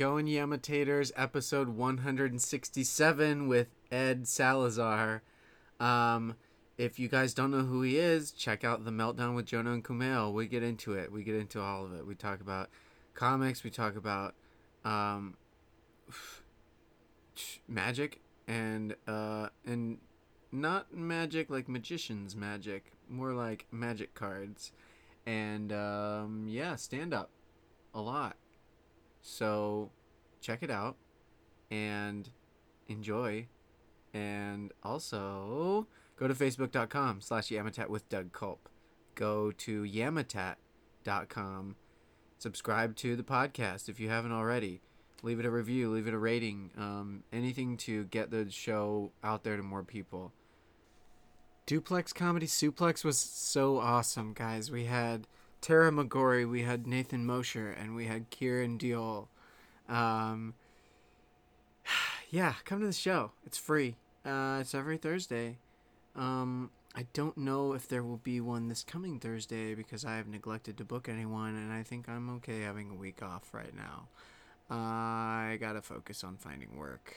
going 0.00 0.24
Yamitators, 0.24 1.12
episode 1.14 1.68
167 1.68 3.46
with 3.46 3.68
Ed 3.92 4.26
Salazar. 4.26 5.22
Um, 5.78 6.36
if 6.78 6.98
you 6.98 7.06
guys 7.06 7.34
don't 7.34 7.50
know 7.50 7.64
who 7.64 7.82
he 7.82 7.98
is, 7.98 8.30
check 8.30 8.64
out 8.64 8.86
the 8.86 8.90
Meltdown 8.90 9.36
with 9.36 9.44
Jonah 9.44 9.72
and 9.72 9.84
Kumail. 9.84 10.32
We 10.32 10.46
get 10.46 10.62
into 10.62 10.94
it. 10.94 11.12
We 11.12 11.22
get 11.22 11.34
into 11.34 11.60
all 11.60 11.84
of 11.84 11.92
it. 11.92 12.06
We 12.06 12.14
talk 12.14 12.40
about 12.40 12.70
comics. 13.12 13.62
We 13.62 13.68
talk 13.68 13.94
about 13.94 14.34
um, 14.86 15.36
magic 17.68 18.22
and 18.48 18.96
uh, 19.06 19.50
and 19.66 19.98
not 20.50 20.94
magic 20.94 21.50
like 21.50 21.68
magicians 21.68 22.34
magic, 22.34 22.92
more 23.06 23.34
like 23.34 23.66
magic 23.70 24.14
cards, 24.14 24.72
and 25.26 25.70
um, 25.74 26.46
yeah, 26.48 26.76
stand 26.76 27.12
up 27.12 27.28
a 27.92 28.00
lot. 28.00 28.36
So 29.22 29.90
check 30.40 30.62
it 30.62 30.70
out 30.70 30.96
and 31.70 32.28
enjoy. 32.88 33.46
And 34.12 34.72
also 34.82 35.86
go 36.16 36.26
to 36.26 36.34
facebook.com 36.34 37.20
slash 37.20 37.48
Yamatat 37.48 37.88
with 37.88 38.08
Doug 38.08 38.32
Culp. 38.32 38.68
Go 39.14 39.52
to 39.52 39.82
yamatat.com. 39.82 41.76
Subscribe 42.38 42.96
to 42.96 43.16
the 43.16 43.22
podcast 43.22 43.88
if 43.88 44.00
you 44.00 44.08
haven't 44.08 44.32
already. 44.32 44.80
Leave 45.22 45.38
it 45.38 45.44
a 45.44 45.50
review, 45.50 45.90
leave 45.90 46.06
it 46.06 46.14
a 46.14 46.18
rating, 46.18 46.70
um, 46.78 47.22
anything 47.30 47.76
to 47.76 48.04
get 48.04 48.30
the 48.30 48.50
show 48.50 49.12
out 49.22 49.44
there 49.44 49.58
to 49.58 49.62
more 49.62 49.82
people. 49.82 50.32
Duplex 51.66 52.14
Comedy 52.14 52.46
Suplex 52.46 53.04
was 53.04 53.18
so 53.18 53.78
awesome, 53.78 54.32
guys. 54.32 54.70
We 54.70 54.86
had 54.86 55.26
Tara 55.60 55.90
McGorry, 55.90 56.48
we 56.48 56.62
had 56.62 56.86
Nathan 56.86 57.26
Mosher, 57.26 57.70
and 57.70 57.94
we 57.94 58.06
had 58.06 58.30
Kiran 58.30 58.78
Deol. 58.78 59.28
Um, 59.94 60.54
yeah, 62.30 62.54
come 62.64 62.80
to 62.80 62.86
the 62.86 62.92
show. 62.92 63.32
It's 63.44 63.58
free. 63.58 63.96
Uh, 64.24 64.58
it's 64.60 64.74
every 64.74 64.96
Thursday. 64.96 65.58
Um, 66.16 66.70
I 66.94 67.06
don't 67.12 67.36
know 67.38 67.74
if 67.74 67.88
there 67.88 68.02
will 68.02 68.18
be 68.18 68.40
one 68.40 68.68
this 68.68 68.82
coming 68.82 69.20
Thursday 69.20 69.74
because 69.74 70.04
I 70.04 70.16
have 70.16 70.26
neglected 70.26 70.76
to 70.78 70.84
book 70.84 71.08
anyone, 71.08 71.54
and 71.54 71.72
I 71.72 71.82
think 71.82 72.08
I'm 72.08 72.30
okay 72.36 72.60
having 72.62 72.90
a 72.90 72.94
week 72.94 73.22
off 73.22 73.52
right 73.52 73.74
now. 73.76 74.08
Uh, 74.70 74.74
I 74.74 75.58
gotta 75.60 75.82
focus 75.82 76.24
on 76.24 76.36
finding 76.36 76.76
work. 76.76 77.14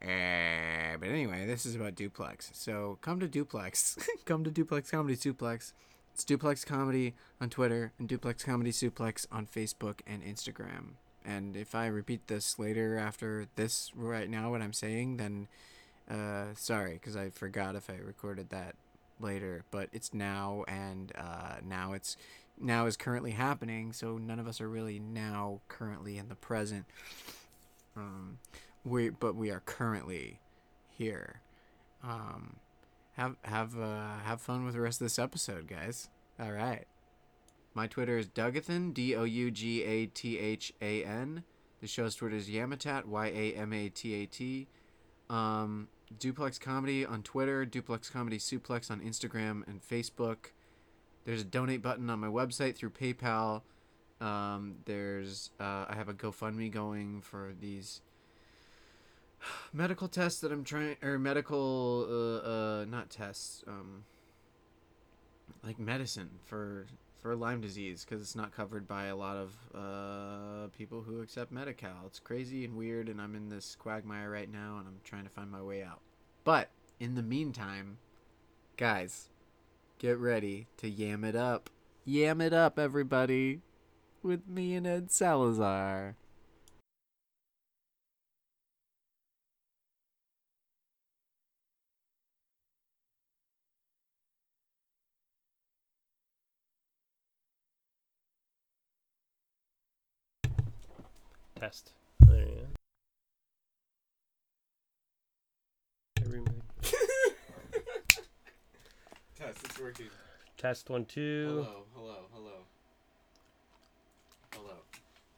Uh, 0.00 0.96
but 0.98 1.08
anyway, 1.08 1.44
this 1.46 1.66
is 1.66 1.74
about 1.74 1.94
Duplex. 1.94 2.50
So 2.54 2.98
come 3.00 3.18
to 3.20 3.28
Duplex. 3.28 3.98
come 4.24 4.44
to 4.44 4.50
Duplex 4.50 4.90
Comedy 4.90 5.16
Suplex. 5.16 5.72
It's 6.18 6.24
Duplex 6.24 6.64
Comedy 6.64 7.14
on 7.40 7.48
Twitter 7.48 7.92
and 7.96 8.08
Duplex 8.08 8.42
Comedy 8.42 8.72
Suplex 8.72 9.24
on 9.30 9.46
Facebook 9.46 10.00
and 10.04 10.20
Instagram. 10.20 10.94
And 11.24 11.56
if 11.56 11.76
I 11.76 11.86
repeat 11.86 12.26
this 12.26 12.58
later 12.58 12.98
after 12.98 13.46
this 13.54 13.92
right 13.94 14.28
now, 14.28 14.50
what 14.50 14.60
I'm 14.60 14.72
saying, 14.72 15.18
then 15.18 15.46
uh, 16.10 16.46
sorry, 16.56 16.94
because 16.94 17.14
I 17.14 17.30
forgot 17.30 17.76
if 17.76 17.88
I 17.88 17.98
recorded 18.04 18.50
that 18.50 18.74
later. 19.20 19.62
But 19.70 19.90
it's 19.92 20.12
now, 20.12 20.64
and 20.66 21.12
uh, 21.16 21.58
now 21.64 21.92
it's 21.92 22.16
now 22.60 22.86
is 22.86 22.96
currently 22.96 23.30
happening. 23.30 23.92
So 23.92 24.18
none 24.18 24.40
of 24.40 24.48
us 24.48 24.60
are 24.60 24.68
really 24.68 24.98
now 24.98 25.60
currently 25.68 26.18
in 26.18 26.28
the 26.28 26.34
present. 26.34 26.86
Um, 27.96 28.38
we 28.84 29.10
but 29.10 29.36
we 29.36 29.52
are 29.52 29.60
currently 29.60 30.40
here. 30.90 31.42
Um, 32.02 32.56
have 33.18 33.36
have 33.42 33.78
uh, 33.78 34.18
have 34.24 34.40
fun 34.40 34.64
with 34.64 34.74
the 34.74 34.80
rest 34.80 35.00
of 35.00 35.04
this 35.04 35.18
episode, 35.18 35.66
guys. 35.66 36.08
All 36.40 36.52
right. 36.52 36.86
My 37.74 37.86
Twitter 37.86 38.16
is 38.16 38.28
Dougathan, 38.28 38.94
D 38.94 39.14
O 39.14 39.24
U 39.24 39.50
G 39.50 39.82
A 39.82 40.06
T 40.06 40.38
H 40.38 40.72
A 40.80 41.04
N. 41.04 41.44
The 41.80 41.86
show's 41.86 42.14
Twitter 42.14 42.36
is 42.36 42.48
Yamatat, 42.48 43.04
Y 43.04 43.26
A 43.26 43.54
M 43.54 43.72
A 43.72 43.88
T 43.88 44.14
A 44.14 44.26
T. 44.26 44.68
Um, 45.28 45.88
Duplex 46.18 46.58
Comedy 46.58 47.04
on 47.04 47.22
Twitter, 47.22 47.66
Duplex 47.66 48.10
Comedy 48.10 48.38
Suplex 48.38 48.90
on 48.90 49.00
Instagram 49.00 49.66
and 49.68 49.82
Facebook. 49.82 50.52
There's 51.24 51.42
a 51.42 51.44
donate 51.44 51.82
button 51.82 52.08
on 52.08 52.20
my 52.20 52.28
website 52.28 52.76
through 52.76 52.90
PayPal. 52.90 53.62
Um, 54.20 54.76
there's 54.86 55.50
uh, 55.60 55.84
I 55.88 55.94
have 55.94 56.08
a 56.08 56.14
GoFundMe 56.14 56.70
going 56.70 57.20
for 57.20 57.52
these 57.60 58.00
medical 59.72 60.08
tests 60.08 60.40
that 60.40 60.52
I'm 60.52 60.64
trying 60.64 60.96
or 61.02 61.18
medical 61.18 62.06
uh, 62.08 62.48
uh 62.48 62.84
not 62.84 63.10
tests 63.10 63.62
um 63.66 64.04
like 65.64 65.78
medicine 65.78 66.30
for 66.44 66.86
for 67.20 67.34
Lyme 67.34 67.60
disease 67.60 68.04
because 68.04 68.22
it's 68.22 68.36
not 68.36 68.54
covered 68.54 68.86
by 68.86 69.06
a 69.06 69.16
lot 69.16 69.36
of 69.36 69.54
uh, 69.74 70.68
people 70.76 71.02
who 71.02 71.20
accept 71.20 71.50
Medi-Cal. 71.50 72.04
It's 72.06 72.20
crazy 72.20 72.64
and 72.64 72.76
weird, 72.76 73.08
and 73.08 73.20
I'm 73.20 73.34
in 73.34 73.48
this 73.48 73.76
quagmire 73.76 74.30
right 74.30 74.50
now, 74.50 74.76
and 74.78 74.86
I'm 74.86 75.00
trying 75.04 75.24
to 75.24 75.30
find 75.30 75.50
my 75.50 75.60
way 75.62 75.82
out. 75.82 76.00
But 76.44 76.70
in 77.00 77.16
the 77.16 77.22
meantime, 77.22 77.98
guys, 78.76 79.28
get 79.98 80.18
ready 80.18 80.68
to 80.78 80.88
yam 80.88 81.24
it 81.24 81.36
up. 81.36 81.70
Yam 82.04 82.40
it 82.40 82.52
up, 82.52 82.78
everybody, 82.78 83.60
with 84.22 84.48
me 84.48 84.74
and 84.74 84.86
Ed 84.86 85.10
Salazar. 85.10 86.16
Test. 101.58 101.92
There 102.20 102.40
you 102.40 102.46
go. 102.46 102.66
Okay, 106.20 106.30
remake. 106.30 106.52
Test, 109.36 109.58
it's 109.64 109.78
working. 109.80 110.06
Test 110.56 110.90
one, 110.90 111.04
two. 111.04 111.46
Hello, 111.48 111.82
hello, 111.94 112.16
hello. 112.32 112.52
Hello. 114.54 114.74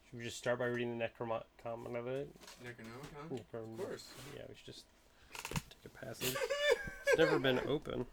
Should 0.09 0.19
we 0.19 0.25
just 0.25 0.39
start 0.39 0.59
by 0.59 0.67
reading 0.67 0.99
the 0.99 1.05
Necronomicon 1.05 1.97
of 1.97 2.07
it? 2.07 2.29
Necronomicon? 2.65 3.39
Necron- 3.55 3.79
Of 3.81 3.87
course. 3.87 4.05
Yeah, 4.35 4.43
we 4.49 4.55
should 4.57 4.67
just 4.67 4.85
take 5.45 5.85
a 5.87 5.89
passage. 6.05 6.35
it's 7.07 7.19
never 7.19 7.39
been 7.39 7.61
open. 7.67 8.07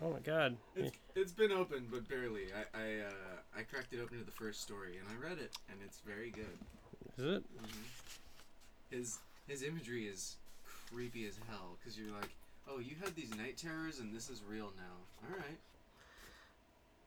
Oh 0.00 0.10
my 0.10 0.20
god. 0.20 0.56
It's, 0.74 0.96
it's 1.14 1.32
been 1.32 1.52
open, 1.52 1.88
but 1.90 2.08
barely. 2.08 2.46
I 2.54 2.78
I, 2.78 2.84
uh, 3.06 3.58
I 3.58 3.62
cracked 3.62 3.92
it 3.92 4.00
open 4.00 4.18
to 4.18 4.24
the 4.24 4.30
first 4.30 4.60
story, 4.62 4.98
and 4.98 5.06
I 5.08 5.22
read 5.22 5.38
it, 5.38 5.52
and 5.68 5.78
it's 5.84 6.00
very 6.06 6.30
good. 6.30 6.58
Is 7.18 7.36
it? 7.36 7.44
His 8.90 9.18
his 9.46 9.62
imagery 9.62 10.06
is 10.06 10.36
creepy 10.64 11.26
as 11.26 11.38
hell, 11.48 11.76
because 11.78 11.98
you're 11.98 12.12
like, 12.12 12.30
oh, 12.68 12.78
you 12.78 12.96
had 13.02 13.14
these 13.14 13.34
night 13.36 13.56
terrors, 13.56 13.98
and 13.98 14.14
this 14.14 14.30
is 14.30 14.42
real 14.48 14.72
now. 14.76 15.28
All 15.28 15.36
right. 15.36 15.58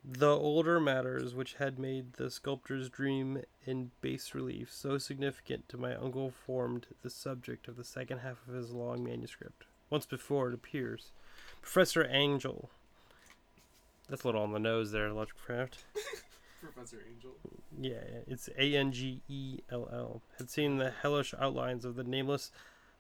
The 0.08 0.30
older 0.38 0.80
matters 0.80 1.34
which 1.34 1.56
had 1.56 1.80
made 1.80 2.14
the 2.14 2.30
sculptor's 2.30 2.90
dream 2.90 3.42
in 3.66 3.90
bas 4.02 4.36
relief 4.36 4.72
so 4.72 5.00
significant 5.00 5.68
to 5.70 5.78
my 5.78 5.96
uncle 5.96 6.30
formed 6.30 6.86
the 7.02 7.10
subject 7.10 7.68
of 7.68 7.76
the 7.76 7.84
second 7.84 8.20
half 8.20 8.38
of 8.48 8.54
his 8.54 8.72
long 8.72 9.04
manuscript. 9.04 9.66
Once 9.90 10.06
before, 10.06 10.50
it 10.50 10.54
appears. 10.54 11.12
Professor 11.60 12.04
Angell. 12.04 12.70
That's 14.10 14.24
a 14.24 14.28
little 14.28 14.42
on 14.44 14.54
the 14.54 14.60
nose 14.60 14.92
there, 14.92 15.12
Lovecraft. 15.12 15.84
Professor 16.62 17.04
Angell. 17.10 17.36
Yeah, 17.80 18.22
it's 18.28 18.50
A 18.58 18.76
N 18.76 18.92
G 18.92 19.22
E 19.28 19.60
L 19.72 19.90
L. 19.92 20.22
Had 20.38 20.50
seen 20.50 20.78
the 20.78 20.92
hellish 20.92 21.34
outlines 21.40 21.86
of 21.86 21.96
the 21.96 22.04
nameless 22.04 22.52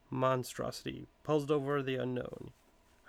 monstrosity, 0.09 1.07
puzzled 1.23 1.51
over 1.51 1.81
the 1.81 1.95
unknown 1.95 2.51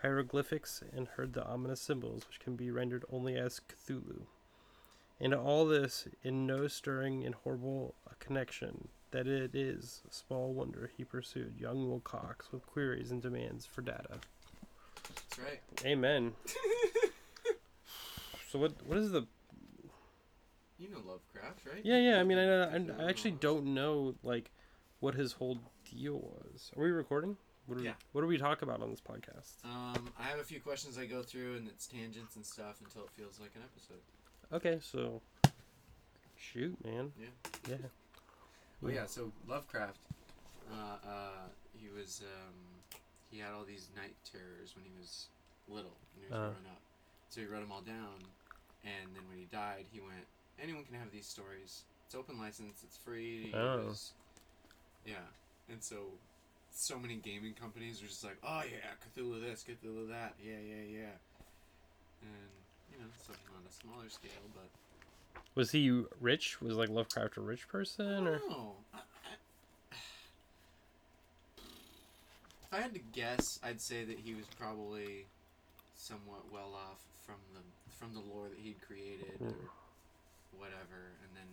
hieroglyphics, 0.02 0.82
and 0.94 1.08
heard 1.08 1.32
the 1.32 1.44
ominous 1.44 1.81
symbols 1.81 2.26
which 2.28 2.40
can 2.40 2.54
be 2.54 2.70
rendered 2.70 3.04
only 3.10 3.37
as 3.37 3.60
Cthulhu. 3.60 4.26
And 5.19 5.34
all 5.34 5.66
this 5.66 6.06
in 6.22 6.46
no 6.46 6.69
stirring 6.69 7.25
and 7.25 7.34
horrible 7.34 7.94
a 8.10 8.14
connection 8.16 8.88
that 9.10 9.26
it 9.26 9.54
is 9.54 10.02
small 10.10 10.52
wonder 10.52 10.90
he 10.96 11.04
pursued 11.04 11.58
young 11.58 11.88
Wilcox 11.88 12.52
with 12.52 12.66
queries 12.66 13.10
and 13.10 13.22
demands 13.22 13.64
for 13.64 13.81
data. 13.81 14.19
That's 15.08 15.38
right. 15.38 15.60
Amen. 15.84 16.32
so 18.56 18.61
what 18.62 18.73
what 18.87 18.99
is 18.99 19.11
the 19.11 19.26
You 20.79 20.88
know 20.91 20.99
Lovecraft, 21.06 21.61
right? 21.67 21.81
Yeah, 21.85 21.99
yeah. 21.99 22.20
I 22.20 22.25
mean, 22.25 22.38
I, 22.38 22.76
I, 22.76 23.05
I 23.05 23.08
actually 23.08 23.32
don't 23.32 23.75
know 23.75 24.14
like 24.23 24.50
what 25.00 25.14
his 25.14 25.32
whole 25.32 25.58
deal 25.91 26.14
was. 26.14 26.70
Are 26.76 26.82
we 26.82 26.91
recording? 26.91 27.37
What 27.67 27.76
do 27.76 27.82
we, 27.82 27.88
Yeah. 27.88 27.94
What 28.12 28.23
do 28.23 28.26
we 28.26 28.38
talk 28.38 28.62
about 28.62 28.81
on 28.81 28.91
this 28.91 29.00
podcast? 29.00 29.64
Um, 29.64 30.08
I 30.19 30.23
have 30.25 30.38
a 30.38 30.44
few 30.44 30.61
questions 30.61 30.97
I 30.99 31.05
go 31.06 31.23
through, 31.23 31.56
and 31.56 31.69
it's 31.69 31.87
tangents 31.87 32.37
and 32.37 32.44
stuff 32.47 32.76
until 32.85 33.03
it 33.03 33.11
feels 33.11 33.38
like 33.41 33.50
an 33.56 33.62
episode. 33.62 34.00
Okay, 34.53 34.79
so 34.81 35.20
shoot, 36.37 36.76
man. 36.85 37.12
Yeah. 37.20 37.26
Yeah. 37.69 37.76
Well, 38.81 38.93
yeah. 38.93 39.06
So 39.06 39.32
Lovecraft, 39.49 39.99
uh, 40.73 40.97
uh, 41.06 41.49
he 41.76 41.88
was 41.88 42.23
um, 42.25 42.55
he 43.31 43.38
had 43.38 43.53
all 43.53 43.64
these 43.64 43.88
night 43.97 44.14
terrors 44.31 44.75
when 44.76 44.85
he 44.85 44.93
was 44.99 45.26
little, 45.69 45.97
when 46.14 46.25
he 46.26 46.32
was 46.32 46.37
Uh. 46.38 46.49
growing 46.53 46.67
up. 46.70 46.81
So 47.29 47.41
he 47.41 47.47
wrote 47.49 47.61
them 47.61 47.73
all 47.73 47.81
down, 47.82 48.23
and 48.86 49.14
then 49.14 49.22
when 49.28 49.38
he 49.38 49.44
died, 49.50 49.84
he 49.92 50.00
went, 50.00 50.24
anyone 50.62 50.84
can 50.84 50.94
have 50.98 51.10
these 51.12 51.26
stories, 51.26 51.82
It's 52.06 52.14
open 52.14 52.38
license. 52.38 52.82
It's 52.84 52.96
free 52.96 53.50
to 53.52 53.58
Oh. 53.58 53.82
use. 53.88 54.12
Yeah, 55.04 55.26
and 55.70 55.82
so 55.82 55.96
so 56.70 56.98
many 56.98 57.16
gaming 57.16 57.54
companies 57.54 58.02
are 58.02 58.06
just 58.06 58.22
like, 58.22 58.36
oh 58.44 58.62
yeah, 58.70 58.94
Cthulhu 59.02 59.40
this, 59.40 59.64
Cthulhu 59.64 60.08
that, 60.08 60.34
yeah, 60.42 60.58
yeah, 60.60 60.84
yeah, 60.88 61.16
and 62.22 62.50
you 62.92 62.98
know, 62.98 63.06
something 63.24 63.42
on 63.56 63.62
a 63.68 63.72
smaller 63.72 64.08
scale, 64.08 64.30
but 64.54 64.68
Was 65.54 65.70
he 65.70 66.04
rich? 66.20 66.60
Was 66.60 66.74
like 66.76 66.88
Lovecraft 66.90 67.36
a 67.38 67.40
rich 67.40 67.66
person 67.68 68.26
or? 68.26 68.40
no. 68.48 68.74
I, 68.94 68.98
I, 68.98 69.02
if 72.62 72.72
I 72.72 72.80
had 72.80 72.92
to 72.94 73.00
guess, 73.12 73.58
I'd 73.62 73.80
say 73.80 74.04
that 74.04 74.18
he 74.18 74.34
was 74.34 74.44
probably 74.58 75.26
somewhat 75.96 76.52
well 76.52 76.74
off 76.74 77.00
from 77.24 77.36
the 77.54 77.60
from 77.98 78.14
the 78.14 78.20
lore 78.20 78.48
that 78.48 78.58
he'd 78.58 78.81
created 78.81 79.37
or 79.40 79.54
whatever, 80.56 81.12
and 81.22 81.34
then, 81.34 81.46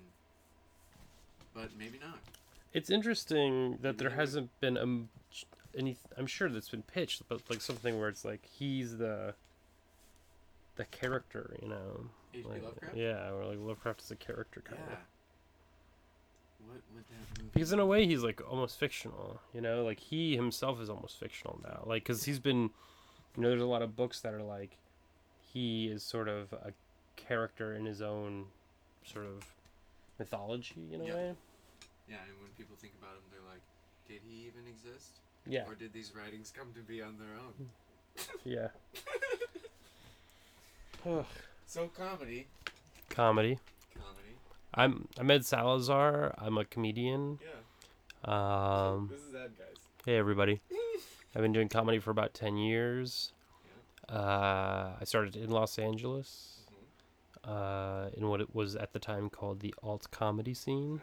but 1.54 1.70
maybe 1.78 2.00
not. 2.00 2.20
It's 2.74 2.90
interesting 2.90 3.78
that 3.82 3.98
there 3.98 4.10
hasn't 4.12 4.50
been 4.60 4.78
um 4.78 5.10
any. 5.78 5.98
I'm 6.18 6.28
sure 6.28 6.50
that's 6.50 6.70
been 6.70 6.84
pitched, 6.84 7.24
but 7.28 7.42
like 7.50 7.62
something 7.62 8.00
where 8.00 8.10
it's 8.10 8.26
like 8.26 8.46
he's 8.46 8.98
the 8.98 9.36
the 10.76 10.86
character, 10.86 11.56
you 11.62 11.68
know. 11.68 12.06
H.P. 12.34 12.50
Like, 12.50 12.64
Lovecraft. 12.64 12.96
Yeah, 12.98 13.32
or 13.32 13.46
like 13.46 13.60
Lovecraft 13.60 14.02
is 14.02 14.12
a 14.12 14.16
character 14.16 14.62
kind 14.66 14.82
Yeah. 14.88 14.94
of. 14.94 15.00
What 16.68 16.82
would 16.96 17.04
that 17.10 17.38
movie? 17.40 17.52
Because 17.54 17.72
in 17.74 17.80
a 17.80 17.86
way, 17.86 18.08
he's 18.08 18.24
like 18.24 18.42
almost 18.50 18.80
fictional, 18.80 19.40
you 19.54 19.62
know. 19.62 19.84
Like 19.84 20.00
he 20.00 20.36
himself 20.36 20.82
is 20.82 20.90
almost 20.90 21.20
fictional 21.20 21.60
now. 21.64 21.84
Like 21.86 22.04
because 22.04 22.24
he's 22.24 22.40
been, 22.40 22.72
you 23.36 23.44
know, 23.44 23.50
there's 23.50 23.62
a 23.62 23.66
lot 23.68 23.84
of 23.84 23.96
books 23.96 24.22
that 24.22 24.34
are 24.34 24.42
like, 24.42 24.78
he 25.54 25.88
is 25.88 26.04
sort 26.04 26.28
of 26.28 26.52
a 26.54 26.74
character 27.16 27.74
in 27.76 27.86
his 27.86 28.02
own 28.02 28.46
sort 29.06 29.26
of 29.26 29.44
mythology 30.20 30.90
in 30.94 31.02
a 31.02 31.06
Yeah. 31.06 31.14
way. 31.14 31.36
Yeah, 32.10 32.18
and 32.28 32.40
when 32.42 32.50
people 32.58 32.76
think 32.76 32.94
about 33.00 33.12
him, 33.16 33.22
they're 33.32 33.50
like, 33.50 33.62
did 34.08 34.22
he 34.28 34.46
even 34.48 34.68
exist? 34.68 35.20
Yeah, 35.46 35.66
Or 35.68 35.76
did 35.76 35.94
these 35.94 36.14
writings 36.16 36.52
come 36.56 36.74
to 36.74 36.80
be 36.82 37.02
on 37.02 37.18
their 37.18 37.36
own? 37.38 37.70
yeah. 38.44 38.70
So 41.68 41.88
comedy, 41.90 42.48
Comedy. 43.10 43.60
comedy. 43.94 44.36
I'm 44.74 45.08
I'm 45.18 45.30
Ed 45.32 45.46
Salazar. 45.46 46.34
I'm 46.38 46.58
a 46.58 46.64
comedian. 46.66 47.40
Yeah. 48.26 48.92
Um, 48.94 49.10
This 49.12 49.20
is 49.22 49.36
Ed, 49.36 49.52
guys. 49.58 49.76
hey 50.06 50.16
everybody. 50.18 50.62
I've 51.36 51.42
been 51.42 51.52
doing 51.52 51.68
comedy 51.68 52.00
for 52.00 52.12
about 52.12 52.34
ten 52.34 52.56
years. 52.58 53.34
Uh, 54.10 54.92
I 55.00 55.04
started 55.06 55.36
in 55.36 55.50
Los 55.50 55.80
Angeles, 55.80 56.60
uh, 57.46 58.10
in 58.16 58.28
what 58.28 58.42
it 58.42 58.54
was 58.54 58.76
at 58.76 58.94
the 58.94 59.00
time 59.00 59.30
called 59.30 59.60
the 59.62 59.74
alt 59.82 60.08
comedy 60.12 60.54
scene, 60.54 61.02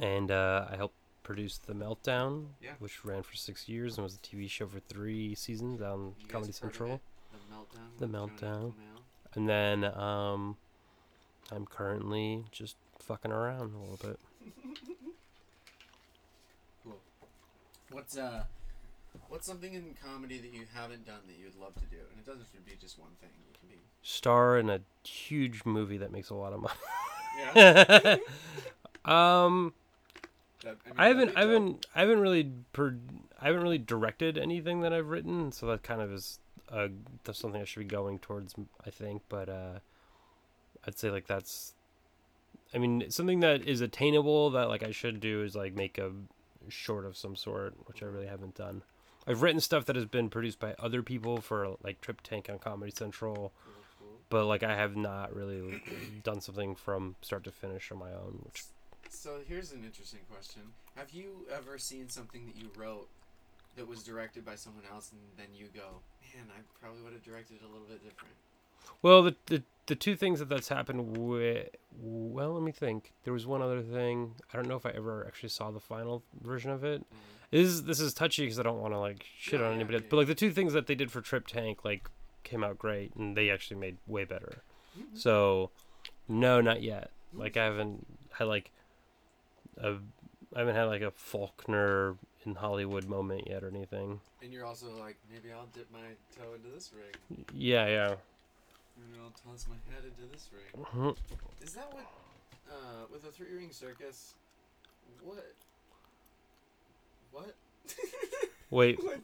and 0.00 0.30
uh, 0.30 0.66
I 0.70 0.76
helped 0.76 0.94
produce 1.22 1.58
the 1.58 1.72
Meltdown, 1.74 2.46
Yeah. 2.60 2.72
which 2.78 3.04
ran 3.04 3.22
for 3.22 3.34
six 3.36 3.68
years 3.68 3.96
and 3.96 4.04
was 4.04 4.14
a 4.14 4.18
TV 4.18 4.48
show 4.50 4.66
for 4.66 4.80
three 4.80 5.34
seasons 5.34 5.80
on 5.80 6.14
you 6.20 6.26
Comedy 6.28 6.52
Central. 6.52 7.00
The 7.30 7.38
meltdown. 7.54 7.98
The 7.98 8.06
Meltdown. 8.46 8.72
And 9.34 9.48
then 9.48 9.84
um, 9.84 10.56
I'm 11.50 11.64
currently 11.66 12.44
just 12.50 12.76
fucking 12.98 13.30
around 13.32 13.74
a 13.74 13.78
little 13.78 13.98
bit. 14.02 14.18
cool. 16.84 16.98
What's 17.90 18.16
uh, 18.18 18.44
what's 19.28 19.46
something 19.46 19.74
in 19.74 19.94
comedy 20.04 20.38
that 20.38 20.52
you 20.52 20.64
haven't 20.74 21.06
done 21.06 21.20
that 21.26 21.36
you 21.38 21.46
would 21.46 21.56
love 21.56 21.74
to 21.74 21.86
do? 21.86 21.96
And 22.10 22.18
it 22.18 22.26
doesn't 22.26 22.40
have 22.40 22.52
to 22.52 22.60
be 22.60 22.76
just 22.80 22.98
one 22.98 23.10
thing. 23.20 23.30
It 23.50 23.58
can 23.58 23.68
be. 23.68 23.76
Star 24.02 24.58
in 24.58 24.70
a 24.70 24.80
huge 25.04 25.64
movie 25.64 25.98
that 25.98 26.12
makes 26.12 26.30
a 26.30 26.34
lot 26.34 26.52
of 26.52 26.60
money. 26.60 26.74
Yeah. 27.54 28.16
um, 29.04 29.72
That, 30.64 30.76
mean, 30.86 30.94
I 30.96 31.08
haven't, 31.08 31.36
I 31.36 31.40
haven't, 31.40 31.86
I 31.94 32.00
haven't 32.00 32.20
really, 32.20 32.50
per, 32.72 32.96
I 33.40 33.46
haven't 33.46 33.62
really 33.62 33.78
directed 33.78 34.38
anything 34.38 34.80
that 34.80 34.92
I've 34.92 35.08
written, 35.08 35.50
so 35.52 35.66
that 35.66 35.82
kind 35.82 36.00
of 36.00 36.12
is, 36.12 36.38
uh, 36.70 36.88
that's 37.24 37.38
something 37.38 37.60
I 37.60 37.64
should 37.64 37.80
be 37.80 37.86
going 37.86 38.18
towards, 38.18 38.54
I 38.86 38.90
think. 38.90 39.22
But 39.28 39.48
uh, 39.48 39.78
I'd 40.86 40.98
say 40.98 41.10
like 41.10 41.26
that's, 41.26 41.74
I 42.74 42.78
mean, 42.78 43.10
something 43.10 43.40
that 43.40 43.66
is 43.66 43.80
attainable 43.80 44.50
that 44.50 44.68
like 44.68 44.82
I 44.82 44.90
should 44.90 45.20
do 45.20 45.42
is 45.42 45.54
like 45.56 45.74
make 45.74 45.98
a 45.98 46.12
short 46.68 47.04
of 47.04 47.16
some 47.16 47.36
sort, 47.36 47.74
which 47.86 48.02
I 48.02 48.06
really 48.06 48.26
haven't 48.26 48.54
done. 48.54 48.82
I've 49.26 49.42
written 49.42 49.60
stuff 49.60 49.84
that 49.86 49.96
has 49.96 50.06
been 50.06 50.28
produced 50.28 50.58
by 50.58 50.74
other 50.78 51.02
people 51.02 51.40
for 51.40 51.76
like 51.82 52.00
Trip 52.00 52.20
Tank 52.22 52.48
on 52.50 52.58
Comedy 52.58 52.92
Central, 52.94 53.52
cool. 53.98 54.08
but 54.28 54.46
like 54.46 54.62
I 54.62 54.74
have 54.74 54.96
not 54.96 55.34
really 55.34 55.82
done 56.24 56.40
something 56.40 56.74
from 56.74 57.16
start 57.22 57.44
to 57.44 57.50
finish 57.50 57.90
on 57.92 57.98
my 57.98 58.12
own. 58.12 58.40
Which 58.44 58.64
So 59.10 59.38
here's 59.46 59.72
an 59.72 59.84
interesting 59.84 60.20
question: 60.30 60.62
Have 60.96 61.10
you 61.10 61.46
ever 61.54 61.78
seen 61.78 62.08
something 62.08 62.46
that 62.46 62.56
you 62.56 62.70
wrote 62.76 63.08
that 63.76 63.86
was 63.86 64.02
directed 64.02 64.44
by 64.44 64.56
someone 64.56 64.84
else, 64.92 65.12
and 65.12 65.20
then 65.36 65.54
you 65.54 65.68
go, 65.74 66.00
"Man, 66.34 66.46
I 66.50 66.60
probably 66.80 67.02
would 67.02 67.12
have 67.12 67.22
directed 67.22 67.58
it 67.62 67.64
a 67.64 67.68
little 67.68 67.86
bit 67.86 68.02
different." 68.02 68.34
Well, 69.02 69.22
the, 69.22 69.36
the 69.46 69.62
the 69.86 69.94
two 69.94 70.16
things 70.16 70.38
that 70.38 70.48
that's 70.48 70.68
happened 70.68 71.16
with. 71.16 71.68
Well, 72.00 72.54
let 72.54 72.62
me 72.62 72.72
think. 72.72 73.12
There 73.24 73.32
was 73.32 73.46
one 73.46 73.62
other 73.62 73.82
thing. 73.82 74.34
I 74.52 74.56
don't 74.56 74.68
know 74.68 74.76
if 74.76 74.86
I 74.86 74.90
ever 74.90 75.24
actually 75.26 75.50
saw 75.50 75.70
the 75.70 75.80
final 75.80 76.22
version 76.40 76.70
of 76.70 76.84
it. 76.84 77.00
Mm. 77.00 77.41
This 77.52 77.68
is 77.68 77.84
this 77.84 78.00
is 78.00 78.14
touchy 78.14 78.42
because 78.44 78.58
I 78.58 78.62
don't 78.64 78.80
want 78.80 78.94
to 78.94 78.98
like 78.98 79.26
shit 79.38 79.60
No, 79.60 79.66
on 79.66 79.74
anybody. 79.74 79.98
yeah, 79.98 80.04
But 80.10 80.16
like 80.16 80.26
the 80.26 80.34
two 80.34 80.50
things 80.50 80.72
that 80.72 80.86
they 80.88 80.94
did 80.94 81.12
for 81.12 81.20
Trip 81.20 81.46
Tank 81.46 81.84
like 81.84 82.08
came 82.42 82.64
out 82.64 82.78
great, 82.78 83.14
and 83.14 83.36
they 83.36 83.50
actually 83.50 83.78
made 83.78 83.98
way 84.06 84.24
better. 84.24 84.62
Mhm. 84.98 85.16
So, 85.18 85.70
no, 86.26 86.60
not 86.60 86.82
yet. 86.82 87.10
Like 87.34 87.56
I 87.58 87.64
haven't 87.64 88.06
had 88.32 88.44
like 88.48 88.70
a 89.76 89.96
I 90.56 90.58
haven't 90.60 90.74
had 90.74 90.84
like 90.84 91.02
a 91.02 91.10
Faulkner 91.10 92.16
in 92.46 92.54
Hollywood 92.56 93.06
moment 93.06 93.46
yet 93.48 93.62
or 93.62 93.68
anything. 93.68 94.20
And 94.42 94.52
you're 94.52 94.66
also 94.66 94.90
like, 94.98 95.16
maybe 95.30 95.52
I'll 95.52 95.68
dip 95.74 95.90
my 95.92 96.00
toe 96.36 96.54
into 96.54 96.68
this 96.74 96.90
ring. 96.96 97.44
Yeah, 97.54 97.86
yeah. 97.86 98.14
Maybe 98.98 99.22
I'll 99.22 99.30
toss 99.30 99.66
my 99.68 99.76
head 99.94 100.04
into 100.04 100.32
this 100.32 100.48
ring. 100.52 100.84
Mhm. 100.86 101.16
Is 101.62 101.74
that 101.74 101.92
what, 101.94 102.06
uh, 102.70 103.06
with 103.12 103.24
a 103.24 103.30
three 103.30 103.54
ring 103.54 103.70
circus, 103.70 104.34
what? 105.22 105.52
What? 107.32 107.54
Wait, 108.70 109.02
like, 109.04 109.22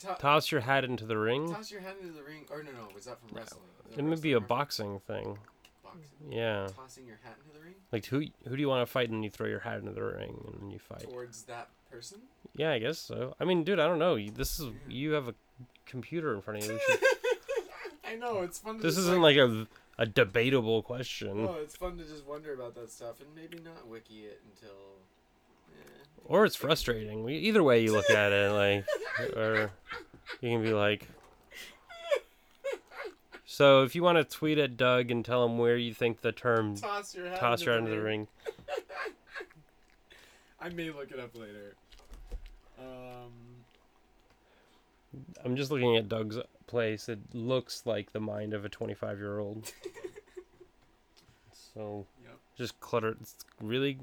to- 0.00 0.16
toss 0.18 0.50
your 0.52 0.60
hat 0.60 0.84
into 0.84 1.04
the 1.06 1.18
ring. 1.18 1.52
toss 1.52 1.70
your 1.70 1.80
hat 1.80 1.96
into 2.00 2.12
the 2.14 2.22
ring. 2.22 2.44
Or 2.50 2.62
no, 2.62 2.70
no, 2.72 2.88
was 2.94 3.04
that 3.06 3.18
from 3.20 3.36
wrestling? 3.36 3.62
Was 3.86 3.96
that 3.96 4.00
It 4.00 4.04
may 4.04 4.16
be 4.16 4.32
a 4.32 4.38
wrestling 4.38 4.46
boxing 4.48 5.00
thing. 5.00 5.38
Boxing. 5.82 6.02
Yeah. 6.32 6.68
Tossing 6.74 7.06
your 7.06 7.18
hat 7.22 7.36
into 7.44 7.58
the 7.58 7.64
ring 7.64 7.74
Like 7.92 8.06
who 8.06 8.24
who 8.48 8.56
do 8.56 8.60
you 8.60 8.68
want 8.68 8.86
to 8.86 8.90
fight 8.90 9.10
and 9.10 9.24
you 9.24 9.30
throw 9.30 9.46
your 9.46 9.60
hat 9.60 9.78
into 9.78 9.92
the 9.92 10.02
ring 10.02 10.42
and 10.46 10.60
then 10.62 10.70
you 10.70 10.78
fight? 10.78 11.02
towards 11.10 11.42
that 11.44 11.68
person. 11.90 12.18
Yeah, 12.56 12.72
I 12.72 12.78
guess 12.78 12.98
so. 12.98 13.34
I 13.40 13.44
mean, 13.44 13.64
dude, 13.64 13.80
I 13.80 13.86
don't 13.86 13.98
know. 13.98 14.16
This 14.18 14.58
is 14.60 14.70
you 14.88 15.12
have 15.12 15.28
a 15.28 15.34
computer 15.84 16.34
in 16.34 16.40
front 16.42 16.62
of 16.64 16.70
you. 16.70 16.78
Should- 16.88 17.00
I 18.08 18.14
know 18.16 18.42
it's 18.42 18.58
fun. 18.60 18.76
To 18.76 18.82
this 18.82 18.96
isn't 18.98 19.20
like 19.20 19.36
a 19.36 19.66
a 19.98 20.06
debatable 20.06 20.82
question. 20.82 21.44
No, 21.44 21.54
it's 21.54 21.76
fun 21.76 21.96
to 21.98 22.04
just 22.04 22.26
wonder 22.26 22.52
about 22.54 22.74
that 22.76 22.90
stuff 22.90 23.20
and 23.20 23.28
maybe 23.34 23.58
not 23.62 23.86
wiki 23.88 24.24
it 24.26 24.40
until. 24.54 24.76
Or 26.28 26.44
it's 26.44 26.56
frustrating. 26.56 27.22
We- 27.24 27.36
Either 27.38 27.62
way 27.62 27.82
you 27.82 27.92
look 27.92 28.10
at 28.10 28.32
it, 28.32 28.50
like 28.52 28.84
or 29.36 29.70
you 30.40 30.50
can 30.50 30.62
be 30.62 30.72
like 30.72 31.06
So 33.44 33.84
if 33.84 33.94
you 33.94 34.02
want 34.02 34.18
to 34.18 34.24
tweet 34.24 34.58
at 34.58 34.76
Doug 34.76 35.10
and 35.10 35.24
tell 35.24 35.44
him 35.44 35.56
where 35.56 35.76
you 35.76 35.94
think 35.94 36.20
the 36.20 36.32
term 36.32 36.76
Toss 36.76 37.14
your 37.14 37.28
hat. 37.28 37.38
toss 37.40 37.62
your 37.62 37.74
hat 37.74 37.78
into 37.84 37.92
the 37.92 38.00
ring. 38.02 38.26
I 40.60 40.68
may 40.70 40.90
look 40.90 41.10
it 41.12 41.20
up 41.20 41.36
later. 41.36 41.74
Um, 42.78 43.30
I'm 45.44 45.56
just 45.56 45.70
looking 45.70 45.96
at 45.96 46.08
Doug's 46.08 46.38
place. 46.66 47.08
It 47.08 47.20
looks 47.32 47.82
like 47.86 48.12
the 48.12 48.20
mind 48.20 48.52
of 48.52 48.64
a 48.64 48.68
25 48.68 49.18
year 49.18 49.38
old. 49.38 49.72
So 51.74 52.06
Yep. 52.24 52.38
just 52.56 52.80
cluttered. 52.80 53.18
It's 53.20 53.34
really, 53.60 53.98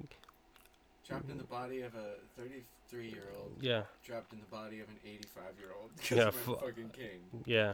trapped 1.07 1.29
in 1.29 1.37
the 1.37 1.43
body 1.43 1.81
of 1.81 1.93
a 1.95 2.15
33 2.37 3.07
year 3.09 3.23
old, 3.39 3.51
yeah, 3.61 3.83
trapped 4.05 4.33
in 4.33 4.39
the 4.39 4.45
body 4.55 4.79
of 4.79 4.87
an 4.89 4.95
85 5.05 5.43
year 5.59 5.69
old. 5.79 5.91
Yeah, 6.11 6.31
fu- 6.31 6.55
fucking 6.55 6.89
king. 6.89 7.43
yeah. 7.45 7.73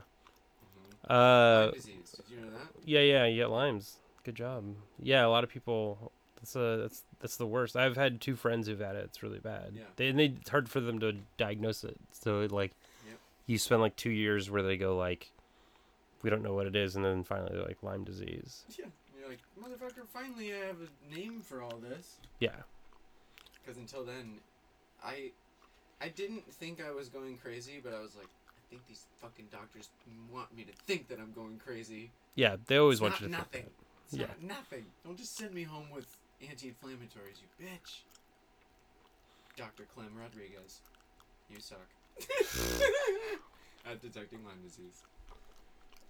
Mhm. 1.08 1.10
Uh, 1.12 1.62
Lyme 1.66 1.74
disease. 1.74 2.16
Did 2.28 2.36
you 2.36 2.42
know 2.46 2.52
that? 2.52 2.68
yeah, 2.86 3.00
yeah, 3.02 3.26
yeah. 3.26 3.46
Limes. 3.46 3.98
Good 4.24 4.36
job. 4.36 4.64
Yeah, 5.02 5.26
a 5.26 5.30
lot 5.30 5.44
of 5.44 5.50
people. 5.50 6.12
That's 6.38 6.56
a 6.56 6.78
that's 6.82 7.04
that's 7.20 7.36
the 7.38 7.46
worst. 7.48 7.76
I've 7.76 7.98
had 7.98 8.22
two 8.22 8.36
friends 8.36 8.68
who've 8.68 8.80
had 8.80 8.96
it. 8.96 9.04
It's 9.06 9.22
really 9.24 9.40
bad. 9.40 9.74
Yeah. 9.76 9.84
They, 9.98 10.08
and 10.08 10.18
they 10.20 10.26
it's 10.28 10.50
hard 10.50 10.70
for 10.70 10.80
them 10.80 11.00
to 11.00 11.14
diagnose 11.38 11.84
it. 11.84 11.98
So 12.12 12.42
it, 12.42 12.52
like, 12.52 12.72
Yep. 13.08 13.18
you 13.48 13.58
spend 13.58 13.82
like 13.82 13.96
two 13.98 14.10
years 14.12 14.50
where 14.50 14.62
they 14.64 14.78
go 14.78 14.96
like, 14.96 15.32
we 16.24 16.30
don't 16.30 16.42
know 16.44 16.54
what 16.54 16.66
it 16.68 16.76
is, 16.78 16.96
and 16.96 17.04
then 17.04 17.24
finally 17.24 17.52
they're 17.54 17.64
like 17.66 17.82
Lyme 17.84 18.04
disease. 18.06 18.64
Yeah. 18.78 18.86
You're 19.20 19.30
like, 19.30 19.40
motherfucker, 19.62 20.08
finally 20.08 20.54
I 20.54 20.68
have 20.68 20.78
a 20.82 21.14
name 21.16 21.42
for 21.42 21.62
all 21.62 21.78
this. 21.78 22.16
Yeah. 22.40 22.56
Because 23.70 23.82
until 23.82 24.04
then, 24.04 24.40
I 25.06 25.30
I 26.02 26.08
didn't 26.10 26.52
think 26.54 26.84
I 26.84 26.90
was 26.90 27.08
going 27.08 27.38
crazy, 27.38 27.80
but 27.84 27.94
I 27.94 28.00
was 28.02 28.16
like, 28.16 28.26
I 28.26 28.62
think 28.72 28.82
these 28.88 29.06
fucking 29.22 29.46
doctors 29.52 29.90
want 30.34 30.56
me 30.58 30.64
to 30.64 30.72
think 30.88 31.08
that 31.10 31.20
I'm 31.20 31.32
going 31.34 31.60
crazy. 31.64 32.10
Yeah, 32.34 32.56
they 32.66 32.78
always 32.78 32.96
It's 32.96 33.02
want 33.02 33.14
not 33.14 33.22
you 33.22 33.28
to 33.28 33.32
nothing. 33.32 33.62
think 33.62 33.74
It's 34.08 34.14
Yeah. 34.18 34.26
not 34.26 34.42
nothing. 34.42 34.86
Don't 35.06 35.18
just 35.20 35.38
send 35.38 35.54
me 35.54 35.62
home 35.62 35.92
with 35.94 36.08
anti-inflammatories, 36.42 37.38
you 37.44 37.64
bitch. 37.64 38.02
Dr. 39.56 39.84
Clem 39.94 40.18
Rodriguez, 40.18 40.80
you 41.52 41.60
suck. 41.60 41.86
At 43.86 44.02
detecting 44.02 44.44
Lyme 44.46 44.64
disease. 44.64 45.04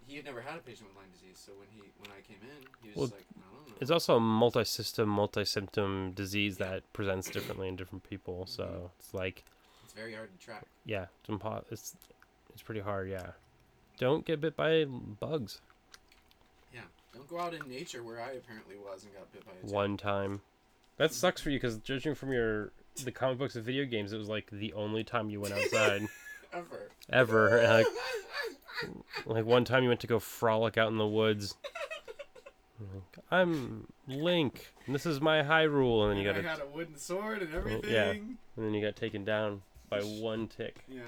He 0.10 0.16
had 0.16 0.26
never 0.26 0.42
had 0.42 0.56
a 0.58 0.62
patient 0.62 0.88
with 0.90 0.98
Lyme 0.98 1.06
disease, 1.14 1.38
so 1.46 1.52
when 1.54 1.68
he 1.72 1.82
when 2.00 2.10
I 2.12 2.22
came 2.28 2.38
in, 2.42 2.66
he 2.82 2.90
was 2.90 2.98
Well, 2.98 3.06
like, 3.18 3.26
I 3.38 3.56
don't 3.56 3.70
know. 3.70 3.76
It's 3.80 3.92
also 3.92 4.16
a 4.18 4.20
multi-system, 4.20 5.08
multi-symptom 5.08 6.14
disease 6.14 6.58
Yeah. 6.60 6.72
that 6.72 6.94
presents 6.94 7.30
differently 7.30 7.68
in 7.68 7.76
different 7.76 8.04
people. 8.10 8.48
So 8.48 8.64
Mhm. 8.66 8.90
it's 9.00 9.14
like, 9.14 9.44
It's 9.84 9.94
very 9.94 10.16
hard 10.16 10.32
to 10.32 10.44
track. 10.44 10.66
yeah, 10.84 11.08
it's 11.22 11.30
impo- 11.30 11.64
It's 11.72 11.96
it's 12.54 12.64
pretty 12.64 12.82
hard. 12.82 13.08
Yeah, 13.10 13.34
don't 14.00 14.26
get 14.26 14.42
bit 14.42 14.56
by 14.56 14.86
bugs. 14.86 15.62
Yeah. 16.74 16.82
Don't 17.14 17.28
go 17.28 17.40
out 17.40 17.54
in 17.54 17.68
nature 17.70 18.02
where 18.04 18.20
I 18.20 18.32
apparently 18.32 18.78
was 18.78 19.04
and 19.04 19.14
got 19.14 19.32
bit 19.32 19.46
by. 19.46 19.52
One 19.62 19.96
time, 19.96 20.42
that 20.98 21.14
sucks 21.14 21.40
for 21.40 21.52
you 21.52 21.58
because 21.58 21.78
judging 21.78 22.16
from 22.16 22.34
your 22.34 22.72
the 23.04 23.12
comic 23.12 23.38
books 23.38 23.56
and 23.56 23.64
video 23.64 23.86
games, 23.86 24.12
it 24.12 24.18
was 24.18 24.28
like 24.28 24.50
the 24.50 24.74
only 24.74 25.04
time 25.04 25.30
you 25.30 25.40
went 25.40 25.54
outside 25.54 26.08
Ever. 26.52 26.90
ever. 27.10 27.62
Like 27.62 27.86
like 29.26 29.46
one 29.46 29.66
time 29.66 29.84
you 29.84 29.90
went 29.90 30.02
to 30.02 30.08
go 30.08 30.20
frolic 30.20 30.78
out 30.78 30.90
in 30.90 30.98
the 30.98 31.08
woods. 31.08 31.56
Like, 32.80 33.26
I'm 33.30 33.88
Link, 34.08 34.74
and 34.86 34.96
this 34.96 35.06
is 35.06 35.20
my 35.20 35.42
Hyrule, 35.42 36.04
and 36.04 36.12
then 36.12 36.18
you 36.18 36.44
got 36.44 36.62
I 36.62 36.64
a 36.64 36.68
wooden 36.68 36.98
sword 36.98 37.42
and 37.42 37.54
everything. 37.54 37.92
yeah. 37.92 38.12
and 38.12 38.38
then 38.56 38.74
you 38.74 38.82
got 38.86 38.96
taken 38.96 39.26
down 39.26 39.62
by 39.90 40.00
one 40.00 40.48
tick. 40.48 40.86
Yeah. 40.88 41.02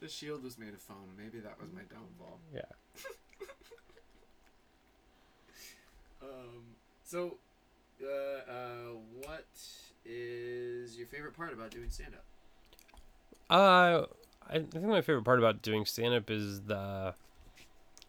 The 0.00 0.08
shield 0.08 0.42
was 0.42 0.58
made 0.58 0.72
of 0.72 0.80
foam. 0.80 0.96
Maybe 1.18 1.40
that 1.40 1.60
was 1.60 1.70
my 1.72 1.82
downfall. 1.82 2.38
Yeah. 2.54 2.62
Um. 6.22 6.76
So, 7.02 7.38
uh, 8.02 8.50
uh, 8.50 8.92
what 9.24 9.46
is 10.04 10.98
your 10.98 11.06
favorite 11.06 11.34
part 11.34 11.52
about 11.54 11.70
doing 11.70 11.88
stand 11.88 12.12
up? 12.14 12.24
Uh, 13.48 14.04
I 14.50 14.58
think 14.58 14.84
my 14.84 15.00
favorite 15.00 15.24
part 15.24 15.38
about 15.38 15.62
doing 15.62 15.84
stand 15.86 16.14
up 16.14 16.30
is 16.30 16.62
the 16.62 17.14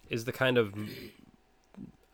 is 0.10 0.26
the 0.26 0.32
kind 0.32 0.58
of 0.58 0.74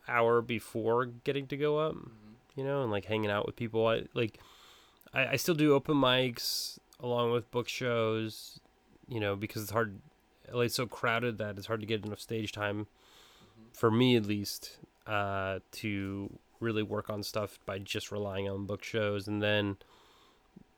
hour 0.07 0.41
before 0.41 1.05
getting 1.05 1.47
to 1.47 1.57
go 1.57 1.77
up, 1.79 1.95
Mm-hmm. 1.95 2.33
you 2.59 2.63
know, 2.63 2.83
and 2.83 2.91
like 2.91 3.05
hanging 3.05 3.29
out 3.31 3.45
with 3.45 3.55
people. 3.55 3.87
I 3.87 4.03
like 4.13 4.39
I, 5.13 5.27
I 5.27 5.35
still 5.37 5.55
do 5.55 5.73
open 5.73 5.95
mics 5.95 6.77
along 6.99 7.31
with 7.31 7.49
book 7.51 7.67
shows, 7.69 8.59
you 9.07 9.19
know, 9.19 9.35
because 9.35 9.61
it's 9.63 9.71
hard 9.71 9.99
LA's 10.51 10.73
so 10.75 10.85
crowded 10.85 11.37
that 11.39 11.57
it's 11.57 11.67
hard 11.67 11.81
to 11.81 11.85
get 11.87 12.05
enough 12.05 12.19
stage 12.21 12.51
time 12.51 12.87
for 13.73 13.91
me 13.91 14.15
at 14.15 14.25
least 14.25 14.79
uh 15.05 15.59
to 15.71 16.29
really 16.59 16.81
work 16.83 17.09
on 17.09 17.21
stuff 17.21 17.59
by 17.65 17.77
just 17.77 18.11
relying 18.11 18.49
on 18.49 18.65
book 18.65 18.83
shows 18.83 19.27
and 19.27 19.41
then 19.43 19.77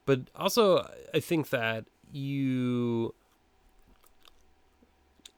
but 0.06 0.20
also 0.36 0.89
I 1.13 1.20
think 1.20 1.50
that 1.51 1.86
you 2.12 3.13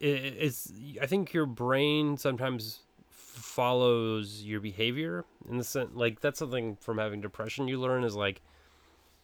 it's 0.01 0.72
I 1.01 1.05
think 1.05 1.34
your 1.34 1.46
brain 1.46 2.17
sometimes 2.17 2.79
follows 3.10 4.41
your 4.43 4.60
behavior 4.60 5.25
in 5.50 5.58
the 5.58 5.63
sense 5.63 5.91
like 5.93 6.20
that's 6.22 6.39
something 6.39 6.75
from 6.75 6.98
having 6.98 7.22
depression 7.22 7.67
you 7.67 7.79
learn 7.79 8.03
is 8.03 8.15
like 8.15 8.41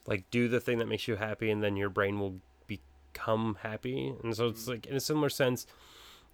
like 0.06 0.30
do 0.30 0.48
the 0.48 0.60
thing 0.60 0.78
that 0.78 0.88
makes 0.88 1.06
you 1.06 1.16
happy 1.16 1.50
and 1.50 1.62
then 1.62 1.76
your 1.76 1.90
brain 1.90 2.18
will 2.18 2.40
become 2.66 3.58
happy. 3.62 4.14
And 4.22 4.34
so 4.34 4.48
it's 4.48 4.62
mm-hmm. 4.62 4.70
like 4.70 4.86
in 4.86 4.96
a 4.96 5.00
similar 5.00 5.28
sense 5.28 5.66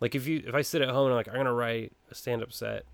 like 0.01 0.15
if 0.15 0.27
you 0.27 0.43
if 0.47 0.55
I 0.55 0.63
sit 0.63 0.83
at 0.83 0.89
home 0.89 1.07
and 1.07 1.13
I'm 1.13 1.17
like 1.17 1.29
I'm 1.29 1.37
gonna 1.37 1.53
write 1.53 1.93
a 2.11 2.15
stand 2.15 2.43
up 2.43 2.53
set 2.53 2.85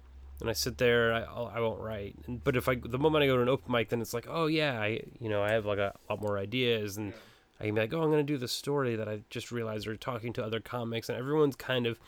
and 0.40 0.48
I 0.48 0.52
sit 0.54 0.78
there 0.78 1.12
I 1.12 1.20
I'll, 1.20 1.52
I 1.54 1.60
won't 1.60 1.80
write. 1.80 2.16
But 2.44 2.56
if 2.56 2.68
I 2.68 2.76
the 2.76 2.98
moment 2.98 3.24
I 3.24 3.26
go 3.26 3.36
to 3.36 3.42
an 3.42 3.48
open 3.48 3.72
mic 3.72 3.88
then 3.88 4.00
it's 4.00 4.14
like 4.14 4.26
oh 4.28 4.46
yeah 4.46 4.80
I 4.80 5.00
you 5.18 5.28
know 5.28 5.42
I 5.42 5.52
have 5.52 5.66
like 5.66 5.78
a 5.78 5.94
lot 6.08 6.20
more 6.20 6.38
ideas 6.38 6.96
and 6.96 7.08
Yeah. 7.08 7.18
I 7.60 7.66
can 7.66 7.74
be 7.74 7.80
like, 7.82 7.92
oh, 7.92 8.02
I'm 8.02 8.10
going 8.10 8.24
to 8.26 8.32
do 8.32 8.38
this 8.38 8.52
story 8.52 8.96
that 8.96 9.08
I 9.08 9.20
just 9.28 9.52
realized 9.52 9.86
we're 9.86 9.96
talking 9.96 10.32
to 10.34 10.44
other 10.44 10.60
comics, 10.60 11.08
and 11.08 11.18
everyone's 11.18 11.56
kind 11.56 11.86
of 11.86 11.98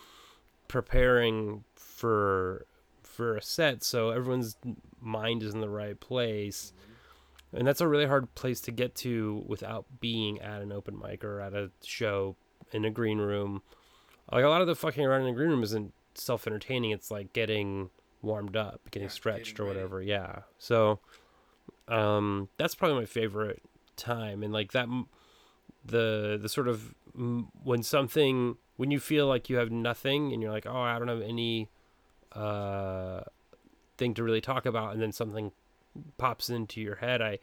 preparing 0.69 1.65
for 1.75 2.67
for 3.03 3.37
a 3.37 3.43
set, 3.43 3.85
so 3.85 4.11
everyone's 4.11 4.57
mind 5.01 5.43
is 5.43 5.53
in 5.53 5.61
the 5.61 5.69
right 5.69 6.01
place, 6.01 6.73
and 7.53 7.67
that's 7.67 7.83
a 7.83 7.87
really 7.89 8.07
hard 8.07 8.35
place 8.35 8.61
to 8.63 8.71
get 8.71 8.95
to 8.95 9.45
without 9.47 9.85
being 10.01 10.41
at 10.41 10.63
an 10.63 10.73
open 10.73 10.99
mic 10.99 11.23
or 11.23 11.39
at 11.41 11.53
a 11.53 11.71
show 11.85 12.37
in 12.73 12.87
a 12.87 12.91
green 12.91 13.19
room. 13.19 13.61
Like 14.31 14.45
a 14.45 14.49
lot 14.49 14.63
of 14.63 14.67
the 14.67 14.75
fucking 14.75 15.05
around 15.05 15.21
in 15.23 15.27
the 15.27 15.33
green 15.35 15.51
room 15.51 15.63
isn't 15.63 15.93
self 16.15 16.47
entertaining; 16.47 16.93
it's 16.93 17.11
like 17.11 17.35
getting 17.35 17.91
warmed 18.23 18.57
up, 18.57 18.81
getting 18.91 19.09
Yeah, 19.09 19.13
stretched 19.13 19.47
getting 19.57 19.65
or 19.65 19.69
ready. 19.69 19.79
whatever. 19.79 20.01
Yeah, 20.01 20.39
so 20.59 21.01
um, 21.89 22.49
that's 22.57 22.75
probably 22.75 23.01
my 23.01 23.05
favorite 23.07 23.61
time, 23.97 24.43
and 24.43 24.55
like 24.55 24.73
that 24.73 24.89
the 25.85 26.39
the 26.41 26.49
sort 26.49 26.69
of 26.69 26.95
when 27.65 27.83
something 27.83 28.57
when 28.77 28.91
you 28.91 28.99
feel 29.01 29.27
like 29.27 29.51
you 29.51 29.57
have 29.57 29.71
nothing 29.71 30.33
and 30.33 30.43
you're 30.43 30.51
like 30.53 30.67
oh 30.67 30.81
i 30.81 30.99
don't 30.99 31.09
have 31.09 31.21
any 31.21 31.69
uh 32.33 33.21
thing 33.99 34.15
to 34.15 34.23
really 34.23 34.41
talk 34.41 34.65
about 34.65 34.93
and 34.93 35.03
then 35.03 35.13
something 35.13 35.53
pops 36.17 36.49
into 36.49 36.81
your 36.81 36.95
head 36.97 37.21
i 37.21 37.39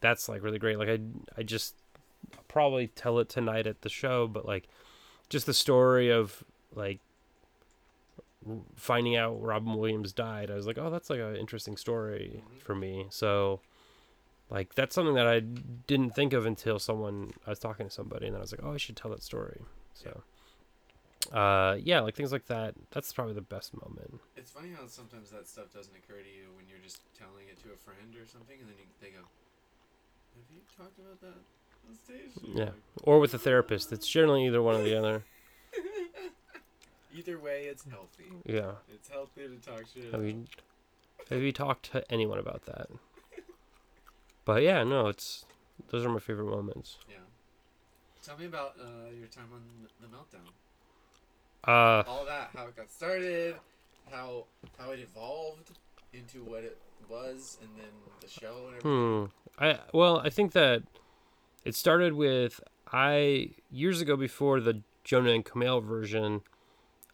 that's 0.00 0.28
like 0.28 0.42
really 0.42 0.58
great 0.58 0.78
like 0.78 0.88
i 0.88 0.98
i 1.38 1.42
just 1.42 1.76
I'll 2.36 2.44
probably 2.48 2.88
tell 2.88 3.18
it 3.20 3.28
tonight 3.28 3.66
at 3.66 3.82
the 3.82 3.88
show 3.88 4.26
but 4.26 4.44
like 4.46 4.66
just 5.28 5.46
the 5.46 5.54
story 5.54 6.10
of 6.10 6.42
like 6.74 6.98
finding 8.74 9.14
out 9.14 9.40
robin 9.40 9.74
williams 9.74 10.12
died 10.12 10.50
i 10.50 10.54
was 10.54 10.66
like 10.66 10.76
oh 10.78 10.90
that's 10.90 11.08
like 11.08 11.20
an 11.20 11.36
interesting 11.36 11.76
story 11.76 12.42
Mhm. 12.56 12.60
for 12.62 12.74
me 12.74 13.06
so 13.10 13.60
like 14.52 14.74
that's 14.74 14.94
something 14.94 15.14
that 15.14 15.26
I 15.26 15.40
didn't 15.40 16.14
think 16.14 16.34
of 16.34 16.44
until 16.44 16.78
someone 16.78 17.32
I 17.46 17.50
was 17.50 17.58
talking 17.58 17.86
to 17.86 17.90
somebody 17.92 18.26
and 18.26 18.34
then 18.34 18.40
I 18.40 18.42
was 18.42 18.52
like, 18.52 18.60
oh, 18.62 18.74
I 18.74 18.76
should 18.76 18.96
tell 18.96 19.10
that 19.10 19.22
story. 19.22 19.62
So, 19.94 20.22
uh, 21.32 21.78
yeah, 21.82 22.00
like 22.00 22.14
things 22.14 22.32
like 22.32 22.46
that. 22.48 22.74
That's 22.90 23.12
probably 23.14 23.32
the 23.32 23.40
best 23.40 23.72
moment. 23.74 24.20
It's 24.36 24.50
funny 24.50 24.68
how 24.78 24.86
sometimes 24.86 25.30
that 25.30 25.48
stuff 25.48 25.72
doesn't 25.72 25.94
occur 25.96 26.20
to 26.20 26.28
you 26.28 26.52
when 26.54 26.66
you're 26.68 26.82
just 26.84 27.00
telling 27.18 27.48
it 27.48 27.62
to 27.62 27.72
a 27.72 27.76
friend 27.76 28.14
or 28.14 28.26
something, 28.26 28.58
and 28.60 28.68
then 28.68 28.76
you, 28.78 28.84
they 29.00 29.08
go, 29.08 29.24
"Have 30.34 30.44
you 30.54 30.60
talked 30.76 30.98
about 30.98 31.20
that 31.22 31.40
on 31.88 31.96
stage?" 32.04 32.30
Yeah. 32.54 32.64
like, 32.64 32.72
Or 33.04 33.20
with 33.20 33.32
a 33.32 33.38
therapist. 33.38 33.90
It's 33.90 34.06
generally 34.06 34.46
either 34.46 34.60
one 34.60 34.76
or 34.76 34.82
the 34.82 34.98
other. 34.98 35.24
Either 37.14 37.38
way, 37.38 37.64
it's 37.64 37.84
healthy. 37.90 38.32
Yeah. 38.46 38.72
It's 38.92 39.10
healthy 39.10 39.42
to 39.42 39.56
talk 39.56 39.84
shit. 39.92 40.10
Have 40.12 40.24
you 40.24 40.46
have 41.28 41.42
you 41.42 41.52
talked 41.52 41.92
to 41.92 42.10
anyone 42.10 42.38
about 42.38 42.64
that? 42.64 42.88
But 44.44 44.62
yeah, 44.62 44.82
no, 44.84 45.08
it's 45.08 45.44
those 45.90 46.04
are 46.04 46.08
my 46.08 46.18
favorite 46.18 46.50
moments. 46.50 46.98
Yeah. 47.08 47.16
Tell 48.22 48.38
me 48.38 48.46
about 48.46 48.74
uh, 48.80 49.10
your 49.18 49.28
time 49.28 49.48
on 49.52 49.62
the 50.00 50.06
meltdown. 50.06 50.48
Uh, 51.64 52.02
All 52.08 52.24
that, 52.24 52.50
how 52.56 52.66
it 52.66 52.76
got 52.76 52.90
started, 52.90 53.56
how 54.10 54.44
how 54.78 54.90
it 54.90 55.00
evolved 55.00 55.70
into 56.12 56.44
what 56.44 56.64
it 56.64 56.78
was, 57.08 57.58
and 57.60 57.70
then 57.76 57.90
the 58.20 58.28
show 58.28 58.66
and 58.66 58.76
everything. 58.76 59.30
Hmm. 59.58 59.64
I 59.64 59.78
well, 59.92 60.20
I 60.20 60.30
think 60.30 60.52
that 60.52 60.82
it 61.64 61.74
started 61.74 62.14
with 62.14 62.60
I 62.92 63.50
years 63.70 64.00
ago 64.00 64.16
before 64.16 64.60
the 64.60 64.82
Jonah 65.04 65.30
and 65.30 65.44
Kumail 65.44 65.82
version. 65.82 66.42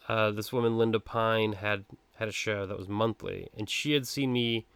Uh, 0.09 0.31
this 0.31 0.53
woman 0.53 0.79
Linda 0.79 1.01
Pine 1.01 1.53
had 1.55 1.85
had 2.17 2.29
a 2.29 2.33
show 2.33 2.67
that 2.67 2.79
was 2.79 2.89
monthly, 2.89 3.49
and 3.57 3.69
she 3.69 3.93
had 3.93 4.07
seen 4.07 4.33
me. 4.33 4.67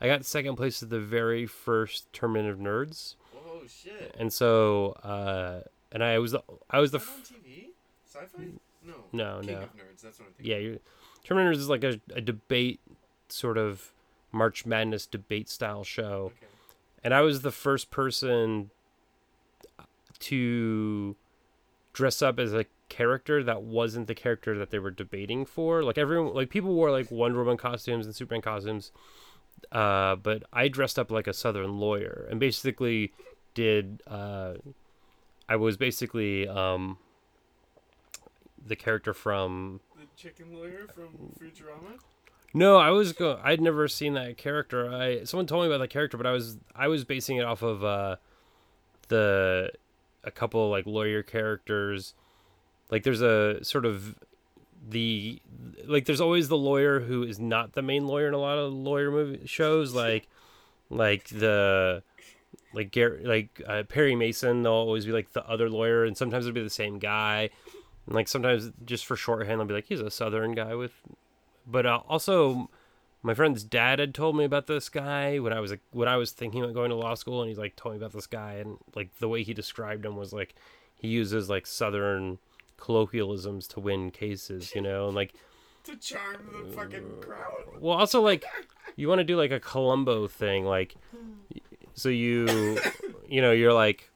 I 0.00 0.06
got 0.06 0.24
second 0.24 0.56
place 0.56 0.82
at 0.82 0.90
the 0.90 1.00
very 1.00 1.46
first 1.46 2.12
tournament 2.12 2.48
of 2.50 2.58
nerds, 2.58 3.14
Whoa, 3.32 3.62
shit! 3.66 4.14
and 4.18 4.32
so 4.32 4.92
uh, 5.02 5.60
and 5.92 6.04
I 6.04 6.18
was 6.18 6.32
the 6.32 6.42
I 6.70 6.80
was 6.80 6.90
the 6.90 6.98
Is 6.98 7.04
that 7.04 7.10
f- 7.10 7.32
on 7.32 7.40
TV? 7.40 7.64
Sci-fi? 8.06 8.44
No. 8.84 8.94
no 9.12 9.40
King 9.40 9.54
no 9.54 9.62
of 9.62 9.74
Nerds. 9.76 10.00
That's 10.02 10.18
what 10.18 10.28
I'm 10.28 10.34
thinking. 10.34 10.62
yeah 10.72 10.76
of 11.28 11.36
nerds 11.36 11.56
is 11.56 11.68
like 11.68 11.82
a, 11.82 12.00
a 12.14 12.20
debate 12.20 12.78
sort 13.28 13.58
of 13.58 13.92
March 14.30 14.64
Madness 14.64 15.06
debate 15.06 15.48
style 15.48 15.82
show. 15.82 16.26
Okay. 16.36 16.46
and 17.02 17.12
I 17.12 17.22
was 17.22 17.40
the 17.42 17.50
first 17.50 17.90
person 17.90 18.70
to 20.20 21.16
dress 21.92 22.22
up 22.22 22.38
as 22.38 22.52
a 22.52 22.66
character 22.88 23.42
that 23.42 23.62
wasn't 23.62 24.06
the 24.06 24.14
character 24.14 24.56
that 24.58 24.70
they 24.70 24.78
were 24.78 24.90
debating 24.90 25.44
for. 25.44 25.82
Like 25.82 25.98
everyone, 25.98 26.34
like 26.34 26.50
people 26.50 26.72
wore 26.74 26.90
like 26.90 27.10
Wonder 27.10 27.38
Woman 27.38 27.56
costumes 27.56 28.06
and 28.06 28.14
Superman 28.14 28.42
costumes, 28.42 28.92
uh, 29.72 30.16
but 30.16 30.42
I 30.52 30.68
dressed 30.68 30.98
up 30.98 31.10
like 31.10 31.26
a 31.26 31.32
Southern 31.32 31.78
lawyer 31.78 32.26
and 32.30 32.38
basically 32.40 33.12
did. 33.54 34.02
Uh, 34.06 34.54
I 35.48 35.56
was 35.56 35.76
basically 35.76 36.48
um, 36.48 36.98
the 38.64 38.76
character 38.76 39.14
from 39.14 39.80
The 39.98 40.06
chicken 40.16 40.54
lawyer 40.54 40.86
from 40.94 41.32
Futurama. 41.40 41.98
no, 42.54 42.76
I 42.78 42.90
was 42.90 43.12
go. 43.12 43.40
I'd 43.42 43.60
never 43.60 43.86
seen 43.88 44.14
that 44.14 44.36
character. 44.36 44.92
I 44.92 45.24
someone 45.24 45.46
told 45.46 45.62
me 45.62 45.68
about 45.68 45.78
that 45.78 45.90
character, 45.90 46.16
but 46.16 46.26
I 46.26 46.32
was 46.32 46.58
I 46.74 46.88
was 46.88 47.04
basing 47.04 47.36
it 47.36 47.44
off 47.44 47.62
of 47.62 47.84
uh, 47.84 48.16
the 49.08 49.70
a 50.24 50.30
couple 50.30 50.68
like 50.70 50.86
lawyer 50.86 51.22
characters. 51.22 52.14
Like 52.90 53.02
there's 53.02 53.22
a 53.22 53.62
sort 53.64 53.84
of 53.84 54.16
the 54.88 55.40
like 55.86 56.04
there's 56.04 56.20
always 56.20 56.48
the 56.48 56.56
lawyer 56.56 57.00
who 57.00 57.22
is 57.22 57.38
not 57.38 57.72
the 57.72 57.82
main 57.82 58.06
lawyer 58.06 58.28
in 58.28 58.34
a 58.34 58.38
lot 58.38 58.58
of 58.58 58.72
lawyer 58.72 59.10
movie 59.10 59.46
shows 59.46 59.94
like 59.94 60.28
like 60.90 61.28
the 61.28 62.02
like 62.72 62.90
Gary, 62.90 63.24
like 63.24 63.62
uh, 63.66 63.82
Perry 63.84 64.14
Mason 64.14 64.62
they'll 64.62 64.72
always 64.72 65.04
be 65.04 65.12
like 65.12 65.32
the 65.32 65.46
other 65.48 65.68
lawyer 65.68 66.04
and 66.04 66.16
sometimes 66.16 66.46
it'll 66.46 66.54
be 66.54 66.62
the 66.62 66.70
same 66.70 66.98
guy. 66.98 67.50
And 68.06 68.14
like 68.14 68.28
sometimes 68.28 68.70
just 68.84 69.06
for 69.06 69.16
shorthand 69.16 69.58
they'll 69.60 69.66
be 69.66 69.74
like 69.74 69.86
he's 69.86 70.00
a 70.00 70.10
southern 70.10 70.54
guy 70.54 70.74
with 70.74 70.92
but 71.66 71.86
uh, 71.86 72.00
also 72.08 72.70
my 73.22 73.34
friend's 73.34 73.64
dad 73.64 73.98
had 73.98 74.14
told 74.14 74.36
me 74.36 74.44
about 74.44 74.68
this 74.68 74.88
guy 74.88 75.38
when 75.40 75.52
I 75.52 75.58
was 75.58 75.72
like 75.72 75.80
when 75.90 76.06
I 76.06 76.16
was 76.16 76.30
thinking 76.30 76.62
about 76.62 76.74
going 76.74 76.90
to 76.90 76.96
law 76.96 77.14
school 77.14 77.42
and 77.42 77.48
he's 77.48 77.58
like 77.58 77.74
told 77.74 77.94
me 77.94 77.98
about 77.98 78.12
this 78.12 78.28
guy 78.28 78.54
and 78.54 78.78
like 78.94 79.16
the 79.18 79.28
way 79.28 79.42
he 79.42 79.52
described 79.52 80.04
him 80.04 80.16
was 80.16 80.32
like 80.32 80.54
he 80.94 81.08
uses 81.08 81.50
like 81.50 81.66
southern 81.66 82.38
colloquialisms 82.76 83.66
to 83.68 83.80
win 83.80 84.10
cases, 84.10 84.74
you 84.74 84.80
know, 84.80 85.06
and 85.06 85.14
like 85.14 85.34
to 85.84 85.96
charm 85.96 86.50
the 86.52 86.72
fucking 86.72 87.20
crowd. 87.20 87.80
well 87.80 87.96
also 87.96 88.20
like 88.20 88.44
you 88.96 89.08
want 89.08 89.20
to 89.20 89.24
do 89.24 89.36
like 89.36 89.52
a 89.52 89.60
Columbo 89.60 90.26
thing 90.26 90.64
like 90.64 90.96
so 91.94 92.08
you 92.08 92.78
you 93.28 93.40
know 93.40 93.52
you're 93.52 93.72
like 93.72 94.10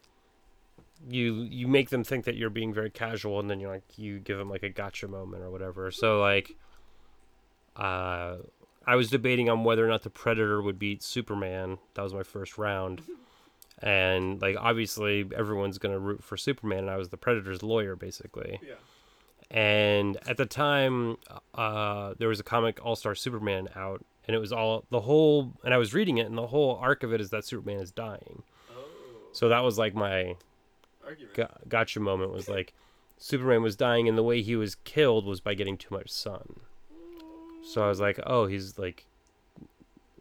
you 1.08 1.42
you 1.42 1.66
make 1.68 1.90
them 1.90 2.04
think 2.04 2.24
that 2.24 2.36
you're 2.36 2.50
being 2.50 2.74
very 2.74 2.90
casual 2.90 3.38
and 3.40 3.48
then 3.48 3.60
you're 3.60 3.72
like 3.72 3.84
you 3.96 4.18
give 4.18 4.36
them 4.36 4.50
like 4.50 4.62
a 4.62 4.68
gotcha 4.68 5.08
moment 5.08 5.42
or 5.42 5.50
whatever. 5.50 5.90
So 5.90 6.20
like 6.20 6.56
uh 7.76 8.36
i 8.86 8.96
was 8.96 9.08
debating 9.08 9.48
on 9.48 9.62
whether 9.62 9.84
or 9.86 9.88
not 9.88 10.02
the 10.02 10.10
predator 10.10 10.60
would 10.60 10.78
beat 10.78 11.02
superman. 11.02 11.78
That 11.94 12.02
was 12.02 12.12
my 12.12 12.24
first 12.24 12.58
round 12.58 13.02
and 13.82 14.40
like 14.42 14.56
obviously 14.58 15.24
everyone's 15.36 15.78
gonna 15.78 15.98
root 15.98 16.22
for 16.22 16.36
superman 16.36 16.80
and 16.80 16.90
i 16.90 16.96
was 16.96 17.08
the 17.08 17.16
predator's 17.16 17.62
lawyer 17.62 17.96
basically 17.96 18.58
Yeah. 18.62 18.74
and 19.50 20.16
at 20.28 20.36
the 20.36 20.46
time 20.46 21.16
uh 21.54 22.14
there 22.18 22.28
was 22.28 22.40
a 22.40 22.44
comic 22.44 22.84
all 22.84 22.96
star 22.96 23.14
superman 23.14 23.68
out 23.74 24.04
and 24.26 24.36
it 24.36 24.38
was 24.38 24.52
all 24.52 24.84
the 24.90 25.00
whole 25.00 25.52
and 25.64 25.72
i 25.72 25.78
was 25.78 25.94
reading 25.94 26.18
it 26.18 26.26
and 26.26 26.36
the 26.36 26.46
whole 26.48 26.76
arc 26.76 27.02
of 27.02 27.12
it 27.12 27.20
is 27.20 27.30
that 27.30 27.44
superman 27.44 27.80
is 27.80 27.90
dying 27.90 28.42
Oh. 28.70 28.82
so 29.32 29.48
that 29.48 29.60
was 29.60 29.78
like 29.78 29.94
my 29.94 30.36
gotcha 31.68 32.00
moment 32.00 32.32
was 32.32 32.48
like 32.48 32.74
superman 33.16 33.62
was 33.62 33.76
dying 33.76 34.08
and 34.08 34.16
the 34.16 34.22
way 34.22 34.42
he 34.42 34.56
was 34.56 34.74
killed 34.76 35.24
was 35.26 35.40
by 35.40 35.54
getting 35.54 35.76
too 35.76 35.92
much 35.94 36.10
sun 36.10 36.60
so 37.64 37.82
i 37.82 37.88
was 37.88 38.00
like 38.00 38.18
oh 38.26 38.46
he's 38.46 38.78
like 38.78 39.06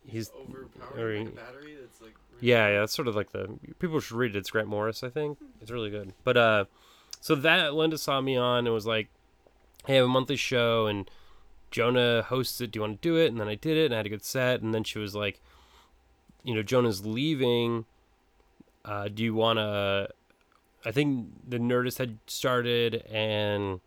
he's 0.10 0.32
overpowering 0.32 1.26
like 1.26 1.34
a 1.34 1.38
battery 1.38 1.76
that's 1.80 2.02
like. 2.02 2.16
yeah, 2.40 2.68
yeah, 2.70 2.80
that's 2.82 2.94
sort 2.94 3.08
of 3.08 3.16
like 3.16 3.32
the 3.32 3.50
people 3.80 4.00
should 4.00 4.18
read 4.18 4.36
it. 4.36 4.40
It's 4.40 4.50
Grant 4.50 4.68
Morris, 4.68 5.04
I 5.04 5.10
think. 5.10 5.38
It's 5.62 5.72
really 5.72 5.90
good. 5.90 6.14
But 6.24 6.38
uh, 6.38 6.66
so 7.22 7.36
that 7.36 7.74
Linda 7.74 7.98
saw 7.98 8.22
me 8.22 8.38
on 8.38 8.66
and 8.66 8.74
was 8.74 8.86
like, 8.86 9.10
"Hey, 9.86 9.94
I 9.94 9.96
have 9.98 10.06
a 10.06 10.10
monthly 10.10 10.36
show 10.36 10.88
and 10.88 11.10
Jonah 11.72 12.24
hosts 12.24 12.60
it. 12.62 12.72
Do 12.72 12.78
you 12.78 12.82
want 12.82 13.02
to 13.02 13.08
do 13.08 13.16
it?" 13.18 13.28
And 13.28 13.40
then 13.40 13.48
I 13.48 13.56
did 13.56 13.78
it 13.78 13.86
and 13.86 13.94
I 13.94 13.98
had 13.98 14.06
a 14.06 14.10
good 14.10 14.24
set. 14.24 14.62
And 14.62 14.74
then 14.74 14.84
she 14.84 15.00
was 15.00 15.16
like, 15.16 15.42
"You 16.44 16.56
know, 16.56 16.64
Jonah's 16.64 17.06
leaving. 17.06 17.86
Uh, 18.86 19.08
do 19.10 19.24
you 19.24 19.34
want 19.34 19.58
to?" 19.58 20.10
I 20.86 20.92
think 20.92 21.28
the 21.48 21.58
Nerdist 21.58 21.98
had 21.98 22.18
started 22.28 23.04
and. 23.12 23.82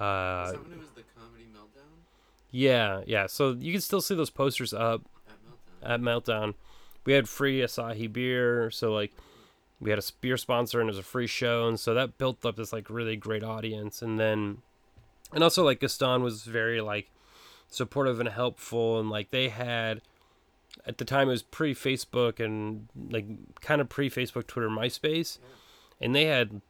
Uh, 0.00 0.46
Is 0.46 0.52
that 0.52 0.62
when 0.64 0.72
it 0.72 0.78
was 0.78 0.88
the 0.96 1.02
comedy 1.16 1.44
meltdown 1.54 1.86
yeah, 2.50 3.02
yeah. 3.06 3.26
So 3.26 3.52
you 3.52 3.70
can 3.72 3.80
still 3.80 4.00
see 4.00 4.14
those 4.16 4.30
posters 4.30 4.74
up 4.74 5.02
at 5.84 6.00
meltdown? 6.00 6.54
We 7.04 7.12
had 7.12 7.28
free 7.28 7.60
Asahi 7.60 8.12
beer, 8.12 8.70
so 8.70 8.92
like 8.92 9.12
we 9.80 9.90
had 9.90 9.98
a 9.98 10.02
beer 10.20 10.36
sponsor 10.36 10.80
and 10.80 10.88
it 10.88 10.92
was 10.92 10.98
a 10.98 11.02
free 11.02 11.26
show, 11.26 11.68
and 11.68 11.78
so 11.78 11.94
that 11.94 12.18
built 12.18 12.44
up 12.44 12.56
this 12.56 12.72
like 12.72 12.88
really 12.88 13.16
great 13.16 13.44
audience. 13.44 14.02
And 14.02 14.18
then, 14.18 14.58
and 15.32 15.44
also 15.44 15.64
like 15.64 15.80
Gaston 15.80 16.22
was 16.22 16.44
very 16.44 16.80
like 16.80 17.10
supportive 17.68 18.20
and 18.20 18.28
helpful, 18.28 18.98
and 18.98 19.10
like 19.10 19.30
they 19.30 19.48
had 19.48 20.00
at 20.86 20.98
the 20.98 21.04
time 21.04 21.28
it 21.28 21.32
was 21.32 21.42
pre 21.42 21.74
Facebook 21.74 22.40
and 22.40 22.88
like 23.10 23.26
kind 23.60 23.80
of 23.80 23.88
pre 23.88 24.08
Facebook, 24.08 24.46
Twitter, 24.46 24.68
MySpace, 24.68 25.38
and 26.00 26.14
they 26.14 26.24
had 26.24 26.60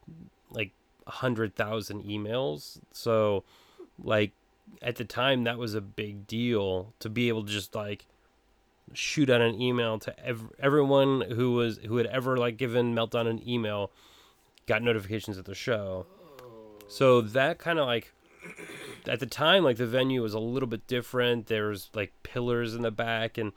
like 0.50 0.72
a 1.06 1.12
hundred 1.12 1.54
thousand 1.54 2.04
emails. 2.04 2.78
So 2.92 3.44
like 4.02 4.32
at 4.82 4.96
the 4.96 5.04
time 5.04 5.44
that 5.44 5.58
was 5.58 5.74
a 5.74 5.80
big 5.80 6.26
deal 6.26 6.92
to 6.98 7.08
be 7.08 7.28
able 7.28 7.44
to 7.44 7.52
just 7.52 7.74
like 7.74 8.06
shoot 8.92 9.30
out 9.30 9.40
an 9.40 9.60
email 9.60 9.98
to 9.98 10.26
ev- 10.26 10.52
everyone 10.58 11.22
who 11.22 11.52
was 11.52 11.78
who 11.78 11.96
had 11.96 12.06
ever 12.06 12.36
like 12.36 12.56
given 12.56 12.94
meltdown 12.94 13.28
an 13.28 13.46
email 13.48 13.90
got 14.66 14.82
notifications 14.82 15.38
at 15.38 15.44
the 15.44 15.54
show. 15.54 16.06
So 16.88 17.20
that 17.20 17.58
kind 17.58 17.78
of 17.78 17.86
like 17.86 18.12
at 19.08 19.20
the 19.20 19.26
time 19.26 19.64
like 19.64 19.76
the 19.76 19.86
venue 19.86 20.22
was 20.22 20.34
a 20.34 20.38
little 20.38 20.68
bit 20.68 20.86
different. 20.86 21.46
There's 21.46 21.90
like 21.94 22.12
pillars 22.22 22.74
in 22.74 22.82
the 22.82 22.90
back 22.90 23.38
and 23.38 23.52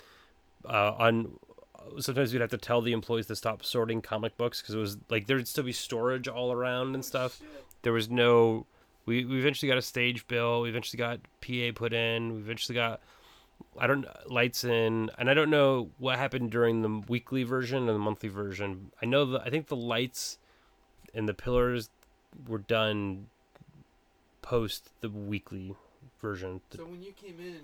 uh, 0.66 0.94
on 0.98 1.38
sometimes 2.00 2.34
we'd 2.34 2.42
have 2.42 2.50
to 2.50 2.58
tell 2.58 2.82
the 2.82 2.92
employees 2.92 3.28
to 3.28 3.36
stop 3.36 3.63
sorting 3.63 4.02
comic 4.02 4.38
books 4.38 4.62
because 4.62 4.76
it 4.76 4.80
was 4.80 4.98
like 5.10 5.28
there'd 5.28 5.48
still 5.48 5.63
be 5.63 5.72
storage 5.74 6.28
all 6.28 6.52
around 6.52 6.96
and 6.96 7.04
stuff. 7.04 7.40
There 7.84 7.94
was 7.94 8.10
no 8.10 8.66
we, 9.06 9.24
we 9.24 9.40
eventually 9.40 9.70
got 9.70 9.78
a 9.78 9.82
stage 9.82 10.28
bill. 10.28 10.62
We 10.62 10.70
eventually 10.70 10.98
got 10.98 11.20
pa 11.42 11.72
put 11.74 11.94
in. 11.94 12.34
We 12.34 12.40
eventually 12.40 12.76
got 12.76 13.02
i 13.80 13.88
don't 13.88 14.06
lights 14.30 14.63
in 14.63 15.10
and 15.18 15.30
i 15.30 15.34
don't 15.34 15.50
know 15.50 15.90
what 15.98 16.18
happened 16.18 16.52
during 16.52 16.82
the 16.82 17.04
weekly 17.08 17.44
version 17.44 17.80
and 17.80 17.90
the 17.90 18.00
monthly 18.00 18.30
version 18.30 18.92
i 19.02 19.06
know 19.06 19.26
that 19.26 19.42
i 19.46 19.50
think 19.50 19.68
the 19.68 19.76
lights 19.76 20.38
and 21.13 21.28
the 21.28 21.34
pillars 21.34 21.90
were 22.48 22.58
done 22.60 23.28
post 24.42 24.90
the 25.02 25.10
weekly 25.10 25.76
version 26.22 26.62
So 26.72 26.86
when 26.86 27.02
you 27.02 27.12
came 27.12 27.40
in 27.40 27.62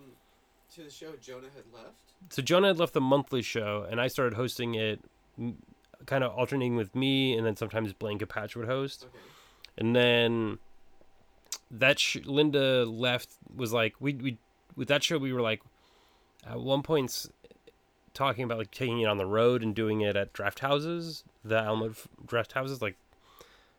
to 0.76 0.84
the 0.84 0.89
show, 0.89 1.13
Jonah 1.21 1.47
had 1.56 1.63
left. 1.73 1.95
so 2.30 2.41
Jonah 2.41 2.67
had 2.67 2.78
left 2.80 2.93
the 2.93 3.02
monthly 3.02 3.41
show, 3.41 3.86
and 3.89 4.02
I 4.02 4.08
started 4.08 4.34
hosting 4.36 4.73
it, 4.76 4.99
kind 6.06 6.23
of 6.23 6.32
alternating 6.34 6.76
with 6.76 6.95
me, 6.95 7.38
and 7.38 7.45
then 7.45 7.56
sometimes 7.56 7.93
Blaine 7.93 8.17
Capatch 8.19 8.56
would 8.56 8.65
host. 8.67 9.06
Okay. 9.06 9.17
And 9.78 9.95
then 9.95 10.58
that 11.71 11.99
sh- 11.99 12.26
Linda 12.26 12.86
left 12.86 13.30
was 13.56 13.71
like 13.71 13.95
we 13.99 14.13
we 14.15 14.38
with 14.76 14.88
that 14.88 15.04
show 15.04 15.17
we 15.17 15.32
were 15.32 15.41
like 15.41 15.62
at 16.47 16.60
one 16.60 16.84
point 16.84 17.27
talking 18.13 18.43
about 18.43 18.58
like 18.58 18.71
taking 18.71 18.99
it 19.01 19.06
on 19.06 19.17
the 19.17 19.25
road 19.25 19.63
and 19.63 19.73
doing 19.75 20.01
it 20.01 20.15
at 20.15 20.34
draft 20.34 20.60
houses, 20.60 21.23
the 21.43 21.58
Alamo 21.58 21.93
draft 22.25 22.53
houses, 22.53 22.82
like. 22.82 22.97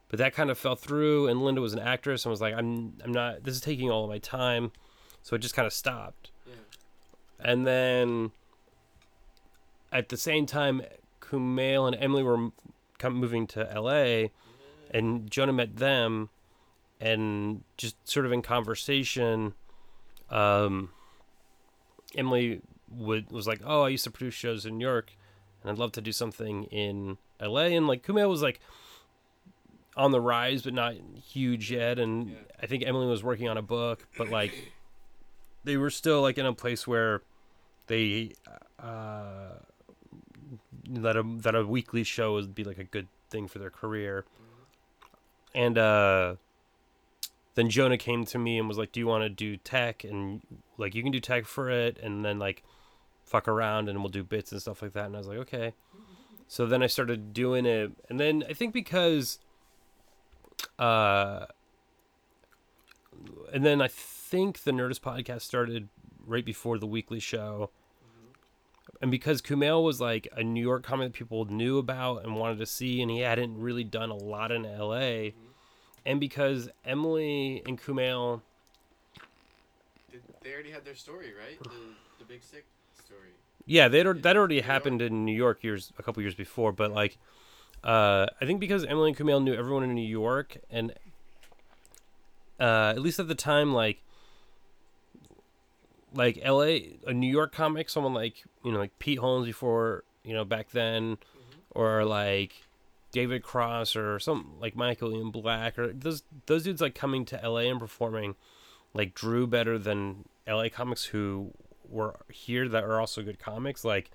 But 0.09 0.19
that 0.19 0.35
kind 0.35 0.51
of 0.51 0.59
fell 0.59 0.77
through, 0.77 1.29
and 1.29 1.43
Linda 1.43 1.61
was 1.61 1.73
an 1.73 1.81
actress 1.81 2.25
and 2.25 2.31
was 2.31 2.41
like, 2.41 2.55
"I'm 2.55 2.95
I'm 3.03 3.11
not. 3.11 3.43
This 3.43 3.55
is 3.55 3.61
taking 3.61 3.91
all 3.91 4.05
of 4.05 4.11
my 4.11 4.19
time," 4.19 4.71
so 5.23 5.35
it 5.35 5.41
just 5.41 5.55
kind 5.55 5.67
of 5.67 5.73
stopped. 5.73 6.31
Yeah. 6.47 6.53
And 7.41 7.67
then 7.67 8.31
at 9.91 10.11
the 10.11 10.17
same 10.17 10.47
time, 10.47 10.83
Kumail 11.21 11.87
and 11.87 11.97
Emily 11.99 12.23
were 12.23 12.51
come 12.99 13.15
moving 13.15 13.47
to 13.49 13.63
LA, 13.75 14.29
and 14.91 15.31
Jonah 15.31 15.53
met 15.53 15.77
them, 15.77 16.29
and 17.01 17.65
just 17.77 17.97
sort 18.09 18.27
of 18.27 18.33
in 18.33 18.43
conversation, 18.43 19.55
um, 20.31 20.91
Emily 22.17 22.61
would 22.91 23.31
was 23.31 23.47
like, 23.47 23.61
"Oh, 23.65 23.83
I 23.83 23.89
used 23.91 24.05
to 24.05 24.11
produce 24.11 24.35
shows 24.35 24.67
in 24.67 24.79
New 24.79 24.85
York, 24.87 25.17
and 25.63 25.71
I'd 25.71 25.79
love 25.79 25.93
to 25.93 26.01
do 26.01 26.13
something 26.13 26.65
in 26.65 27.19
LA." 27.41 27.67
And 27.77 27.87
like 27.87 28.05
Kumail 28.07 28.29
was 28.29 28.43
like 28.43 28.61
on 29.97 30.11
the 30.11 30.21
rise, 30.21 30.63
but 30.63 30.75
not 30.75 30.95
huge 31.27 31.71
yet. 31.71 31.99
And 31.99 32.31
Yeah. 32.31 32.37
I 32.63 32.67
think 32.67 32.85
Emily 32.87 33.07
was 33.07 33.23
working 33.23 33.49
on 33.49 33.57
a 33.57 33.63
book, 33.63 34.07
but 34.19 34.29
like 34.29 34.73
they 35.65 35.77
were 35.77 35.91
still 35.91 36.21
like 36.23 36.37
in 36.39 36.47
a 36.47 36.53
place 36.53 36.87
where 36.87 37.23
they 37.87 38.33
uh, 38.79 39.55
that 40.89 41.17
a 41.17 41.23
that 41.41 41.55
a 41.55 41.65
weekly 41.67 42.05
show 42.05 42.35
would 42.35 42.55
be 42.55 42.65
like 42.65 42.79
a 42.79 42.85
good 42.85 43.09
thing 43.31 43.49
for 43.49 43.59
their 43.59 43.71
career. 43.71 44.25
And 45.55 45.79
uh, 45.79 46.35
then 47.55 47.71
Jonah 47.71 47.97
came 47.99 48.25
to 48.27 48.39
me 48.39 48.59
and 48.59 48.67
was 48.69 48.79
like, 48.79 48.91
"Do 48.93 48.99
you 49.01 49.07
want 49.07 49.23
to 49.23 49.29
do 49.29 49.57
tech? 49.57 50.03
And 50.03 50.41
like 50.79 50.95
you 50.95 51.03
can 51.03 51.13
do 51.13 51.21
tech 51.21 51.47
for 51.47 51.71
it, 51.71 51.99
and 52.03 52.25
then 52.25 52.39
like 52.39 52.63
fuck 53.25 53.49
around 53.49 53.89
and 53.89 54.01
we'll 54.01 54.09
do 54.09 54.25
bits 54.25 54.53
and 54.53 54.61
stuff 54.61 54.83
like 54.83 54.93
that." 54.93 55.07
And 55.07 55.15
I 55.15 55.19
was 55.19 55.29
like, 55.29 55.39
"Okay." 55.39 55.75
So 56.47 56.67
then 56.67 56.83
I 56.83 56.87
started 56.87 57.33
doing 57.33 57.67
it, 57.67 57.93
and 58.09 58.21
then 58.21 58.45
I 58.49 58.53
think 58.53 58.75
because, 58.75 59.39
uh, 60.79 61.47
and 63.53 63.65
then 63.65 63.81
I 63.81 63.89
think 63.89 64.63
the 64.65 64.71
Nerdist 64.73 65.01
podcast 65.01 65.43
started 65.43 65.89
right 66.27 66.45
before 66.45 66.79
the 66.79 66.87
weekly 66.87 67.21
show. 67.21 67.71
And 69.01 69.11
because 69.11 69.43
Kumail 69.43 69.83
was 69.83 70.01
like 70.01 70.29
a 70.37 70.43
New 70.43 70.61
York 70.63 70.83
comic 70.83 71.09
that 71.09 71.19
people 71.19 71.45
knew 71.47 71.79
about 71.79 72.25
and 72.25 72.37
wanted 72.37 72.59
to 72.59 72.67
see, 72.67 73.03
and 73.03 73.11
he 73.11 73.21
hadn't 73.21 73.59
really 73.59 73.85
done 73.85 74.11
a 74.11 74.17
lot 74.17 74.53
in 74.53 74.63
LA, 74.63 75.31
and 76.07 76.21
because 76.21 76.69
Emily 76.85 77.63
and 77.67 77.81
Kumail, 77.81 78.43
they 80.45 80.53
already 80.53 80.71
had 80.71 80.85
their 80.85 80.95
story, 80.95 81.33
right? 81.37 81.59
The, 81.63 81.71
the 82.21 82.25
big 82.25 82.43
sick 82.43 82.67
story. 83.05 83.31
yeah, 83.67 83.89
they 83.89 84.03
that 84.03 84.37
already 84.37 84.61
happened 84.61 85.03
in 85.03 85.25
New 85.25 85.35
York 85.35 85.65
years 85.65 85.93
a 85.99 86.03
couple 86.03 86.23
years 86.23 86.35
before, 86.35 86.71
but 86.71 86.93
like, 86.93 87.19
uh, 87.83 88.27
I 88.41 88.45
think 88.45 88.61
because 88.61 88.85
Emily 88.85 89.11
and 89.11 89.19
Kumail 89.19 89.43
knew 89.43 89.55
everyone 89.55 89.83
in 89.83 89.95
New 89.95 90.07
York, 90.07 90.59
and 90.71 90.93
uh, 92.61 92.91
at 92.91 93.01
least 93.01 93.19
at 93.19 93.27
the 93.27 93.35
time, 93.35 93.73
like 93.73 94.03
like 96.13 96.39
L.A. 96.43 96.99
a 97.07 97.13
New 97.13 97.31
York 97.31 97.53
comic, 97.53 97.89
someone 97.89 98.15
like 98.15 98.45
you 98.63 98.71
know 98.71 98.79
like 98.79 98.99
Pete 98.99 99.19
Holmes 99.19 99.47
before 99.47 100.05
you 100.23 100.35
know 100.35 100.45
back 100.45 100.71
then, 100.71 101.19
or 101.71 102.05
like 102.05 102.53
David 103.13 103.43
Cross 103.43 103.97
or 103.97 104.19
some 104.19 104.55
like 104.61 104.77
Michael 104.77 105.13
Ian 105.13 105.31
Black 105.31 105.79
or 105.79 105.93
those 105.93 106.23
those 106.47 106.65
dudes 106.65 106.83
like 106.83 106.95
coming 106.95 107.25
to 107.25 107.43
L.A. 107.43 107.69
and 107.69 107.81
performing 107.81 108.35
like 108.93 109.15
drew 109.15 109.47
better 109.47 109.79
than 109.79 110.25
L.A. 110.47 110.71
comics 110.71 111.05
who 111.05 111.53
were 111.89 112.17
here 112.31 112.69
that 112.69 112.85
are 112.85 113.01
also 113.01 113.23
good 113.23 113.39
comics. 113.39 113.85
Like 113.85 114.11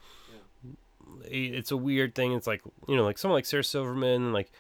it's 1.24 1.72
a 1.72 1.78
weird 1.78 2.16
thing. 2.16 2.34
It's 2.34 2.48
like 2.48 2.62
you 2.88 2.96
know 2.96 3.04
like 3.04 3.18
someone 3.18 3.38
like 3.38 3.46
Sarah 3.46 3.64
Silverman 3.64 4.34
like 4.34 4.52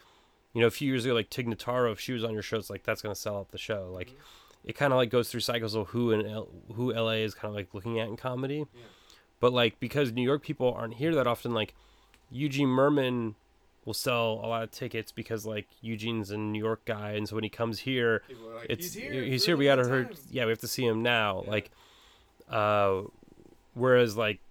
you 0.54 0.62
know 0.62 0.68
a 0.68 0.72
few 0.72 0.88
years 0.88 1.06
ago 1.06 1.14
like 1.14 1.30
Tig 1.30 1.48
Notaro 1.48 1.92
if 1.92 2.00
she 2.00 2.14
was 2.14 2.24
on 2.24 2.34
your 2.34 2.42
show 2.42 2.58
it's 2.58 2.70
like 2.70 2.84
that's 2.84 3.02
gonna 3.02 3.16
sell 3.16 3.38
out 3.38 3.52
the 3.52 3.58
show 3.58 3.92
like 3.94 4.10
mm-hmm. 4.10 4.70
it 4.70 4.74
kind 4.74 4.92
of 4.92 4.98
like 4.98 5.10
goes 5.10 5.30
through 5.30 5.42
cycles 5.42 5.76
of 5.76 5.90
who 5.90 6.12
and 6.12 6.28
L- 6.28 6.50
who 6.76 6.92
LA 6.94 7.12
is 7.12 7.36
kind 7.36 7.50
of 7.50 7.56
like 7.56 7.74
looking 7.74 8.00
at 8.00 8.08
in 8.08 8.18
comedy. 8.18 8.66
Yeah. 8.74 8.82
But 9.40 9.54
like 9.54 9.80
because 9.80 10.12
New 10.12 10.24
York 10.24 10.44
people 10.44 10.74
aren't 10.74 10.96
here 10.96 11.16
that 11.16 11.28
often, 11.28 11.54
like 11.54 11.76
Eugene 12.30 12.68
Mirman 12.68 13.36
will 13.90 13.96
sell 13.96 14.40
a 14.44 14.48
lot 14.48 14.62
of 14.62 14.70
tickets 14.70 15.12
because 15.12 15.48
like 15.48 15.66
Eugene's 15.82 16.30
a 16.30 16.38
New 16.38 16.60
York 16.60 16.86
guy, 16.86 17.14
and 17.14 17.28
so 17.28 17.34
when 17.34 17.44
he 17.44 17.50
comes 17.50 17.80
here, 17.80 18.22
like, 18.56 18.68
it's 18.70 18.94
he's 18.94 19.04
here. 19.04 19.24
He's 19.24 19.46
here. 19.48 19.58
We 19.58 19.66
gotta 19.66 19.88
hurt. 19.88 20.16
Yeah, 20.30 20.46
we 20.46 20.52
have 20.52 20.60
to 20.60 20.68
see 20.68 20.86
him 20.86 21.02
now. 21.02 21.42
Yeah. 21.44 21.50
Like, 21.50 21.72
uh, 22.52 23.02
whereas 23.74 24.16
like, 24.16 24.42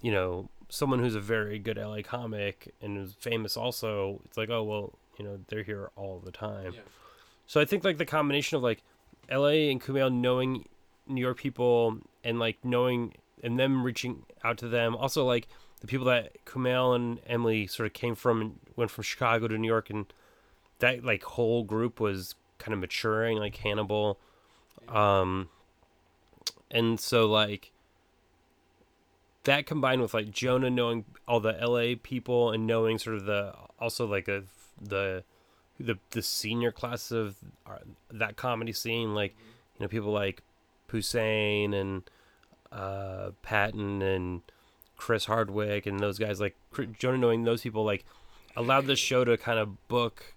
you 0.00 0.10
know, 0.10 0.48
someone 0.70 0.98
who's 0.98 1.14
a 1.14 1.20
very 1.20 1.58
good 1.58 1.76
LA 1.76 2.00
comic 2.02 2.72
and 2.80 2.96
is 2.96 3.12
famous 3.20 3.58
also, 3.58 4.22
it's 4.24 4.38
like, 4.38 4.48
oh 4.48 4.62
well, 4.62 4.98
you 5.18 5.26
know, 5.26 5.38
they're 5.48 5.62
here 5.62 5.90
all 5.94 6.18
the 6.24 6.32
time. 6.32 6.72
Yeah. 6.72 6.80
So 7.46 7.60
I 7.60 7.66
think 7.66 7.84
like 7.84 7.98
the 7.98 8.06
combination 8.06 8.56
of 8.56 8.62
like 8.62 8.82
LA 9.30 9.68
and 9.68 9.78
Kumail 9.78 10.10
knowing 10.10 10.66
New 11.06 11.20
York 11.20 11.36
people 11.36 11.98
and 12.24 12.38
like 12.38 12.56
knowing 12.64 13.12
and 13.42 13.58
them 13.58 13.82
reaching 13.82 14.22
out 14.42 14.56
to 14.56 14.68
them. 14.68 14.96
Also 14.96 15.26
like 15.26 15.48
the 15.82 15.88
people 15.88 16.06
that 16.06 16.44
Kumail 16.46 16.94
and 16.94 17.20
Emily 17.26 17.66
sort 17.66 17.88
of 17.88 17.92
came 17.92 18.14
from 18.14 18.40
and 18.40 18.58
went 18.76 18.92
from 18.92 19.02
Chicago 19.02 19.48
to 19.48 19.58
New 19.58 19.66
York 19.66 19.90
and 19.90 20.06
that 20.78 21.04
like 21.04 21.24
whole 21.24 21.64
group 21.64 21.98
was 21.98 22.36
kind 22.58 22.72
of 22.72 22.78
maturing 22.78 23.38
like 23.38 23.56
Hannibal. 23.56 24.18
Um 24.88 25.48
and 26.70 27.00
so 27.00 27.26
like 27.26 27.72
that 29.42 29.66
combined 29.66 30.00
with 30.00 30.14
like 30.14 30.30
Jonah 30.30 30.70
knowing 30.70 31.04
all 31.26 31.40
the 31.40 31.52
LA 31.52 31.96
people 32.00 32.52
and 32.52 32.64
knowing 32.64 32.96
sort 32.98 33.16
of 33.16 33.24
the 33.24 33.52
also 33.80 34.06
like 34.06 34.28
a 34.28 34.44
the 34.80 35.24
the 35.80 35.98
the 36.10 36.22
senior 36.22 36.70
class 36.70 37.10
of 37.10 37.34
our, 37.66 37.80
that 38.08 38.36
comedy 38.36 38.72
scene 38.72 39.16
like 39.16 39.34
you 39.76 39.84
know 39.84 39.88
people 39.88 40.12
like 40.12 40.42
Hussein 40.86 41.74
and 41.74 42.08
uh 42.70 43.30
Patton 43.42 44.00
and 44.00 44.42
Chris 45.02 45.24
Hardwick 45.24 45.84
and 45.84 45.98
those 45.98 46.16
guys 46.16 46.40
like 46.40 46.54
Jonah 46.96 47.18
knowing 47.18 47.42
those 47.42 47.62
people 47.62 47.82
like 47.84 48.04
allowed 48.54 48.86
the 48.86 48.94
show 48.94 49.24
to 49.24 49.36
kind 49.36 49.58
of 49.58 49.88
book 49.88 50.34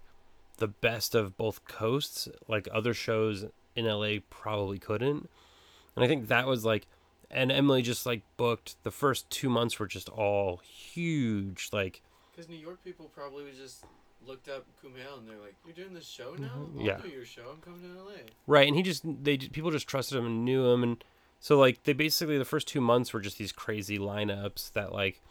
the 0.58 0.68
best 0.68 1.14
of 1.14 1.38
both 1.38 1.64
coasts 1.68 2.28
like 2.48 2.68
other 2.72 2.92
shows 2.92 3.46
in 3.76 3.86
LA 3.86 4.16
probably 4.32 4.80
couldn't 4.80 5.30
and 5.96 6.04
I 6.04 6.08
think 6.08 6.30
that 6.30 6.48
was 6.48 6.66
like 6.66 6.88
and 7.30 7.52
Emily 7.52 7.84
just 7.84 8.08
like 8.08 8.24
booked 8.38 8.82
the 8.84 8.90
first 8.90 9.30
2 9.30 9.50
months 9.50 9.78
were 9.78 9.86
just 9.86 10.10
all 10.10 10.58
huge 10.66 11.70
like 11.72 12.02
Because 12.32 12.50
New 12.50 12.56
York 12.58 12.84
people 12.84 13.12
probably 13.14 13.44
was 13.44 13.58
just 13.58 13.84
looked 14.26 14.50
up 14.50 14.66
Kumail 14.84 15.20
and 15.20 15.30
they're 15.30 15.38
like, 15.38 15.54
"You're 15.64 15.76
doing 15.76 15.94
this 15.94 16.08
show 16.08 16.34
now? 16.40 16.48
Mhm. 16.74 16.80
I'll 16.80 16.86
Yeah. 16.88 16.98
do 16.98 17.10
your 17.10 17.26
show. 17.26 17.44
I'm 17.54 17.62
coming 17.62 17.82
to 17.84 18.02
LA." 18.02 18.22
Right, 18.48 18.68
and 18.68 18.76
he 18.76 18.82
just 18.82 19.04
they 19.24 19.38
people 19.38 19.70
just 19.70 19.86
trusted 19.88 20.18
him 20.18 20.26
and 20.26 20.44
knew 20.44 20.66
him, 20.66 20.82
and 20.82 21.04
so 21.46 21.60
like 21.60 21.84
they 21.84 21.94
basically 21.94 22.40
the 22.40 22.44
first 22.44 22.68
two 22.68 22.82
months 22.82 23.14
were 23.14 23.20
just 23.20 23.38
these 23.38 23.52
crazy 23.52 24.00
lineups 24.00 24.74
that 24.74 24.92
like, 24.92 25.22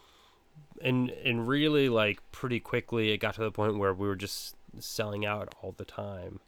and 0.81 1.09
and 1.09 1.45
really 1.45 1.89
like 1.89 2.21
pretty 2.31 2.61
quickly 2.61 3.11
it 3.11 3.17
got 3.17 3.33
to 3.33 3.41
the 3.41 3.51
point 3.51 3.77
where 3.77 3.93
we 3.93 4.07
were 4.07 4.15
just 4.15 4.55
selling 4.79 5.25
out 5.25 5.53
all 5.61 5.73
the 5.75 5.83
time, 5.83 6.39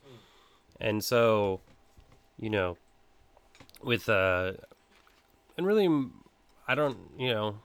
and 0.79 1.03
so, 1.03 1.59
you 2.39 2.49
know, 2.49 2.77
with 3.83 4.07
uh, 4.07 4.53
and 5.57 5.67
really, 5.67 6.07
I 6.65 6.73
don't 6.73 6.97
you 7.19 7.33
know, 7.33 7.59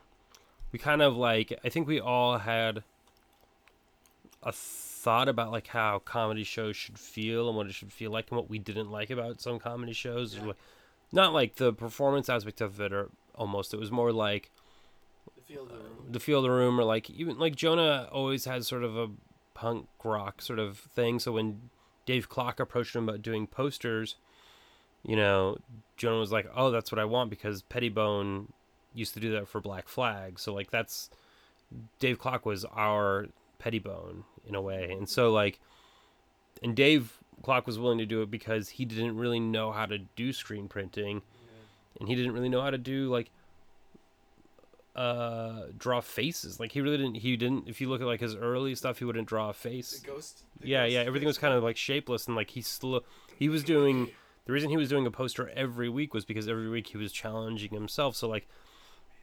we 0.73 0.81
kind 0.81 1.03
of 1.03 1.17
like 1.17 1.57
I 1.65 1.69
think 1.69 1.87
we 1.87 2.01
all 2.01 2.39
had 2.39 2.83
a 4.43 4.51
thought 4.51 5.29
about 5.29 5.53
like 5.53 5.69
how 5.69 6.01
comedy 6.01 6.43
shows 6.43 6.77
should 6.77 6.99
feel 6.99 7.47
and 7.47 7.57
what 7.57 7.69
it 7.69 7.75
should 7.75 7.93
feel 7.93 8.11
like 8.11 8.29
and 8.33 8.39
what 8.39 8.51
we 8.51 8.59
didn't 8.59 8.91
like 8.91 9.11
about 9.11 9.41
some 9.41 9.61
comedy 9.61 9.93
shows 9.93 10.35
Yeah. 10.35 10.53
Not 11.13 11.33
like 11.33 11.57
the 11.57 11.73
performance 11.73 12.29
aspect 12.29 12.61
of 12.61 12.81
it 12.81 12.93
or 12.93 13.11
almost. 13.35 13.75
It 13.75 13.81
was 13.81 13.91
more 13.91 14.13
like 14.13 14.51
The 15.37 15.43
feel 15.43 15.63
of 15.65 15.69
the 15.69 15.75
room. 15.77 16.07
the 16.11 16.21
feel 16.21 16.39
of 16.39 16.45
the 16.45 16.51
room 16.51 16.81
or 16.81 16.85
like 16.85 17.11
even 17.11 17.39
like 17.39 17.55
jonah 17.57 18.09
always 18.11 18.45
had 18.47 18.65
sort 18.65 18.83
of 18.83 18.97
a 18.97 19.09
punk 19.55 19.89
rock 20.05 20.41
sort 20.43 20.59
of 20.59 20.79
thing. 20.79 21.19
So 21.19 21.33
when 21.33 21.71
dave 22.07 22.29
Kloc 22.29 22.59
approached 22.59 22.97
him 22.97 23.09
about 23.09 23.23
doing 23.23 23.47
posters 23.47 24.17
you 25.05 25.15
know 25.17 25.57
jonah 25.97 26.19
was 26.19 26.33
like 26.33 26.49
oh 26.55 26.71
that's 26.71 26.91
what 26.91 26.99
i 26.99 27.05
want 27.05 27.31
because 27.31 27.63
Pettibon 27.63 28.53
used 28.95 29.15
to 29.15 29.21
do 29.21 29.31
that 29.33 29.47
for 29.49 29.61
black 29.61 29.89
flag. 29.89 30.39
So 30.39 30.53
like 30.53 30.71
that's 30.71 31.11
dave 31.99 32.19
Kloc 32.19 32.45
was 32.45 32.65
our 32.67 33.27
Pettibon 33.59 34.25
in 34.47 34.55
a 34.55 34.61
way. 34.61 34.91
And 34.91 35.09
so 35.09 35.31
like 35.33 35.61
and 36.63 36.75
dave 36.77 37.19
Kloc 37.43 37.67
was 37.67 37.79
willing 37.79 37.99
to 37.99 38.07
do 38.07 38.23
it 38.23 38.31
because 38.31 38.69
he 38.69 38.85
didn't 38.85 39.17
really 39.17 39.41
know 39.41 39.73
how 39.73 39.87
to 39.87 39.99
do 39.99 40.33
screen 40.33 40.69
printing 40.69 41.17
Yeah. 41.23 41.51
and 42.01 42.09
he 42.09 42.15
didn't 42.15 42.33
really 42.33 42.49
know 42.49 42.61
how 42.63 42.71
to 42.71 42.79
do 42.79 43.09
like 43.11 43.31
uh 44.95 45.63
draw 45.79 46.03
faces 46.03 46.61
like 46.61 46.71
he 46.73 46.83
really 46.83 46.99
didn't 46.99 47.15
he 47.15 47.35
didn't 47.35 47.67
if 47.67 47.81
you 47.81 47.89
look 47.89 48.03
at 48.03 48.07
like 48.07 48.21
his 48.21 48.37
early 48.37 48.75
stuff 48.75 48.99
he 48.99 49.07
wouldn't 49.07 49.27
draw 49.27 49.49
a 49.49 49.53
face 49.55 50.01
The 50.01 50.07
ghost. 50.07 50.43
the 50.61 50.69
yeah 50.69 50.83
ghost 50.85 50.93
yeah 50.93 51.01
everything 51.01 51.27
was 51.27 51.39
kind 51.39 51.55
of 51.55 51.63
like 51.63 51.79
shapeless 51.79 52.27
and 52.27 52.37
like 52.37 52.51
he 52.51 52.61
slow 52.61 53.01
he 53.39 53.49
was 53.49 53.65
doing 53.65 54.11
the 54.45 54.53
reason 54.53 54.69
he 54.69 54.77
was 54.77 54.91
doing 54.91 55.07
a 55.07 55.11
poster 55.11 55.49
every 55.57 55.89
week 55.89 56.13
was 56.13 56.27
because 56.27 56.47
every 56.47 56.69
week 56.69 56.89
he 56.89 56.99
was 56.99 57.11
challenging 57.11 57.73
himself 57.73 58.15
so 58.17 58.29
like 58.29 58.47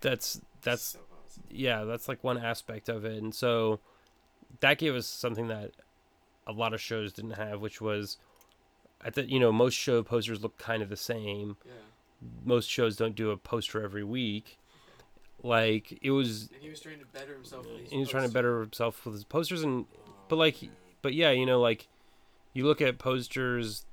that's 0.02 0.41
that's 0.63 0.82
So 0.93 1.00
awesome. 1.24 1.43
yeah 1.52 1.84
that's 1.84 2.08
like 2.08 2.24
one 2.24 2.39
aspect 2.39 2.89
of 2.89 3.06
it 3.06 3.22
and 3.22 3.36
so 3.36 3.80
that 4.62 4.80
gave 4.80 4.95
us 4.95 5.06
something 5.06 5.50
that 5.50 5.74
a 6.50 6.52
lot 6.52 6.74
of 6.74 6.82
shows 6.82 7.14
didn't 7.14 7.32
have 7.32 7.62
which 7.62 7.80
was 7.80 8.18
I 9.02 9.10
thought 9.10 9.30
you 9.30 9.40
know 9.40 9.52
most 9.52 9.76
show 9.76 10.02
posters 10.04 10.42
look 10.42 10.58
kind 10.58 10.82
of 10.84 10.90
the 10.90 10.98
same 10.98 11.58
Yeah. 11.66 11.72
most 12.44 12.70
shows 12.70 12.96
don't 12.98 13.16
do 13.16 13.32
a 13.32 13.38
poster 13.38 13.84
every 13.84 14.04
week 14.04 14.58
like 15.44 15.98
it 16.02 16.12
was 16.12 16.50
And 16.54 16.62
he 16.62 16.70
was 16.70 16.82
trying 16.82 17.00
to 17.00 17.06
better 17.06 17.34
himself. 17.34 17.66
he 17.90 17.98
was 17.98 18.10
trying 18.10 18.28
to 18.28 18.34
better 18.34 18.60
himself 18.62 19.06
with 19.06 19.14
his 19.14 19.24
posters 19.24 19.64
and 19.64 19.86
Oh, 19.94 20.12
but 20.28 20.36
like 20.36 20.58
oh, 20.62 20.66
man. 20.66 20.76
but 21.02 21.14
yeah 21.14 21.32
you 21.32 21.46
know 21.46 21.62
like 21.62 21.88
you 22.54 22.66
look 22.66 22.82
at 22.82 22.98
posters 22.98 23.86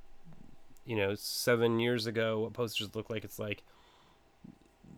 you 0.85 0.95
know 0.97 1.15
seven 1.15 1.79
years 1.79 2.05
ago 2.07 2.39
what 2.41 2.53
posters 2.53 2.95
look 2.95 3.09
like 3.09 3.23
it's 3.23 3.39
like 3.39 3.63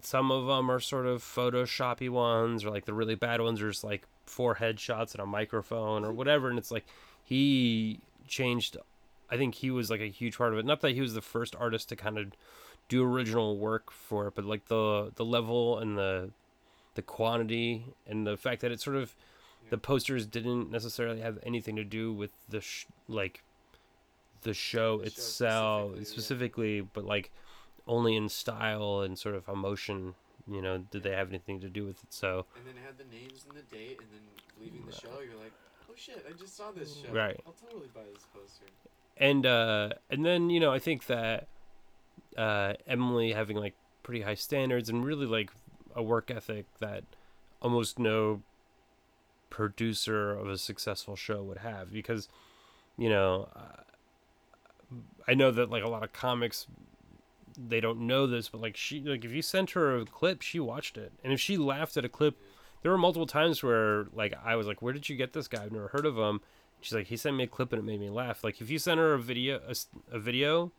some 0.02 0.32
of 0.32 0.46
them 0.48 0.72
are 0.72 0.80
sort 0.80 1.06
of 1.06 1.22
photoshoppy 1.22 2.10
ones 2.10 2.64
or 2.64 2.70
like 2.70 2.86
the 2.86 2.94
really 2.94 3.16
bad 3.16 3.42
ones 3.42 3.62
are 3.62 3.70
just 3.70 3.84
like 3.84 4.08
four 4.26 4.56
headshots 4.56 5.12
and 5.14 5.22
a 5.22 5.26
microphone 5.26 6.06
or 6.06 6.12
whatever 6.20 6.50
and 6.50 6.58
it's 6.58 6.72
like 6.72 6.86
he 7.30 8.00
changed 8.28 8.76
i 9.30 9.38
think 9.38 9.56
he 9.56 9.70
was 9.72 9.90
like 9.90 10.02
a 10.02 10.10
huge 10.10 10.38
part 10.38 10.52
of 10.54 10.60
it. 10.60 10.66
Not 10.66 10.82
that 10.82 10.92
he 10.94 11.02
was 11.02 11.14
the 11.14 11.22
first 11.22 11.56
artist 11.56 11.90
to 11.90 11.96
kind 11.96 12.18
of 12.18 12.28
do 12.88 13.04
original 13.04 13.58
work 13.58 13.92
for 13.92 14.28
it 14.28 14.36
but 14.36 14.46
like 14.46 14.66
the 14.66 15.12
the 15.16 15.24
level 15.26 15.78
and 15.78 15.98
the 15.98 16.32
the 16.96 17.02
quantity 17.04 17.86
and 18.08 18.26
the 18.26 18.36
fact 18.36 18.62
that 18.62 18.72
it 18.72 18.82
sort 18.82 18.96
of 18.96 19.16
the 19.70 19.78
posters 19.78 20.26
didn't 20.26 20.72
necessarily 20.72 21.22
have 21.22 21.38
anything 21.44 21.76
to 21.76 21.84
do 21.84 22.12
with 22.12 22.32
the 22.50 22.60
sh- 22.60 22.88
like 23.08 23.44
the 24.42 24.54
show 24.54 24.98
The 24.98 25.04
show 25.04 25.08
itself 25.08 26.06
specifically, 26.06 26.78
yeah. 26.78 26.84
but 26.94 27.06
like 27.06 27.32
only 27.86 28.16
in 28.16 28.30
style 28.30 29.02
and 29.02 29.18
sort 29.20 29.36
of 29.36 29.48
emotion 29.48 30.16
you 30.50 30.62
know 30.62 30.80
did 30.92 31.04
they 31.04 31.12
have 31.12 31.30
anything 31.30 31.60
to 31.60 31.70
do 31.70 31.86
with 31.86 32.02
it 32.04 32.12
so 32.12 32.46
And 32.58 32.66
then 32.66 32.76
it 32.82 32.86
had 32.86 32.98
the 32.98 33.06
names 33.16 33.46
and 33.48 33.56
the 33.56 33.66
date, 33.76 34.00
and 34.02 34.10
then 34.12 34.26
leaving 34.60 34.84
the 34.86 34.92
show, 34.94 35.20
you're 35.24 35.38
like, 35.40 35.54
shit, 36.00 36.26
I 36.28 36.32
just 36.34 36.56
saw 36.56 36.72
this 36.72 36.96
show. 36.96 37.12
Right. 37.12 37.40
I'll 37.46 37.54
totally 37.54 37.90
buy 37.94 38.02
this 38.14 38.26
poster. 38.34 38.66
and 39.18 39.46
uh 39.46 39.90
and 40.10 40.26
then 40.26 40.50
you 40.50 40.60
know 40.60 40.72
i 40.72 40.80
think 40.80 41.06
that 41.08 41.48
uh 42.38 42.74
emily 42.88 43.34
having 43.34 43.58
like 43.58 43.76
pretty 44.04 44.22
high 44.22 44.36
standards 44.36 44.90
and 44.90 45.04
really 45.06 45.26
like 45.26 45.52
a 45.96 46.02
work 46.02 46.32
ethic 46.32 46.66
that 46.80 47.04
almost 47.62 48.00
no 48.00 48.42
producer 49.50 50.32
of 50.32 50.48
a 50.48 50.58
successful 50.58 51.16
show 51.16 51.44
would 51.44 51.58
have 51.58 51.92
because 51.92 52.30
you 52.98 53.10
know 53.10 53.50
uh, 53.56 53.82
i 55.28 55.34
know 55.34 55.52
that 55.52 55.70
like 55.70 55.84
a 55.84 55.90
lot 55.90 56.04
of 56.04 56.14
comics 56.14 56.68
they 57.58 57.82
don't 57.82 58.00
know 58.00 58.26
this 58.26 58.48
but 58.48 58.62
like 58.62 58.78
she 58.78 59.02
like 59.02 59.26
if 59.26 59.32
you 59.32 59.42
sent 59.42 59.72
her 59.72 59.98
a 59.98 60.06
clip 60.06 60.42
she 60.42 60.60
watched 60.60 60.98
it 60.98 61.12
and 61.24 61.34
if 61.34 61.40
she 61.42 61.58
laughed 61.58 61.98
at 61.98 62.06
a 62.06 62.10
clip 62.10 62.38
there 62.82 62.92
were 62.92 62.98
multiple 62.98 63.28
times 63.28 63.62
where 63.62 64.08
like 64.14 64.34
i 64.44 64.56
was 64.56 64.68
like 64.68 64.82
where 64.82 64.94
did 64.94 65.10
you 65.10 65.16
get 65.16 65.34
this 65.34 65.48
guy 65.48 65.64
i've 65.64 65.72
never 65.72 65.90
heard 65.90 66.06
of 66.06 66.18
him 66.18 66.42
She's 66.82 66.94
like, 66.94 67.08
he 67.08 67.18
sent 67.18 67.36
me 67.36 67.44
a 67.44 67.48
clip 67.48 67.74
and 67.74 67.80
it 67.80 67.86
made 67.86 68.00
me 68.00 68.10
laugh. 68.10 68.44
Like, 68.44 68.62
if 68.62 68.70
you 68.70 68.80
sent 68.80 69.00
her 69.00 69.14
a 69.14 69.20
video, 69.20 69.60
a 70.12 70.20
video, 70.20 70.72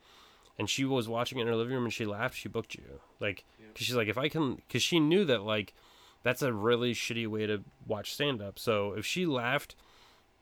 and 0.58 0.68
she 0.68 0.84
was 0.84 1.08
watching 1.08 1.38
it 1.38 1.42
in 1.42 1.48
her 1.48 1.56
living 1.56 1.74
room 1.74 1.84
and 1.84 1.92
she 1.92 2.06
laughed, 2.06 2.36
she 2.36 2.48
booked 2.48 2.74
you. 2.74 3.00
Like, 3.18 3.44
because 3.58 3.86
she's 3.86 3.96
like, 3.96 4.08
if 4.08 4.18
I 4.18 4.28
can, 4.28 4.56
because 4.56 4.82
she 4.82 4.98
knew 4.98 5.24
that 5.26 5.42
like 5.42 5.74
that's 6.22 6.42
a 6.42 6.52
really 6.52 6.92
shitty 6.92 7.26
way 7.26 7.46
to 7.46 7.62
watch 7.86 8.12
stand 8.12 8.42
up. 8.42 8.58
So 8.58 8.92
if 8.92 9.06
she 9.06 9.26
laughed 9.26 9.74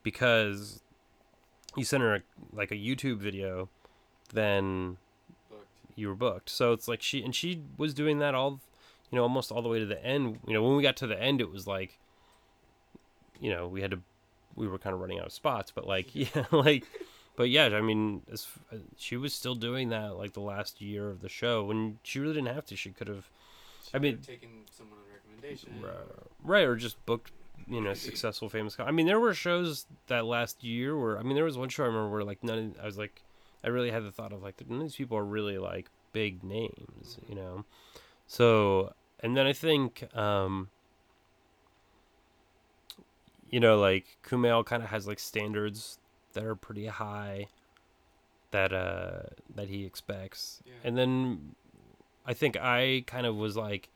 because 0.02 0.80
you 1.76 1.84
sent 1.84 2.02
her 2.02 2.16
a, 2.16 2.20
like 2.52 2.70
a 2.70 2.76
YouTube 2.76 3.18
video, 3.18 3.68
then 4.32 4.96
you 5.94 6.08
were 6.08 6.14
booked. 6.14 6.50
So 6.50 6.72
it's 6.72 6.88
like 6.88 7.02
she 7.02 7.22
and 7.22 7.34
she 7.34 7.62
was 7.76 7.94
doing 7.94 8.18
that 8.20 8.34
all, 8.34 8.60
you 9.10 9.16
know, 9.16 9.22
almost 9.22 9.50
all 9.50 9.62
the 9.62 9.68
way 9.68 9.78
to 9.78 9.86
the 9.86 10.02
end. 10.04 10.38
You 10.46 10.54
know, 10.54 10.62
when 10.62 10.76
we 10.76 10.82
got 10.82 10.96
to 10.98 11.06
the 11.06 11.20
end, 11.20 11.40
it 11.40 11.50
was 11.50 11.66
like, 11.66 11.98
you 13.40 13.50
know, 13.50 13.68
we 13.68 13.80
had 13.80 13.90
to, 13.92 14.00
we 14.56 14.66
were 14.66 14.78
kind 14.78 14.94
of 14.94 15.00
running 15.00 15.18
out 15.18 15.26
of 15.26 15.32
spots. 15.32 15.72
But 15.74 15.86
like, 15.86 16.08
yeah, 16.14 16.44
like, 16.52 16.84
but 17.36 17.48
yeah, 17.50 17.66
I 17.66 17.80
mean, 17.80 18.22
as, 18.30 18.46
uh, 18.72 18.76
she 18.96 19.16
was 19.16 19.32
still 19.32 19.54
doing 19.54 19.90
that 19.90 20.16
like 20.16 20.32
the 20.32 20.40
last 20.40 20.80
year 20.80 21.08
of 21.10 21.20
the 21.20 21.28
show 21.28 21.64
when 21.64 21.98
she 22.02 22.18
really 22.20 22.34
didn't 22.34 22.54
have 22.54 22.66
to. 22.66 22.76
She 22.76 22.90
could 22.90 23.08
have, 23.08 23.30
I 23.94 23.98
mean- 23.98 24.18
taken 24.18 24.50
someone 24.70 24.98
on 24.98 25.04
recommendation. 25.14 25.72
right, 26.42 26.64
or 26.64 26.76
just 26.76 27.04
booked. 27.06 27.32
You 27.66 27.82
know, 27.82 27.92
successful, 27.92 28.48
famous. 28.48 28.76
I 28.78 28.92
mean, 28.92 29.06
there 29.06 29.20
were 29.20 29.34
shows 29.34 29.84
that 30.06 30.24
last 30.24 30.64
year 30.64 30.96
where 30.96 31.18
I 31.18 31.22
mean, 31.22 31.34
there 31.34 31.44
was 31.44 31.58
one 31.58 31.68
show 31.68 31.82
I 31.82 31.88
remember 31.88 32.08
where 32.08 32.24
like 32.24 32.42
none. 32.42 32.74
Of, 32.78 32.82
I 32.82 32.86
was 32.86 32.96
like, 32.96 33.20
I 33.62 33.68
really 33.68 33.90
had 33.90 34.04
the 34.04 34.12
thought 34.12 34.32
of 34.32 34.42
like 34.42 34.62
none 34.68 34.78
of 34.78 34.84
these 34.84 34.96
people 34.96 35.18
are 35.18 35.24
really 35.24 35.58
like 35.58 35.90
big 36.12 36.42
names, 36.42 37.18
you 37.28 37.34
know. 37.34 37.64
So, 38.26 38.94
and 39.20 39.36
then 39.36 39.46
I 39.46 39.52
think, 39.52 40.04
um, 40.16 40.68
you 43.50 43.60
know, 43.60 43.78
like 43.78 44.18
Kumail 44.24 44.64
kind 44.64 44.82
of 44.82 44.90
has 44.90 45.06
like 45.06 45.18
standards 45.18 45.98
that 46.34 46.44
are 46.44 46.54
pretty 46.54 46.86
high 46.86 47.46
that 48.50 48.72
uh 48.72 49.20
that 49.54 49.68
he 49.68 49.84
expects. 49.84 50.62
Yeah. 50.64 50.72
And 50.84 50.96
then 50.96 51.54
I 52.26 52.34
think 52.34 52.56
I 52.56 53.04
kind 53.06 53.26
of 53.26 53.36
was 53.36 53.56
like 53.56 53.88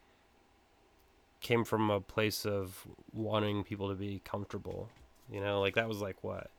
came 1.40 1.64
from 1.64 1.90
a 1.90 2.00
place 2.00 2.46
of 2.46 2.87
wanting 3.12 3.64
people 3.64 3.88
to 3.88 3.94
be 3.94 4.20
comfortable. 4.24 4.88
You 5.30 5.40
know, 5.40 5.61
like 5.61 5.74
that 5.74 5.88
was 5.88 6.00
like 6.00 6.22
what 6.22 6.50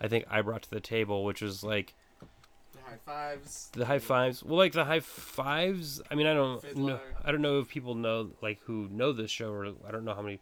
I 0.00 0.08
think 0.08 0.26
I 0.30 0.42
brought 0.42 0.62
to 0.62 0.70
the 0.70 0.80
table, 0.80 1.24
which 1.24 1.42
was 1.42 1.62
like 1.62 1.94
high 2.92 2.98
fives. 3.04 3.70
the 3.72 3.86
high 3.86 3.98
fives. 3.98 4.42
Well, 4.42 4.58
like 4.58 4.72
the 4.72 4.84
high 4.84 5.00
fives. 5.00 6.00
I 6.10 6.14
mean, 6.14 6.26
I 6.26 6.34
don't 6.34 6.76
know. 6.76 7.00
I 7.24 7.32
don't 7.32 7.42
know 7.42 7.58
if 7.60 7.68
people 7.68 7.94
know 7.94 8.30
like 8.40 8.60
who 8.62 8.88
know 8.90 9.12
this 9.12 9.30
show, 9.30 9.52
or 9.52 9.66
I 9.86 9.90
don't 9.90 10.04
know 10.04 10.14
how 10.14 10.22
many 10.22 10.40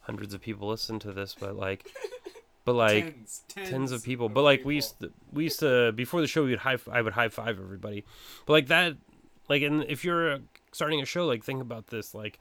hundreds 0.00 0.34
of 0.34 0.40
people 0.40 0.68
listen 0.68 0.98
to 1.00 1.12
this, 1.12 1.36
but 1.38 1.56
like, 1.56 1.86
but 2.64 2.74
like 2.74 3.04
tens, 3.04 3.42
tens, 3.48 3.70
tens 3.70 3.92
of 3.92 4.02
people. 4.02 4.28
But 4.28 4.42
like 4.42 4.64
we 4.64 4.76
used 4.76 4.98
to, 5.00 5.12
we 5.32 5.44
used 5.44 5.60
to 5.60 5.92
before 5.92 6.20
the 6.20 6.26
show 6.26 6.44
we 6.44 6.50
would 6.50 6.60
high 6.60 6.78
I 6.90 7.02
would 7.02 7.12
high 7.12 7.28
five 7.28 7.60
everybody. 7.60 8.04
But 8.46 8.52
like 8.54 8.66
that 8.68 8.96
like 9.48 9.62
and 9.62 9.84
if 9.84 10.04
you're 10.04 10.38
starting 10.72 11.00
a 11.00 11.04
show 11.04 11.26
like 11.26 11.44
think 11.44 11.60
about 11.60 11.88
this 11.88 12.14
like 12.14 12.38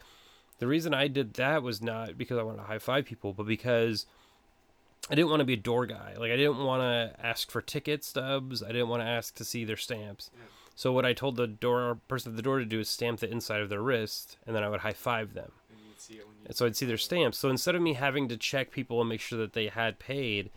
the 0.60 0.68
reason 0.68 0.94
I 0.94 1.08
did 1.08 1.34
that 1.36 1.64
was 1.64 1.82
not 1.82 2.18
because 2.18 2.38
I 2.38 2.44
wanted 2.44 2.58
to 2.58 2.64
high 2.64 2.80
five 2.80 3.06
people, 3.06 3.34
but 3.34 3.46
because 3.48 4.06
I 5.10 5.16
didn't 5.16 5.30
want 5.30 5.40
to 5.42 5.46
be 5.46 5.54
a 5.54 5.58
door 5.58 5.86
guy. 5.86 6.16
Like 6.18 6.32
I 6.32 6.36
didn't 6.36 6.64
want 6.64 6.82
to 6.82 7.14
ask 7.26 7.50
for 7.52 7.62
ticket 7.62 8.04
stubs. 8.04 8.62
I 8.64 8.68
didn't 8.68 8.90
want 8.90 9.02
to 9.02 9.08
ask 9.08 9.36
to 9.36 9.44
see 9.44 9.66
their 9.66 9.78
stamps. 9.78 10.30
Yeah. 10.34 10.46
So 10.76 10.94
what 10.94 11.06
I 11.06 11.14
told 11.14 11.36
the 11.36 11.48
door 11.48 12.00
person 12.08 12.32
at 12.32 12.36
the 12.38 12.42
door 12.42 12.60
to 12.60 12.66
do 12.66 12.80
is 12.80 12.88
stamp 12.88 13.20
the 13.20 13.30
inside 13.30 13.62
of 13.62 13.70
their 13.70 13.82
wrist, 13.82 14.38
and 14.48 14.56
then 14.56 14.64
I 14.64 14.70
would 14.70 14.80
high 14.80 14.94
five 14.94 15.34
them. 15.34 15.52
And 15.70 15.80
you'd 15.86 16.00
see 16.00 16.14
it 16.14 16.28
when 16.28 16.38
you 16.38 16.44
And 16.46 16.56
so 16.56 16.66
I'd 16.66 16.78
see 16.78 16.86
their 16.86 16.98
stamps. 16.98 17.38
So 17.38 17.50
instead 17.50 17.76
of 17.76 17.82
me 17.82 17.94
having 17.94 18.30
to 18.30 18.38
check 18.38 18.72
people 18.72 19.02
and 19.02 19.10
make 19.10 19.20
sure 19.20 19.38
that 19.40 19.54
they 19.54 19.68
had 19.68 20.00
paid, 20.00 20.52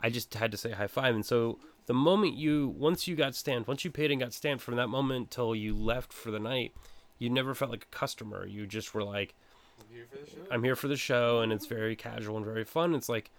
I 0.00 0.10
just 0.10 0.34
had 0.34 0.52
to 0.52 0.56
say 0.56 0.70
high 0.70 0.86
five. 0.86 1.14
And 1.14 1.26
so 1.26 1.58
the 1.86 1.94
moment 1.94 2.34
you, 2.34 2.68
once 2.68 3.08
you 3.08 3.16
got 3.16 3.34
stamped, 3.34 3.66
once 3.66 3.84
you 3.84 3.90
paid 3.90 4.10
and 4.10 4.20
got 4.20 4.32
stamped, 4.32 4.62
from 4.62 4.76
that 4.76 4.88
moment 4.88 5.30
till 5.30 5.56
you 5.56 5.74
left 5.74 6.12
for 6.12 6.30
the 6.30 6.38
night, 6.38 6.72
you 7.18 7.28
never 7.28 7.54
felt 7.54 7.70
like 7.70 7.88
a 7.90 7.96
customer. 7.96 8.46
You 8.46 8.66
just 8.66 8.94
were 8.94 9.02
like, 9.02 9.34
I'm 9.80 9.92
here 9.92 10.06
for 10.08 10.18
the 10.18 10.30
show. 10.30 10.46
I'm 10.52 10.62
here 10.62 10.76
for 10.76 10.88
the 10.88 10.96
show, 10.96 11.40
and 11.40 11.52
it's 11.52 11.66
very 11.66 11.96
casual 11.96 12.36
and 12.36 12.46
very 12.46 12.64
fun. 12.64 12.94
It's 12.94 13.08
like, 13.08 13.32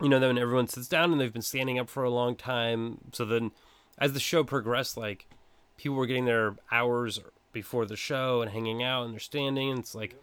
you 0.00 0.08
know, 0.08 0.18
then 0.18 0.38
everyone 0.38 0.68
sits 0.68 0.88
down 0.88 1.12
and 1.12 1.20
they've 1.20 1.32
been 1.32 1.42
standing 1.42 1.78
up 1.78 1.88
for 1.88 2.04
a 2.04 2.10
long 2.10 2.36
time. 2.36 2.98
So 3.12 3.24
then, 3.24 3.50
as 3.98 4.12
the 4.12 4.20
show 4.20 4.44
progressed, 4.44 4.96
like 4.96 5.26
people 5.76 5.96
were 5.96 6.06
getting 6.06 6.24
their 6.24 6.56
hours 6.70 7.20
before 7.52 7.86
the 7.86 7.96
show 7.96 8.42
and 8.42 8.50
hanging 8.50 8.82
out, 8.82 9.04
and 9.04 9.12
they're 9.12 9.20
standing. 9.20 9.70
And 9.70 9.80
it's 9.80 9.94
like 9.94 10.14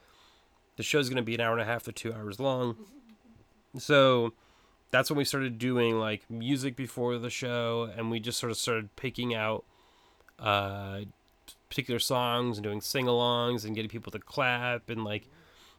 the 0.77 0.83
show's 0.83 1.09
going 1.09 1.17
to 1.17 1.23
be 1.23 1.35
an 1.35 1.41
hour 1.41 1.53
and 1.53 1.61
a 1.61 1.65
half 1.65 1.83
to 1.83 1.91
two 1.91 2.13
hours 2.13 2.39
long. 2.39 2.77
So 3.77 4.33
that's 4.91 5.09
when 5.09 5.17
we 5.17 5.25
started 5.25 5.57
doing 5.57 5.99
like 5.99 6.29
music 6.29 6.75
before 6.75 7.17
the 7.17 7.29
show, 7.29 7.91
and 7.97 8.09
we 8.09 8.19
just 8.19 8.39
sort 8.39 8.51
of 8.51 8.57
started 8.57 8.95
picking 8.95 9.35
out 9.35 9.65
uh, 10.39 11.01
particular 11.69 11.99
songs 11.99 12.57
and 12.57 12.63
doing 12.63 12.81
sing-alongs 12.81 13.65
and 13.65 13.75
getting 13.75 13.89
people 13.89 14.11
to 14.11 14.19
clap 14.19 14.89
and 14.89 15.03
like 15.03 15.27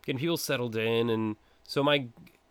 getting 0.04 0.18
people 0.18 0.36
settled 0.36 0.76
in 0.76 1.10
and 1.10 1.36
so 1.64 1.82
my 1.82 2.06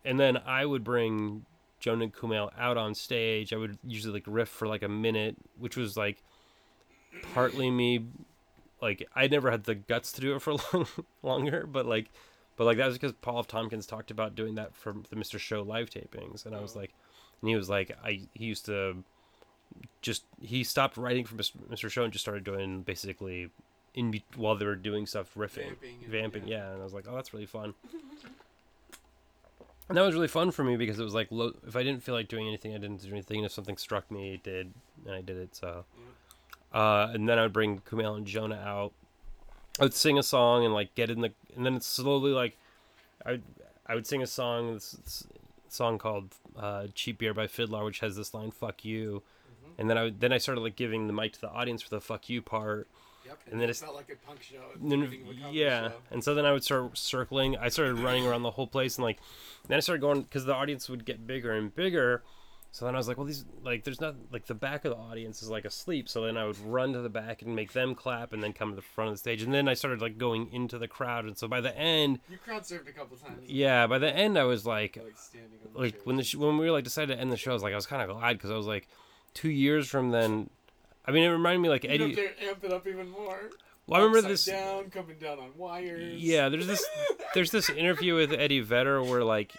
and 0.06 0.18
then 0.18 0.36
I 0.46 0.64
would 0.64 0.82
bring 0.84 1.44
Joan 1.80 2.00
and 2.00 2.14
Kumail 2.14 2.50
out 2.58 2.76
on 2.78 2.94
stage. 2.94 3.52
I 3.52 3.56
would 3.56 3.78
usually 3.86 4.14
like 4.14 4.24
riff 4.26 4.48
for 4.48 4.66
like 4.66 4.82
a 4.82 4.88
minute, 4.88 5.36
which 5.58 5.76
was 5.76 5.96
like 5.96 6.22
partly 7.34 7.70
me 7.70 8.06
like 8.80 9.06
I 9.14 9.26
never 9.26 9.50
had 9.50 9.64
the 9.64 9.74
guts 9.74 10.12
to 10.12 10.20
do 10.20 10.34
it 10.36 10.42
for 10.42 10.54
long, 10.72 10.86
longer, 11.22 11.66
but 11.66 11.86
like 11.86 12.10
but 12.56 12.64
like 12.64 12.78
that 12.78 12.86
was 12.86 12.96
because 12.96 13.12
Paul 13.20 13.40
F. 13.40 13.46
Tompkins 13.46 13.86
talked 13.86 14.10
about 14.10 14.34
doing 14.34 14.54
that 14.54 14.74
for 14.74 14.94
the 15.10 15.16
Mr. 15.16 15.38
Show 15.38 15.62
live 15.62 15.90
tapings 15.90 16.46
and 16.46 16.54
I 16.54 16.60
was 16.60 16.74
Oh. 16.76 16.80
like 16.80 16.94
and 17.42 17.48
he 17.50 17.56
was 17.56 17.68
like 17.68 17.96
I 18.04 18.22
he 18.34 18.44
used 18.46 18.66
to 18.66 19.02
just 20.02 20.24
he 20.40 20.62
stopped 20.64 20.96
writing 20.96 21.24
for 21.24 21.34
Mr. 21.34 21.90
Show 21.90 22.04
and 22.04 22.12
just 22.12 22.24
started 22.24 22.44
doing 22.44 22.82
basically 22.82 23.50
in 23.94 24.10
be- 24.10 24.24
while 24.36 24.56
they 24.56 24.64
were 24.66 24.76
doing 24.76 25.06
stuff 25.06 25.34
riffing 25.34 25.68
Vamping 25.80 25.98
vamping 26.08 26.48
yeah. 26.48 26.58
yeah 26.58 26.72
and 26.72 26.80
I 26.80 26.84
was 26.84 26.92
like 26.94 27.04
oh 27.08 27.14
that's 27.14 27.32
really 27.34 27.46
fun 27.46 27.74
and 29.88 29.96
that 29.96 30.02
was 30.02 30.14
really 30.14 30.28
fun 30.28 30.50
for 30.50 30.64
me 30.64 30.76
because 30.76 30.98
it 30.98 31.04
was 31.04 31.14
like 31.14 31.28
lo- 31.30 31.54
if 31.66 31.76
I 31.76 31.82
didn't 31.82 32.02
feel 32.02 32.14
like 32.14 32.28
doing 32.28 32.46
anything 32.46 32.74
I 32.74 32.78
didn't 32.78 33.02
do 33.02 33.10
anything. 33.10 33.38
And 33.38 33.46
if 33.46 33.52
something 33.52 33.76
struck 33.76 34.10
me 34.10 34.34
it 34.34 34.42
did 34.42 34.72
and 35.04 35.14
I 35.14 35.20
did 35.20 35.36
it 35.36 35.54
so. 35.54 35.84
Uh, 36.72 37.08
and 37.12 37.28
then 37.28 37.38
I 37.38 37.42
would 37.42 37.52
bring 37.52 37.80
Kumail 37.80 38.16
and 38.16 38.26
Jonah 38.26 38.56
out. 38.64 38.92
I 39.78 39.84
would 39.84 39.94
sing 39.94 40.18
a 40.18 40.22
song 40.22 40.64
and 40.64 40.74
like 40.74 40.94
get 40.94 41.10
in 41.10 41.20
the 41.20 41.32
and 41.54 41.64
then 41.64 41.74
it's 41.76 41.86
slowly 41.86 42.32
like 42.32 42.56
I 43.24 43.32
would, 43.32 43.42
I 43.86 43.94
would 43.94 44.06
sing 44.06 44.22
a 44.22 44.26
song 44.26 44.74
this, 44.74 44.92
this 44.92 45.26
song 45.68 45.98
called 45.98 46.34
uh, 46.58 46.86
"Cheap 46.94 47.18
Beer" 47.18 47.34
by 47.34 47.46
FIDLAR, 47.46 47.84
which 47.84 48.00
has 48.00 48.16
this 48.16 48.32
line 48.34 48.50
"Fuck 48.50 48.84
you," 48.84 49.22
Mhm. 49.48 49.72
and 49.78 49.90
then 49.90 49.98
I 49.98 50.02
would, 50.04 50.20
then 50.20 50.32
I 50.32 50.38
started 50.38 50.60
like 50.62 50.76
giving 50.76 51.06
the 51.06 51.12
mic 51.12 51.32
to 51.34 51.40
the 51.40 51.50
audience 51.50 51.82
for 51.82 51.90
the 51.90 52.00
"Fuck 52.00 52.28
you" 52.28 52.40
part, 52.42 52.88
Yep. 53.26 53.38
and 53.50 53.60
then 53.60 53.68
it 53.68 53.70
it's- 53.70 53.80
felt 53.80 53.94
like 53.96 54.10
a 54.10 54.16
punk 54.26 54.42
show. 54.42 54.56
at 54.56 54.74
the 54.74 54.80
and 54.82 54.92
then, 54.92 55.00
beginning 55.10 55.26
of 55.30 55.36
a 55.36 55.40
comedy 55.40 55.58
yeah, 55.58 55.88
show. 55.88 55.94
and 56.10 56.24
so 56.24 56.34
then 56.34 56.44
I 56.46 56.52
would 56.52 56.64
start 56.64 56.96
circling. 56.98 57.56
I 57.56 57.68
started 57.68 57.98
running 57.98 58.26
around 58.26 58.42
the 58.42 58.50
whole 58.52 58.66
place, 58.66 58.96
and 58.96 59.04
like 59.04 59.18
then 59.68 59.76
I 59.76 59.80
started 59.80 60.00
going 60.00 60.22
because 60.22 60.44
the 60.44 60.54
audience 60.54 60.88
would 60.88 61.04
get 61.04 61.26
bigger 61.26 61.52
and 61.52 61.74
bigger. 61.74 62.22
So 62.72 62.84
then 62.84 62.94
I 62.94 62.98
was 62.98 63.08
like, 63.08 63.16
well, 63.16 63.24
these 63.26 63.46
like 63.62 63.84
there's 63.84 64.02
not 64.02 64.16
like 64.30 64.46
the 64.46 64.54
back 64.54 64.84
of 64.84 64.90
the 64.90 64.98
audience 64.98 65.42
is 65.42 65.48
like 65.48 65.64
asleep. 65.64 66.10
So 66.10 66.20
then 66.26 66.36
I 66.36 66.44
would 66.44 66.58
run 66.58 66.92
to 66.92 67.00
the 67.00 67.08
back 67.08 67.40
and 67.40 67.56
make 67.56 67.72
them 67.72 67.94
clap, 67.94 68.34
and 68.34 68.42
then 68.42 68.52
come 68.52 68.68
to 68.70 68.76
the 68.76 68.82
front 68.82 69.08
of 69.08 69.14
the 69.14 69.18
stage, 69.18 69.40
and 69.42 69.54
then 69.54 69.66
I 69.66 69.72
started 69.72 70.02
like 70.02 70.18
going 70.18 70.52
into 70.52 70.76
the 70.76 70.86
crowd. 70.88 71.24
And 71.24 71.38
so 71.38 71.48
by 71.48 71.62
the 71.62 71.74
end, 71.76 72.20
You 72.28 72.36
crowd 72.36 72.64
surfed 72.64 72.86
a 72.88 72.92
couple 72.92 73.16
times. 73.16 73.38
yeah, 73.48 73.86
by 73.86 73.98
the 73.98 74.14
end 74.14 74.36
I 74.38 74.44
was 74.44 74.66
like, 74.66 74.96
Like 75.02 75.16
standing 75.16 75.58
on 75.66 75.72
the 75.72 75.78
like 75.78 76.02
when 76.04 76.16
the 76.16 76.24
sh- 76.24 76.34
when 76.34 76.58
we 76.58 76.66
were 76.66 76.72
like 76.72 76.84
decided 76.84 77.14
to 77.14 77.20
end 77.20 77.32
the 77.32 77.36
show, 77.38 77.52
I 77.52 77.54
was 77.54 77.62
like 77.62 77.72
I 77.72 77.76
was 77.76 77.86
kind 77.86 78.02
of 78.02 78.14
glad 78.14 78.34
because 78.34 78.50
I 78.50 78.56
was 78.56 78.66
like, 78.66 78.88
two 79.32 79.48
years 79.50 79.88
from 79.88 80.10
then. 80.10 80.50
I 81.06 81.12
mean, 81.12 81.22
it 81.22 81.28
reminded 81.28 81.60
me 81.60 81.68
like 81.68 81.84
You'd 81.84 81.92
Eddie. 81.92 82.10
up 82.10 82.16
there, 82.16 82.48
amp 82.50 82.64
it 82.64 82.72
up 82.72 82.86
even 82.86 83.08
more. 83.08 83.50
Well, 83.86 84.00
I 84.00 84.04
remember 84.04 84.28
this. 84.28 84.44
down, 84.44 84.90
coming 84.90 85.16
down 85.18 85.38
on 85.38 85.50
wires. 85.56 86.20
Yeah, 86.20 86.48
there's 86.48 86.66
this 86.66 86.84
there's 87.34 87.52
this 87.52 87.70
interview 87.70 88.16
with 88.16 88.32
Eddie 88.32 88.60
Vedder 88.60 89.02
where 89.02 89.22
like 89.22 89.52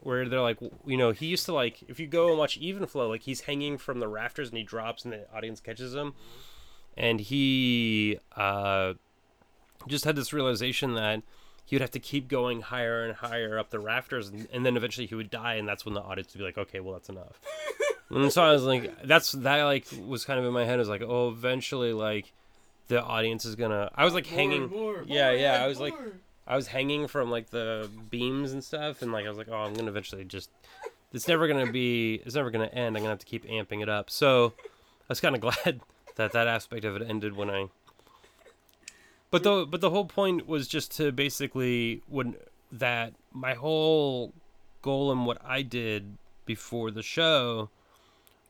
where 0.00 0.28
they're 0.28 0.40
like 0.40 0.58
you 0.86 0.96
know 0.96 1.10
he 1.10 1.26
used 1.26 1.44
to 1.46 1.52
like 1.52 1.82
if 1.88 1.98
you 1.98 2.06
go 2.06 2.28
and 2.28 2.38
watch 2.38 2.56
Even 2.58 2.86
Flow 2.86 3.08
like 3.08 3.22
he's 3.22 3.42
hanging 3.42 3.76
from 3.76 3.98
the 3.98 4.06
rafters 4.06 4.48
and 4.50 4.58
he 4.58 4.62
drops 4.62 5.04
and 5.04 5.12
the 5.12 5.26
audience 5.34 5.60
catches 5.60 5.94
him, 5.94 6.14
and 6.96 7.20
he 7.20 8.18
uh 8.36 8.94
just 9.88 10.04
had 10.04 10.14
this 10.14 10.32
realization 10.32 10.94
that 10.94 11.22
he 11.64 11.74
would 11.74 11.80
have 11.80 11.90
to 11.90 12.00
keep 12.00 12.28
going 12.28 12.62
higher 12.62 13.04
and 13.04 13.16
higher 13.16 13.58
up 13.58 13.70
the 13.70 13.78
rafters 13.78 14.28
and, 14.28 14.48
and 14.52 14.64
then 14.64 14.76
eventually 14.76 15.06
he 15.06 15.14
would 15.14 15.30
die 15.30 15.54
and 15.54 15.68
that's 15.68 15.84
when 15.84 15.94
the 15.94 16.00
audience 16.00 16.32
would 16.32 16.38
be 16.38 16.44
like 16.44 16.58
okay 16.58 16.80
well 16.80 16.92
that's 16.94 17.08
enough 17.08 17.40
and 18.10 18.32
so 18.32 18.42
i 18.42 18.52
was 18.52 18.64
like 18.64 19.02
that's 19.04 19.32
that 19.32 19.62
like 19.64 19.86
was 20.06 20.24
kind 20.24 20.38
of 20.38 20.44
in 20.46 20.52
my 20.52 20.64
head 20.64 20.74
I 20.74 20.78
was 20.78 20.88
like 20.88 21.02
oh 21.02 21.28
eventually 21.28 21.92
like 21.92 22.32
the 22.88 23.02
audience 23.02 23.44
is 23.44 23.54
gonna 23.54 23.90
i 23.94 24.04
was 24.04 24.14
like 24.14 24.26
More, 24.30 24.38
hanging 24.38 24.68
more, 24.70 25.04
yeah, 25.06 25.26
more, 25.30 25.36
yeah, 25.36 25.62
I 25.64 25.66
was 25.66 25.78
like- 25.80 25.94
I 26.46 26.56
was 26.56 26.66
hanging 26.68 27.08
from 27.08 27.30
like 27.30 27.50
the 27.50 27.90
beams 28.08 28.52
and 28.54 28.64
stuff, 28.64 29.02
and 29.02 29.12
like 29.12 29.26
I 29.26 29.28
was 29.28 29.36
like, 29.36 29.48
oh, 29.50 29.56
I'm 29.56 29.74
gonna 29.74 29.90
eventually 29.90 30.24
just. 30.24 30.48
It's 31.12 31.28
never 31.28 31.46
gonna 31.46 31.70
be. 31.70 32.22
It's 32.24 32.34
never 32.36 32.50
gonna 32.50 32.68
end. 32.72 32.96
I'm 32.96 33.02
gonna 33.02 33.10
have 33.10 33.18
to 33.18 33.26
keep 33.26 33.44
amping 33.44 33.82
it 33.82 33.90
up. 33.90 34.08
So, 34.08 34.54
I 34.64 35.04
was 35.10 35.20
kind 35.20 35.34
of 35.34 35.40
glad 35.42 35.82
that 36.16 36.32
that 36.32 36.46
aspect 36.48 36.86
of 36.86 36.96
it 36.96 37.02
ended 37.06 37.36
when 37.36 37.50
I. 37.50 37.68
But 39.30 39.42
the 39.42 39.66
but 39.68 39.82
the 39.82 39.90
whole 39.90 40.06
point 40.06 40.46
was 40.48 40.66
just 40.68 40.96
to 40.96 41.12
basically 41.12 42.00
when 42.08 42.36
that 42.72 43.12
my 43.30 43.52
whole 43.52 44.32
goal 44.80 45.12
and 45.12 45.26
what 45.26 45.36
I 45.44 45.60
did 45.60 46.16
before 46.46 46.90
the 46.90 47.02
show 47.02 47.68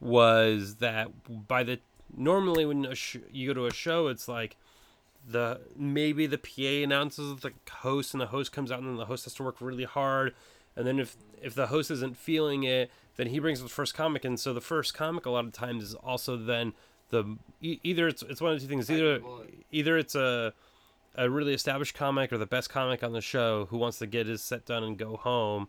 was 0.00 0.76
that 0.76 1.08
by 1.48 1.62
the 1.62 1.80
normally 2.16 2.64
when 2.64 2.84
a 2.84 2.94
sh- 2.94 3.16
you 3.32 3.48
go 3.48 3.54
to 3.54 3.66
a 3.66 3.72
show, 3.72 4.08
it's 4.08 4.28
like 4.28 4.56
the 5.26 5.61
maybe 5.76 6.26
the 6.26 6.38
PA 6.38 6.84
announces 6.84 7.40
the 7.40 7.52
host, 7.70 8.14
and 8.14 8.20
the 8.20 8.26
host 8.26 8.52
comes 8.52 8.70
out, 8.70 8.78
and 8.78 8.88
then 8.88 8.96
the 8.96 9.06
host 9.06 9.24
has 9.24 9.34
to 9.34 9.42
work 9.42 9.56
really 9.61 9.84
hard, 9.84 10.34
and 10.76 10.87
then 10.87 10.98
if 10.98 11.16
if 11.42 11.54
the 11.54 11.68
host 11.68 11.90
isn't 11.90 12.16
feeling 12.16 12.62
it, 12.64 12.90
then 13.16 13.28
he 13.28 13.38
brings 13.38 13.62
the 13.62 13.68
first 13.68 13.94
comic, 13.94 14.24
and 14.24 14.38
so 14.38 14.54
the 14.54 14.61
first 14.61 14.94
comic 14.94 15.26
a 15.26 15.30
lot 15.30 15.44
of 15.44 15.52
times 15.52 15.84
is 15.84 15.94
also 15.94 16.37
then 16.37 16.72
the 17.11 17.37
e- 17.61 17.80
either 17.82 18.08
it's 18.08 18.22
it's 18.22 18.40
one 18.40 18.52
of 18.52 18.61
two 18.61 18.66
things. 18.66 18.90
Either 18.90 19.20
either 19.70 19.98
it's 19.98 20.14
a 20.14 20.52
a 21.14 21.28
really 21.28 21.52
established 21.52 21.94
comic 21.94 22.32
or 22.32 22.38
the 22.38 22.46
best 22.46 22.70
comic 22.70 23.02
on 23.02 23.12
the 23.12 23.20
show 23.20 23.66
who 23.70 23.76
wants 23.76 23.98
to 23.98 24.06
get 24.06 24.26
his 24.26 24.40
set 24.40 24.64
done 24.64 24.84
and 24.84 24.96
go 24.98 25.16
home 25.16 25.66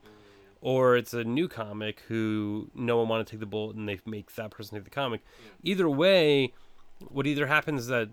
or 0.62 0.98
it's 0.98 1.13
a 1.13 1.24
new 1.24 1.48
comic 1.48 2.02
who 2.08 2.69
no 2.76 2.98
one 2.98 3.08
want 3.08 3.26
to 3.26 3.32
take 3.32 3.39
the 3.39 3.45
bullet 3.45 3.76
and 3.76 3.88
they 3.88 4.00
make 4.06 4.36
that 4.36 4.52
person 4.52 4.78
take 4.78 4.84
the 4.84 4.89
comic. 4.89 5.22
Either 5.63 5.89
way, 5.89 6.54
what 7.08 7.26
either 7.26 7.48
happens 7.48 7.82
is 7.82 7.88
that 7.88 8.10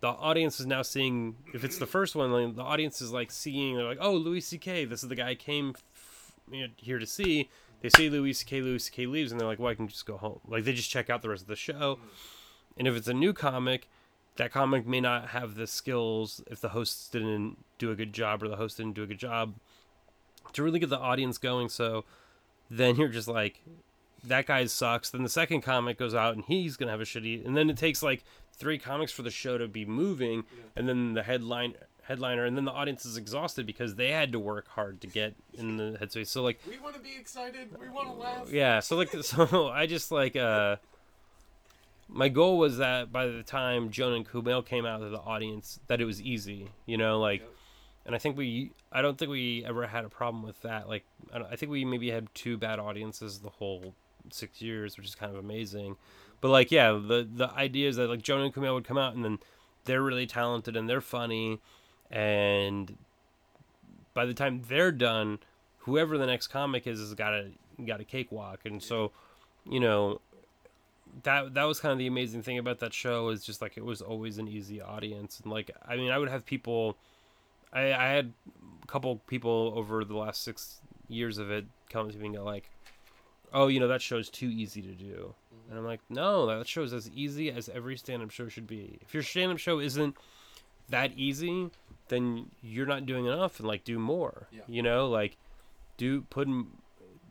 the 0.00 0.08
audience 0.08 0.60
is 0.60 0.66
now 0.66 0.82
seeing 0.82 1.36
if 1.54 1.64
it's 1.64 1.78
the 1.78 1.86
first 1.86 2.14
one, 2.14 2.30
like, 2.30 2.54
the 2.54 2.62
audience 2.62 3.00
is 3.00 3.12
like 3.12 3.30
seeing 3.30 3.76
they're 3.76 3.86
like, 3.86 3.98
oh 4.00 4.12
Louis 4.12 4.40
C.K. 4.40 4.84
This 4.84 5.02
is 5.02 5.08
the 5.08 5.14
guy 5.14 5.30
I 5.30 5.34
came 5.34 5.74
f- 5.94 6.32
you 6.50 6.66
know, 6.66 6.72
here 6.76 6.98
to 6.98 7.06
see. 7.06 7.48
They 7.80 7.88
see 7.88 8.10
Louis 8.10 8.34
C.K. 8.34 8.60
Louis 8.60 8.78
C.K. 8.78 9.06
leaves 9.06 9.32
and 9.32 9.40
they're 9.40 9.48
like, 9.48 9.58
well 9.58 9.70
I 9.70 9.74
can 9.74 9.88
just 9.88 10.06
go 10.06 10.18
home. 10.18 10.40
Like 10.46 10.64
they 10.64 10.74
just 10.74 10.90
check 10.90 11.08
out 11.08 11.22
the 11.22 11.30
rest 11.30 11.42
of 11.42 11.48
the 11.48 11.56
show. 11.56 11.98
Hmm. 12.00 12.08
And 12.76 12.86
if 12.86 12.96
it's 12.96 13.08
a 13.08 13.14
new 13.14 13.32
comic, 13.32 13.88
that 14.36 14.52
comic 14.52 14.86
may 14.86 15.00
not 15.00 15.28
have 15.28 15.56
the 15.56 15.66
skills 15.66 16.42
if 16.48 16.60
the 16.60 16.68
hosts 16.68 17.08
didn't 17.08 17.56
do 17.78 17.90
a 17.90 17.96
good 17.96 18.12
job 18.12 18.42
or 18.42 18.48
the 18.48 18.56
host 18.56 18.76
didn't 18.76 18.94
do 18.94 19.02
a 19.02 19.06
good 19.06 19.18
job 19.18 19.54
to 20.52 20.62
really 20.62 20.78
get 20.78 20.90
the 20.90 20.98
audience 20.98 21.38
going. 21.38 21.68
So 21.68 22.04
then 22.70 22.96
you're 22.96 23.08
just 23.08 23.28
like, 23.28 23.62
that 24.24 24.46
guy 24.46 24.66
sucks. 24.66 25.10
Then 25.10 25.22
the 25.22 25.28
second 25.28 25.62
comic 25.62 25.98
goes 25.98 26.14
out 26.14 26.34
and 26.34 26.44
he's 26.44 26.76
gonna 26.76 26.90
have 26.90 27.00
a 27.00 27.04
shitty. 27.04 27.44
And 27.46 27.56
then 27.56 27.70
it 27.70 27.76
takes 27.76 28.02
like 28.02 28.24
three 28.52 28.78
comics 28.78 29.12
for 29.12 29.22
the 29.22 29.30
show 29.30 29.56
to 29.58 29.68
be 29.68 29.84
moving, 29.84 30.44
and 30.74 30.88
then 30.88 31.14
the 31.14 31.22
headline 31.22 31.74
headliner, 32.02 32.44
and 32.46 32.56
then 32.56 32.64
the 32.64 32.72
audience 32.72 33.04
is 33.04 33.16
exhausted 33.18 33.66
because 33.66 33.94
they 33.96 34.10
had 34.10 34.32
to 34.32 34.38
work 34.40 34.66
hard 34.68 35.00
to 35.02 35.06
get 35.06 35.34
in 35.52 35.76
the 35.76 35.96
headspace. 36.00 36.26
So 36.28 36.42
like, 36.42 36.58
We 36.68 36.78
want 36.78 36.94
to 36.96 37.00
be 37.00 37.14
excited. 37.18 37.68
We 37.78 37.88
want 37.90 38.08
to 38.08 38.14
laugh. 38.14 38.50
yeah. 38.50 38.80
So 38.80 38.96
like, 38.96 39.12
so 39.22 39.68
I 39.68 39.86
just 39.86 40.10
like 40.10 40.34
uh. 40.36 40.76
My 42.10 42.30
goal 42.30 42.56
was 42.56 42.78
that 42.78 43.12
by 43.12 43.26
the 43.26 43.42
time 43.42 43.90
Jonah 43.90 44.16
and 44.16 44.26
Kumail 44.26 44.64
came 44.64 44.86
out 44.86 45.00
to 45.00 45.10
the 45.10 45.18
audience, 45.20 45.78
that 45.88 46.00
it 46.00 46.06
was 46.06 46.22
easy, 46.22 46.70
you 46.86 46.96
know, 46.96 47.20
like, 47.20 47.40
Yep. 47.42 47.50
And 48.08 48.16
I 48.16 48.18
think 48.18 48.36
we, 48.36 48.72
I 48.90 49.02
don't 49.02 49.18
think 49.18 49.30
we 49.30 49.64
ever 49.64 49.86
had 49.86 50.04
a 50.04 50.08
problem 50.08 50.42
with 50.42 50.60
that. 50.62 50.88
Like, 50.88 51.04
I, 51.32 51.40
I 51.40 51.56
think 51.56 51.70
we 51.70 51.84
maybe 51.84 52.10
had 52.10 52.26
two 52.34 52.56
bad 52.56 52.78
audiences 52.78 53.38
the 53.38 53.50
whole 53.50 53.94
six 54.30 54.60
years, 54.60 54.96
which 54.96 55.06
is 55.06 55.14
kind 55.14 55.30
of 55.30 55.38
amazing. 55.38 55.96
But 56.40 56.48
like, 56.48 56.72
yeah, 56.72 56.92
the 56.92 57.28
the 57.30 57.50
idea 57.54 57.88
is 57.88 57.96
that 57.96 58.08
like 58.08 58.22
Jonah 58.22 58.44
and 58.44 58.54
Kumail 58.54 58.74
would 58.74 58.84
come 58.84 58.98
out 58.98 59.14
and 59.14 59.24
then 59.24 59.38
they're 59.84 60.02
really 60.02 60.26
talented 60.26 60.74
and 60.76 60.88
they're 60.88 61.00
funny, 61.00 61.60
and 62.10 62.96
by 64.14 64.24
the 64.24 64.34
time 64.34 64.62
they're 64.68 64.92
done, 64.92 65.38
whoever 65.80 66.16
the 66.16 66.26
next 66.26 66.48
comic 66.48 66.86
is 66.86 67.00
has 67.00 67.14
got 67.14 67.34
a 67.34 67.50
got 67.86 68.00
a 68.00 68.04
cakewalk, 68.04 68.60
and 68.64 68.82
so, 68.82 69.12
you 69.68 69.80
know, 69.80 70.20
that 71.24 71.54
that 71.54 71.64
was 71.64 71.80
kind 71.80 71.92
of 71.92 71.98
the 71.98 72.06
amazing 72.06 72.42
thing 72.42 72.58
about 72.58 72.78
that 72.78 72.94
show 72.94 73.28
is 73.30 73.44
just 73.44 73.60
like 73.60 73.76
it 73.76 73.84
was 73.84 74.00
always 74.00 74.38
an 74.38 74.48
easy 74.48 74.80
audience, 74.80 75.40
and 75.40 75.52
like 75.52 75.70
I 75.86 75.96
mean 75.96 76.10
I 76.10 76.18
would 76.18 76.28
have 76.28 76.46
people, 76.46 76.96
I 77.72 77.92
I 77.92 78.08
had 78.08 78.32
a 78.82 78.86
couple 78.86 79.16
people 79.26 79.72
over 79.76 80.04
the 80.04 80.16
last 80.16 80.42
six 80.42 80.80
years 81.08 81.38
of 81.38 81.50
it 81.50 81.66
come 81.90 82.10
to 82.10 82.18
me 82.18 82.26
and 82.26 82.36
go 82.36 82.44
like, 82.44 82.70
oh 83.52 83.68
you 83.68 83.80
know 83.80 83.88
that 83.88 84.02
show's 84.02 84.28
too 84.28 84.48
easy 84.48 84.82
to 84.82 84.92
do, 84.94 85.34
and 85.68 85.78
I'm 85.78 85.84
like 85.84 86.00
no 86.08 86.46
that 86.46 86.66
show's 86.66 86.92
as 86.92 87.10
easy 87.10 87.50
as 87.50 87.68
every 87.68 87.96
stand 87.96 88.22
up 88.22 88.30
show 88.30 88.48
should 88.48 88.66
be. 88.66 88.98
If 89.02 89.14
your 89.14 89.22
stand 89.22 89.52
up 89.52 89.58
show 89.58 89.80
isn't 89.80 90.16
that 90.88 91.12
easy, 91.16 91.70
then 92.08 92.50
you're 92.62 92.86
not 92.86 93.06
doing 93.06 93.26
enough, 93.26 93.58
and 93.58 93.68
like 93.68 93.84
do 93.84 93.98
more. 93.98 94.48
Yeah. 94.50 94.62
You 94.66 94.82
know 94.82 95.08
like 95.08 95.36
do 95.96 96.22
put 96.22 96.46
in 96.46 96.66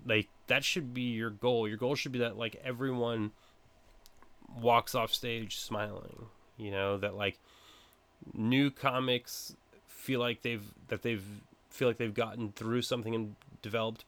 like 0.06 0.30
that 0.47 0.63
should 0.63 0.93
be 0.93 1.13
your 1.13 1.30
goal. 1.30 1.67
Your 1.67 1.78
goal 1.78 1.95
should 1.95 2.12
be 2.12 2.19
that 2.19 2.38
like 2.38 2.60
everyone 2.63 3.32
walks 4.60 4.95
off 4.95 5.13
stage 5.13 5.58
smiling. 5.58 6.28
You 6.58 6.71
know 6.71 6.97
that 6.97 7.15
like 7.15 7.39
new 8.34 8.71
comics 8.71 9.56
feel 10.08 10.22
like 10.22 10.41
they've 10.41 10.63
that 10.88 11.02
they've 11.02 11.26
feel 11.70 11.89
like 11.89 11.98
they've 11.98 12.13
gotten 12.13 12.54
through 12.54 12.82
something 12.82 13.13
and 13.13 13.36
developed, 13.62 14.06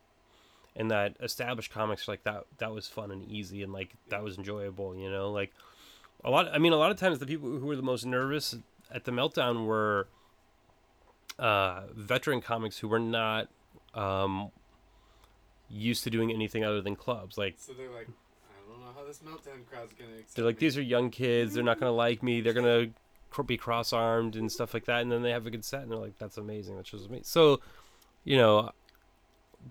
and 0.77 0.89
that 0.89 1.17
established 1.19 1.73
comics 1.73 2.07
are 2.07 2.13
like 2.13 2.23
that 2.23 2.45
that 2.59 2.71
was 2.71 2.87
fun 2.87 3.11
and 3.11 3.29
easy 3.29 3.61
and 3.63 3.73
like 3.73 3.89
that 4.07 4.23
was 4.23 4.37
enjoyable. 4.37 4.95
You 4.95 5.11
know 5.11 5.29
like 5.29 5.51
a 6.23 6.31
lot. 6.31 6.47
I 6.53 6.57
mean 6.57 6.71
a 6.71 6.77
lot 6.77 6.89
of 6.89 6.97
times 6.97 7.19
the 7.19 7.25
people 7.25 7.49
who 7.49 7.65
were 7.65 7.75
the 7.75 7.81
most 7.81 8.05
nervous 8.05 8.55
at 8.89 9.03
the 9.03 9.11
meltdown 9.11 9.65
were 9.65 10.07
uh, 11.37 11.81
veteran 11.93 12.39
comics 12.39 12.77
who 12.77 12.87
were 12.87 12.99
not 12.99 13.49
um, 13.93 14.51
used 15.69 16.05
to 16.05 16.09
doing 16.09 16.31
anything 16.31 16.63
other 16.63 16.81
than 16.81 16.95
clubs. 16.95 17.37
Like 17.37 17.55
So 17.57 17.73
they're 17.73 17.91
like, 17.91 18.07
I 18.07 18.71
don't 18.71 18.79
know 18.79 18.93
how 18.95 19.05
this 19.05 19.19
meltdown 19.19 19.67
crowd's 19.69 19.93
gonna 19.93 20.11
they're 20.33 20.45
like, 20.45 20.55
me." 20.55 20.59
these 20.61 20.77
are 20.77 20.81
young 20.81 21.09
kids. 21.09 21.55
They're 21.55 21.63
not 21.63 21.77
gonna 21.77 21.91
like 21.91 22.23
me. 22.23 22.39
They're 22.39 22.53
gonna 22.53 22.87
be 23.45 23.57
cross-armed 23.57 24.35
and 24.35 24.51
stuff 24.51 24.73
like 24.73 24.85
that. 24.85 25.01
And 25.01 25.11
then 25.11 25.21
they 25.21 25.31
have 25.31 25.45
a 25.45 25.49
good 25.49 25.65
set, 25.65 25.81
and 25.83 25.91
they're 25.91 25.97
like, 25.97 26.17
that's 26.17 26.37
amazing. 26.37 26.77
That 26.77 26.87
show's 26.87 27.05
amazing. 27.05 27.23
So, 27.25 27.59
you 28.23 28.37
know, 28.37 28.71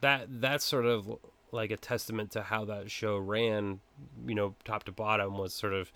that 0.01 0.27
that's 0.41 0.65
sort 0.65 0.87
of 0.87 1.19
like 1.51 1.71
a 1.71 1.77
testament 1.77 2.31
to 2.33 2.43
how 2.43 2.65
that 2.67 2.91
show 2.91 3.17
ran. 3.17 3.81
You 4.27 4.35
know, 4.35 4.55
top 4.65 4.85
to 4.85 4.93
bottom 4.93 5.39
was 5.39 5.55
sort 5.55 5.73
of, 5.73 5.93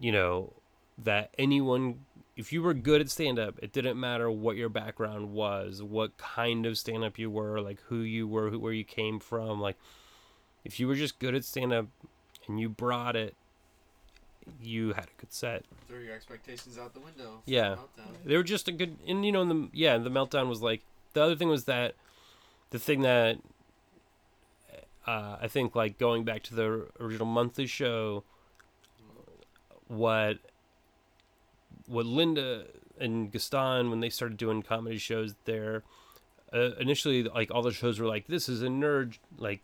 you 0.00 0.12
know, 0.12 0.52
that 0.98 1.30
anyone. 1.38 2.00
If 2.34 2.50
you 2.50 2.62
were 2.62 2.72
good 2.72 3.02
at 3.02 3.10
stand 3.10 3.38
up, 3.38 3.58
it 3.60 3.72
didn't 3.72 4.00
matter 4.00 4.30
what 4.30 4.56
your 4.56 4.70
background 4.70 5.34
was, 5.34 5.82
what 5.82 6.16
kind 6.16 6.64
of 6.64 6.78
stand 6.78 7.04
up 7.04 7.18
you 7.18 7.30
were, 7.30 7.60
like 7.60 7.78
who 7.88 7.98
you 7.98 8.26
were, 8.26 8.48
who, 8.48 8.58
where 8.58 8.72
you 8.72 8.84
came 8.84 9.20
from. 9.20 9.60
Like, 9.60 9.76
if 10.64 10.80
you 10.80 10.88
were 10.88 10.94
just 10.94 11.18
good 11.18 11.34
at 11.34 11.44
stand 11.44 11.74
up 11.74 11.88
and 12.48 12.58
you 12.58 12.70
brought 12.70 13.16
it, 13.16 13.36
you 14.60 14.92
had 14.92 15.04
a 15.04 15.20
good 15.20 15.32
set. 15.32 15.64
Throw 15.88 15.98
your 15.98 16.14
expectations 16.14 16.78
out 16.78 16.94
the 16.94 17.00
window. 17.00 17.42
Yeah. 17.46 17.76
meltdown. 17.76 18.24
They 18.24 18.36
were 18.36 18.42
just 18.42 18.68
a 18.68 18.72
good, 18.72 18.96
and 19.06 19.24
you 19.24 19.32
know, 19.32 19.42
in 19.42 19.48
the 19.48 19.68
yeah, 19.72 19.98
the 19.98 20.10
meltdown 20.10 20.48
was 20.48 20.62
like 20.62 20.82
the 21.12 21.22
other 21.22 21.36
thing 21.36 21.48
was 21.48 21.64
that 21.64 21.94
the 22.70 22.78
thing 22.78 23.02
that 23.02 23.38
uh, 25.06 25.36
I 25.40 25.48
think 25.48 25.74
like 25.74 25.98
going 25.98 26.24
back 26.24 26.42
to 26.44 26.54
the 26.54 26.86
original 27.00 27.26
monthly 27.26 27.66
show, 27.66 28.24
what 29.88 30.38
what 31.86 32.06
Linda 32.06 32.64
and 33.00 33.32
Gaston 33.32 33.90
when 33.90 34.00
they 34.00 34.10
started 34.10 34.36
doing 34.36 34.62
comedy 34.62 34.98
shows 34.98 35.34
there, 35.44 35.82
uh, 36.52 36.74
initially 36.78 37.24
like 37.24 37.50
all 37.50 37.62
the 37.62 37.72
shows 37.72 37.98
were 37.98 38.06
like 38.06 38.26
this 38.26 38.48
is 38.48 38.62
a 38.62 38.68
nerd 38.68 39.18
like 39.38 39.60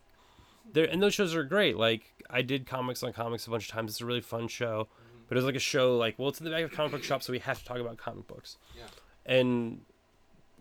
there 0.73 0.85
and 0.85 1.01
those 1.01 1.13
shows 1.13 1.35
are 1.35 1.43
great. 1.43 1.77
Like 1.77 2.13
I 2.29 2.41
did 2.41 2.65
comics 2.65 3.03
on 3.03 3.13
comics 3.13 3.47
a 3.47 3.49
bunch 3.49 3.67
of 3.67 3.71
times. 3.71 3.91
It's 3.91 4.01
a 4.01 4.05
really 4.05 4.21
fun 4.21 4.47
show. 4.47 4.87
Mm-hmm. 4.87 5.19
But 5.27 5.37
it 5.37 5.39
was 5.39 5.45
like 5.45 5.55
a 5.55 5.59
show 5.59 5.97
like 5.97 6.17
well 6.17 6.29
it's 6.29 6.39
in 6.39 6.45
the 6.45 6.51
back 6.51 6.63
of 6.63 6.71
comic 6.71 6.91
book 6.91 7.03
shop 7.03 7.23
so 7.23 7.31
we 7.31 7.39
have 7.39 7.59
to 7.59 7.65
talk 7.65 7.77
about 7.77 7.97
comic 7.97 8.27
books. 8.27 8.57
Yeah. 8.75 8.83
and 9.25 9.81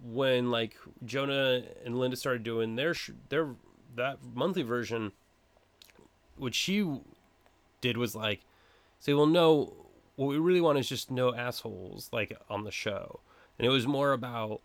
when 0.02 0.50
like 0.50 0.76
Jonah 1.04 1.62
and 1.84 1.98
Linda 1.98 2.16
started 2.16 2.42
doing 2.42 2.76
their 2.76 2.94
sh- 2.94 3.10
their 3.28 3.54
that 3.96 4.18
monthly 4.34 4.62
version, 4.62 5.12
what 6.36 6.54
she 6.54 7.00
did 7.80 7.96
was 7.96 8.14
like 8.14 8.40
say, 9.00 9.14
well, 9.14 9.26
no, 9.26 9.86
what 10.16 10.26
we 10.26 10.38
really 10.38 10.60
want 10.60 10.78
is 10.78 10.88
just 10.88 11.10
no 11.10 11.34
assholes 11.34 12.08
like 12.12 12.36
on 12.48 12.64
the 12.64 12.70
show, 12.70 13.20
and 13.58 13.66
it 13.66 13.70
was 13.70 13.86
more 13.86 14.12
about 14.12 14.60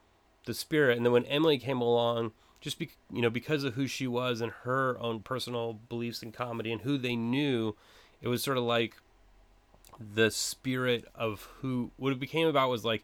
the 0.46 0.54
spirit. 0.54 0.98
And 0.98 1.06
then 1.06 1.14
when 1.14 1.26
Emily 1.26 1.58
came 1.58 1.82
along, 1.82 2.32
just 2.64 2.80
be, 2.80 2.90
you 3.12 3.22
know 3.22 3.30
because 3.30 3.66
of 3.66 3.74
who 3.74 3.88
she 3.88 4.08
was 4.08 4.40
and 4.40 4.52
her 4.64 4.98
own 5.00 5.20
personal 5.20 5.74
beliefs 5.90 6.24
in 6.24 6.32
comedy 6.32 6.72
and 6.72 6.82
who 6.82 6.98
they 6.98 7.16
knew, 7.16 7.76
it 8.22 8.30
was 8.30 8.42
sort 8.42 8.58
of 8.58 8.64
like 8.64 8.96
the 10.00 10.32
spirit 10.32 11.06
of 11.14 11.50
who 11.60 11.92
what 11.98 12.14
it 12.14 12.20
became 12.20 12.48
about 12.48 12.70
was 12.70 12.86
like 12.86 13.04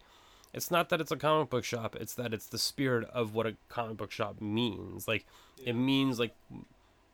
it's 0.54 0.72
not 0.72 0.90
that 0.90 1.00
it's 1.00 1.12
a 1.12 1.18
comic 1.18 1.50
book 1.50 1.64
shop 1.64 1.96
it's 1.96 2.16
that 2.16 2.34
it's 2.34 2.48
the 2.48 2.58
spirit 2.58 3.08
of 3.10 3.36
what 3.36 3.46
a 3.46 3.56
comic 3.68 3.98
book 3.98 4.12
shop 4.12 4.40
means. 4.42 5.08
Like 5.08 5.26
it 5.64 5.74
means 5.74 6.20
like 6.20 6.34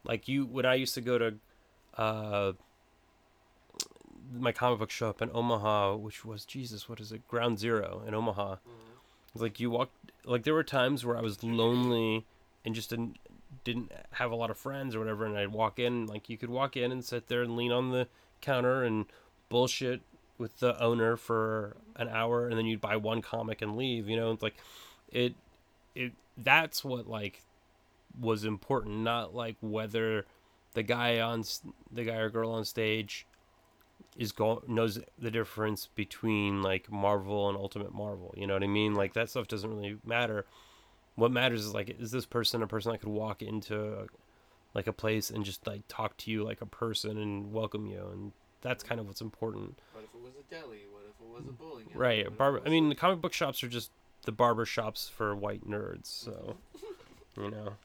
like 0.04 0.28
you 0.28 0.46
when 0.46 0.68
i 0.68 0.76
used 0.76 0.94
to 0.94 1.02
go 1.02 1.18
to 1.18 1.34
uh 1.98 2.54
my 4.32 4.52
comic 4.52 4.80
book 4.80 4.92
shop 4.92 5.20
in 5.22 5.32
omaha 5.34 5.96
which 5.96 6.24
was 6.24 6.46
jesus 6.46 6.88
what 6.88 7.00
is 7.00 7.12
it? 7.12 7.28
Ground 7.28 7.58
zero 7.58 8.04
in 8.08 8.14
omaha. 8.14 8.58
It's 9.34 9.42
like 9.42 9.60
you 9.60 9.72
walked 9.72 10.12
like 10.26 10.44
there 10.44 10.54
were 10.54 10.64
times 10.64 11.04
where 11.04 11.18
i 11.18 11.22
was 11.22 11.44
lonely 11.44 12.26
and 12.66 12.76
just 12.76 12.90
didn't 12.90 13.18
didn't 13.64 13.92
have 14.12 14.32
a 14.32 14.36
lot 14.36 14.50
of 14.50 14.58
friends 14.58 14.96
or 14.96 15.00
whatever 15.00 15.26
and 15.26 15.38
i'd 15.38 15.52
walk 15.52 15.80
in 15.80 16.06
like 16.08 16.30
you 16.30 16.38
could 16.38 16.50
walk 16.50 16.76
in 16.76 16.92
and 16.92 17.04
sit 17.04 17.28
there 17.28 17.42
and 17.42 17.56
lean 17.56 17.72
on 17.72 17.92
the 17.92 18.08
counter 18.42 18.84
and 18.84 19.06
bullshit 19.50 20.02
with 20.38 20.60
the 20.60 20.82
owner 20.82 21.16
for 21.16 21.78
an 21.96 22.10
hour 22.10 22.48
and 22.48 22.58
then 22.58 22.66
you'd 22.66 22.82
buy 22.82 22.96
one 22.96 23.22
comic 23.22 23.62
and 23.62 23.78
leave 23.78 24.10
you 24.10 24.18
know 24.18 24.32
it's 24.32 24.44
like 24.44 24.56
it 25.12 25.34
it 25.96 26.12
that's 26.38 26.84
what 26.84 27.08
like 27.08 27.42
was 28.20 28.44
important 28.44 28.98
not 28.98 29.34
like 29.34 29.56
whether 29.62 30.26
the 30.74 30.84
guy 30.84 31.20
on 31.20 31.44
the 31.92 32.04
guy 32.04 32.18
or 32.18 32.30
girl 32.30 32.52
on 32.52 32.66
stage 32.66 33.26
is 34.18 34.32
go 34.32 34.64
knows 34.68 35.00
the 35.20 35.32
difference 35.32 35.90
between 35.96 36.62
like 36.62 36.92
Marvel 36.92 37.50
and 37.50 37.58
Ultimate 37.58 37.94
Marvel. 37.94 38.34
You 38.38 38.48
know 38.48 38.54
what 38.54 38.64
I 38.64 38.68
mean? 38.68 38.94
Like 38.94 39.14
that 39.14 39.30
stuff 39.30 39.48
doesn't 39.48 39.70
really 39.70 39.98
matter. 40.06 40.46
What 41.16 41.32
matters 41.32 41.66
is 41.66 41.74
like 41.74 41.90
is 42.00 42.12
this 42.12 42.26
person 42.26 42.62
a 42.62 42.68
person 42.68 42.92
that 42.92 43.00
could 43.00 43.10
walk 43.10 43.42
into 43.42 44.08
like 44.74 44.88
a 44.88 44.94
place 44.94 45.30
and 45.30 45.46
just 45.46 45.66
like 45.66 45.82
talk 45.88 46.18
to 46.18 46.32
you 46.32 46.44
like 46.44 46.62
a 46.62 46.66
person 46.66 47.18
and 47.18 47.54
welcome 47.54 47.86
you 47.86 48.08
and 48.12 48.32
that's 48.62 48.84
kind 48.84 49.00
of 49.00 49.08
what's 49.08 49.22
important. 49.22 49.80
What 49.94 50.04
if 50.04 50.10
it 50.14 50.22
was 50.22 50.34
a 50.36 50.54
deli? 50.54 50.82
What 50.92 51.04
if 51.08 51.22
it 51.22 51.34
was 51.34 51.48
a 51.48 51.54
bowling 51.54 51.86
alley? 51.94 52.24
Right. 52.24 52.38
Barber 52.38 52.62
I 52.66 52.70
mean 52.70 52.90
the 52.90 52.96
comic 52.96 53.22
book 53.22 53.34
shops 53.34 53.64
are 53.64 53.68
just 53.70 53.92
the 54.26 54.32
barber 54.32 54.66
shops 54.66 55.08
for 55.08 55.36
white 55.36 55.68
nerds, 55.68 56.08
so 56.08 56.58
you 57.38 57.52
know. 57.52 57.74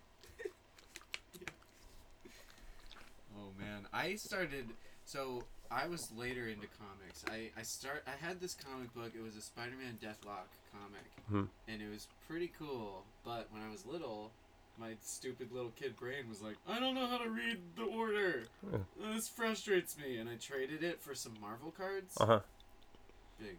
Oh 3.38 3.52
man, 3.58 3.86
I 3.92 4.16
started. 4.16 4.66
So 5.06 5.44
I 5.70 5.86
was 5.86 6.10
later 6.16 6.48
into 6.48 6.66
comics. 6.78 7.24
I 7.30 7.50
I 7.58 7.62
start. 7.62 8.02
I 8.06 8.24
had 8.26 8.40
this 8.40 8.54
comic 8.54 8.92
book. 8.94 9.12
It 9.16 9.22
was 9.22 9.36
a 9.36 9.40
Spider-Man 9.40 9.98
Deathlok 10.02 10.48
comic, 10.72 11.04
Hmm. 11.28 11.44
and 11.68 11.80
it 11.82 11.88
was 11.90 12.08
pretty 12.28 12.50
cool. 12.58 13.04
But 13.24 13.48
when 13.52 13.62
I 13.62 13.70
was 13.70 13.86
little, 13.86 14.32
my 14.78 14.94
stupid 15.02 15.52
little 15.52 15.70
kid 15.70 15.96
brain 15.96 16.28
was 16.28 16.40
like, 16.42 16.56
I 16.68 16.80
don't 16.80 16.94
know 16.94 17.06
how 17.06 17.18
to 17.18 17.28
read 17.30 17.58
the 17.76 17.84
order. 17.84 18.44
Yeah. 18.72 18.78
This 19.14 19.28
frustrates 19.28 19.96
me, 19.98 20.16
and 20.16 20.28
I 20.28 20.36
traded 20.36 20.82
it 20.82 21.00
for 21.02 21.14
some 21.14 21.34
Marvel 21.40 21.70
cards. 21.70 22.16
Uh-huh. 22.18 22.40
Big, 23.38 23.56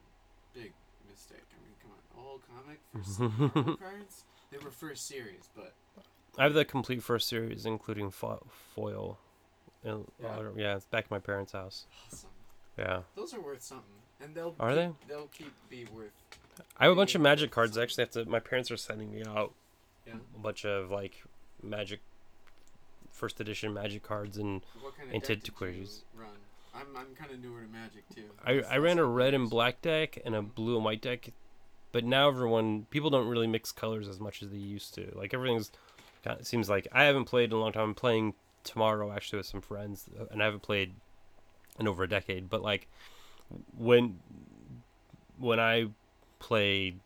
big 0.54 0.74
mistake. 1.10 1.46
I 1.52 1.64
mean, 1.64 1.76
come 1.82 1.92
on, 1.92 2.26
all 2.26 2.42
comic 2.56 2.80
for 2.92 3.04
some 3.10 3.52
Marvel 3.56 3.78
cards. 3.78 4.24
They 4.52 4.58
were 4.58 4.72
first 4.72 5.08
series, 5.08 5.50
but 5.56 5.74
I 6.38 6.44
have 6.44 6.54
the 6.54 6.66
complete 6.66 7.04
first 7.04 7.30
series 7.30 7.66
including 7.66 8.12
fo- 8.12 8.46
foil. 8.76 9.18
Yeah. 9.84 9.98
yeah, 10.56 10.76
it's 10.76 10.86
back 10.86 11.06
at 11.06 11.12
my 11.12 11.20
parents' 11.20 11.52
house. 11.54 11.86
awesome. 12.12 12.30
Yeah. 12.78 13.02
Those 13.16 13.34
are 13.34 13.42
worth 13.42 13.62
something, 13.62 13.86
and 14.22 14.34
they'll 14.36 14.56
Are 14.60 14.74
keep, 14.76 15.08
They'll 15.08 15.28
keep 15.28 15.54
be 15.70 15.86
worth. 15.94 16.12
I 16.78 16.84
have 16.86 16.94
a 16.94 16.96
bunch 16.96 17.16
of 17.16 17.22
magic 17.22 17.52
cards. 17.52 17.78
I 17.78 17.84
actually 17.84 18.04
have 18.04 18.12
to. 18.12 18.26
My 18.26 18.40
parents 18.40 18.70
are 18.72 18.78
sending 18.78 19.12
me 19.12 19.24
out 19.26 19.54
Yeah. 20.06 20.14
a 20.36 20.40
bunch 20.40 20.66
of 20.66 20.92
like 20.92 21.24
magic, 21.64 22.00
first 23.12 23.40
edition 23.40 23.74
magic 23.74 24.04
cards, 24.04 24.38
and 24.38 24.62
What 24.82 24.96
kind 24.98 25.10
of 25.10 25.16
Into 25.16 25.28
deck 25.36 25.44
did 25.44 25.50
antiquities. 25.50 26.04
run? 26.16 26.30
I'm 26.74 26.96
I'm 26.96 27.16
kind 27.16 27.32
of 27.32 27.40
newer 27.42 27.62
to 27.62 27.68
Magic 27.68 28.04
too. 28.16 28.24
I 28.46 28.62
I 28.62 28.78
ran 28.78 28.98
a 29.00 29.06
red 29.06 29.34
and 29.34 29.50
black 29.50 29.82
deck 29.82 30.18
and 30.24 30.34
a 30.36 30.42
blue 30.42 30.76
and 30.78 30.86
white 30.86 31.02
deck, 31.02 31.30
but 31.92 32.06
now 32.06 32.30
everyone 32.30 32.86
people 32.90 33.10
don't 33.10 33.28
really 33.28 33.48
mix 33.48 33.72
colors 33.74 34.08
as 34.08 34.20
much 34.20 34.42
as 34.42 34.50
they 34.52 34.58
used 34.58 34.94
to. 34.96 35.12
Like 35.14 35.34
everything's, 35.34 35.72
kind 36.24 36.40
of, 36.40 36.48
seems 36.48 36.70
like 36.70 36.88
I 36.94 37.04
haven't 37.04 37.26
played 37.26 37.50
in 37.52 37.58
a 37.58 37.60
long 37.60 37.74
time. 37.74 37.90
I'm 37.90 37.94
playing 37.96 38.36
tomorrow 38.64 39.12
actually 39.12 39.38
with 39.38 39.48
some 39.48 39.62
friends, 39.62 40.10
uh, 40.20 40.26
and 40.32 40.42
I 40.42 40.46
haven't 40.46 40.62
played 40.64 40.94
in 41.80 41.88
over 41.88 42.04
a 42.04 42.10
decade. 42.10 42.50
But 42.50 42.62
like 42.62 42.88
when 43.78 44.20
when 45.38 45.60
I 45.60 45.88
played, 46.40 47.00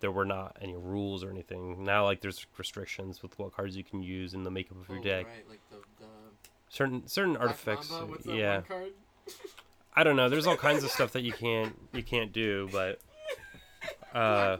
there 0.00 0.10
were 0.10 0.24
not 0.24 0.56
any 0.60 0.76
rules 0.76 1.22
or 1.24 1.30
anything. 1.30 1.84
Now 1.84 2.04
like 2.04 2.20
there's 2.20 2.46
restrictions 2.58 3.22
with 3.22 3.38
what 3.38 3.54
cards 3.54 3.76
you 3.76 3.84
can 3.84 4.02
use 4.02 4.34
in 4.34 4.44
the 4.44 4.50
makeup 4.50 4.80
of 4.80 4.88
your 4.88 4.98
Oh, 4.98 5.02
deck. 5.02 5.26
Right, 5.26 5.48
like 5.48 5.60
the, 5.70 5.76
the 6.00 6.10
Certain 6.68 7.06
certain 7.06 7.36
artifacts. 7.36 7.90
Mamba, 7.90 8.06
what's 8.06 8.24
that 8.24 8.34
yeah. 8.34 8.62
I 9.94 10.04
don't 10.04 10.16
know. 10.16 10.28
There's 10.28 10.46
all 10.46 10.56
kinds 10.56 10.84
of 10.84 10.90
stuff 10.90 11.12
that 11.12 11.22
you 11.22 11.32
can't 11.32 11.74
you 11.92 12.02
can't 12.02 12.32
do, 12.32 12.68
but 12.72 13.00
uh, 14.14 14.58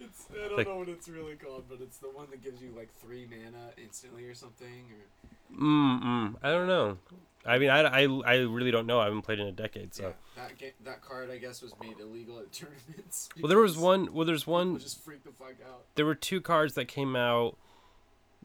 It's, 0.00 0.26
I 0.32 0.48
don't 0.48 0.56
like- 0.58 0.66
know 0.66 0.76
what 0.76 0.88
it's 0.88 1.08
really 1.08 1.34
called, 1.36 1.64
but 1.68 1.80
it's 1.80 1.98
the 1.98 2.08
one 2.08 2.26
that 2.30 2.42
gives 2.42 2.60
you 2.62 2.70
like 2.76 2.90
three 3.00 3.26
mana 3.28 3.70
instantly 3.82 4.24
or 4.26 4.34
something. 4.34 4.86
Or 4.90 5.56
mm, 5.62 6.34
I 6.42 6.50
don't 6.50 6.66
know. 6.66 6.98
I 7.44 7.58
mean, 7.58 7.70
I, 7.70 7.80
I, 7.80 8.02
I 8.24 8.34
really 8.36 8.70
don't 8.70 8.86
know. 8.86 9.00
I 9.00 9.04
haven't 9.04 9.22
played 9.22 9.40
in 9.40 9.46
a 9.48 9.52
decade, 9.52 9.94
so. 9.94 10.14
yeah, 10.36 10.42
that 10.60 10.72
that 10.84 11.02
card 11.02 11.28
I 11.30 11.38
guess 11.38 11.60
was 11.60 11.72
made 11.80 11.98
illegal 12.00 12.38
at 12.38 12.52
tournaments. 12.52 13.28
Well, 13.40 13.48
there 13.48 13.58
was 13.58 13.76
one. 13.76 14.12
Well, 14.12 14.24
there's 14.26 14.46
one. 14.46 14.78
Just 14.78 15.02
freak 15.04 15.24
the 15.24 15.32
fuck 15.32 15.54
out. 15.68 15.84
There 15.96 16.06
were 16.06 16.14
two 16.14 16.40
cards 16.40 16.74
that 16.74 16.86
came 16.86 17.16
out, 17.16 17.56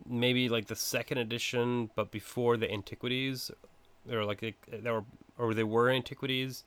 maybe 0.07 0.49
like 0.49 0.65
the 0.67 0.75
second 0.75 1.19
edition, 1.19 1.91
but 1.95 2.11
before 2.11 2.57
the 2.57 2.71
antiquities. 2.71 3.51
They 4.05 4.15
were 4.15 4.25
like 4.25 4.39
they, 4.39 4.55
they 4.71 4.89
were, 4.89 5.03
or 5.37 5.53
they 5.53 5.63
were 5.65 5.89
antiquities. 5.89 6.63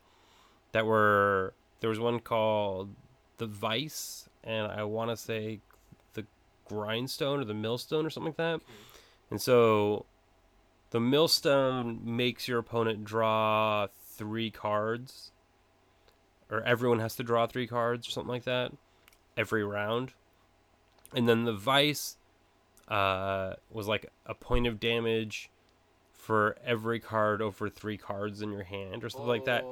That 0.73 0.87
were 0.87 1.55
there 1.81 1.91
was 1.91 1.99
one 1.99 2.21
called 2.21 2.95
the 3.39 3.47
Vise, 3.47 4.29
and 4.45 4.67
I 4.71 4.85
want 4.85 5.11
to 5.11 5.17
say 5.17 5.61
the 6.15 6.25
Grindstone 6.69 7.41
or 7.41 7.45
the 7.45 7.55
Millstone 7.55 8.07
or 8.07 8.11
something 8.11 8.29
like 8.29 8.37
that. 8.37 8.61
And 9.31 9.41
so 9.41 10.07
the 10.91 11.01
millstone 11.01 12.01
makes 12.03 12.49
your 12.49 12.59
opponent 12.59 13.05
draw 13.05 13.87
three 14.17 14.51
cards. 14.51 15.31
Or 16.51 16.63
everyone 16.63 16.99
has 16.99 17.15
to 17.17 17.23
draw 17.23 17.47
three 17.47 17.69
cards 17.69 18.09
or 18.09 18.11
something 18.11 18.31
like 18.31 18.45
that 18.45 18.73
every 19.37 19.65
round. 19.65 20.13
And 21.15 21.29
then 21.29 21.45
the 21.45 21.53
Vise 21.53 22.17
uh, 22.89 23.55
was 23.71 23.87
like 23.87 24.07
a 24.27 24.35
point 24.35 24.67
of 24.67 24.81
damage 24.81 25.49
for 26.13 26.57
every 26.65 26.99
card 26.99 27.41
over 27.41 27.69
three 27.69 27.97
cards 27.97 28.43
in 28.43 28.51
your 28.53 28.65
hand 28.65 29.05
or 29.05 29.09
something 29.11 29.29
like 29.29 29.45
that. 29.45 29.63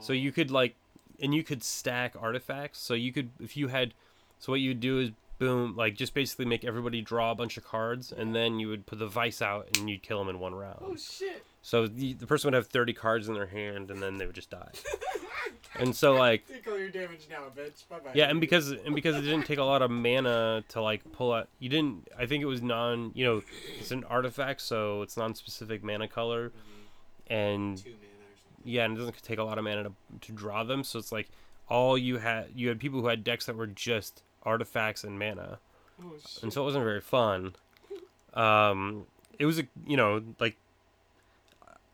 So 0.00 0.12
Oh. 0.12 0.12
you 0.12 0.32
could 0.32 0.50
like, 0.50 0.74
and 1.20 1.32
you 1.32 1.44
could 1.44 1.62
stack 1.62 2.14
artifacts. 2.20 2.80
So 2.80 2.94
you 2.94 3.12
could, 3.12 3.30
if 3.40 3.56
you 3.56 3.68
had, 3.68 3.94
so 4.38 4.52
what 4.52 4.60
you 4.60 4.70
would 4.70 4.80
do 4.80 5.00
is 5.00 5.10
boom, 5.38 5.76
like 5.76 5.94
just 5.94 6.14
basically 6.14 6.44
make 6.44 6.64
everybody 6.64 7.02
draw 7.02 7.30
a 7.30 7.34
bunch 7.34 7.56
of 7.56 7.64
cards, 7.64 8.12
and 8.12 8.34
then 8.34 8.58
you 8.58 8.68
would 8.68 8.86
put 8.86 8.98
the 8.98 9.06
Vise 9.06 9.42
out 9.42 9.76
and 9.76 9.88
you'd 9.88 10.02
kill 10.02 10.18
them 10.18 10.28
in 10.28 10.38
one 10.38 10.54
round. 10.54 10.78
Oh 10.82 10.96
shit! 10.96 11.44
So 11.62 11.86
the, 11.86 12.14
the 12.14 12.26
person 12.26 12.48
would 12.48 12.54
have 12.54 12.66
thirty 12.66 12.92
cards 12.92 13.28
in 13.28 13.34
their 13.34 13.46
hand, 13.46 13.90
and 13.90 14.02
then 14.02 14.16
they 14.16 14.26
would 14.26 14.34
just 14.34 14.50
die. 14.50 14.70
and 15.78 15.94
so 15.94 16.14
like, 16.14 16.46
Take 16.48 16.66
all 16.68 16.78
your 16.78 16.90
damage 16.90 17.26
now, 17.30 17.44
bitch. 17.56 17.88
Bye 17.88 17.98
bye. 17.98 18.10
yeah, 18.14 18.26
and 18.26 18.40
because 18.40 18.70
and 18.70 18.94
because 18.94 19.16
it 19.16 19.22
didn't 19.22 19.46
take 19.46 19.58
a 19.58 19.64
lot 19.64 19.82
of 19.82 19.90
mana 19.90 20.64
to 20.68 20.80
like 20.80 21.10
pull 21.12 21.32
out, 21.32 21.48
you 21.58 21.68
didn't. 21.68 22.08
I 22.18 22.26
think 22.26 22.42
it 22.42 22.46
was 22.46 22.62
non, 22.62 23.12
you 23.14 23.24
know, 23.24 23.42
it's 23.78 23.90
an 23.90 24.04
artifact, 24.04 24.60
so 24.60 25.02
it's 25.02 25.16
non-specific 25.16 25.82
mana 25.82 26.08
color, 26.08 26.50
mm-hmm. 26.50 27.32
and 27.32 27.78
two 27.78 27.90
mana 27.90 28.06
yeah, 28.66 28.84
and 28.84 28.96
it 28.96 28.98
doesn't 28.98 29.22
take 29.22 29.38
a 29.38 29.44
lot 29.44 29.58
of 29.58 29.64
mana 29.64 29.84
to, 29.84 29.92
to 30.22 30.32
draw 30.32 30.64
them. 30.64 30.82
So 30.82 30.98
it's 30.98 31.12
like 31.12 31.28
all 31.68 31.96
you 31.96 32.18
had, 32.18 32.48
you 32.54 32.68
had 32.68 32.80
people 32.80 33.00
who 33.00 33.06
had 33.06 33.24
decks 33.24 33.46
that 33.46 33.56
were 33.56 33.68
just 33.68 34.22
artifacts 34.46 35.04
and 35.04 35.18
mana, 35.18 35.58
Oh 36.02 36.14
shit! 36.24 36.42
and 36.44 36.52
so 36.52 36.62
it 36.62 36.64
wasn't 36.64 36.84
very 36.84 37.00
fun. 37.02 37.54
Um, 38.32 39.06
it 39.38 39.44
was 39.46 39.58
a, 39.58 39.66
you 39.86 39.96
know, 39.96 40.22
like 40.40 40.56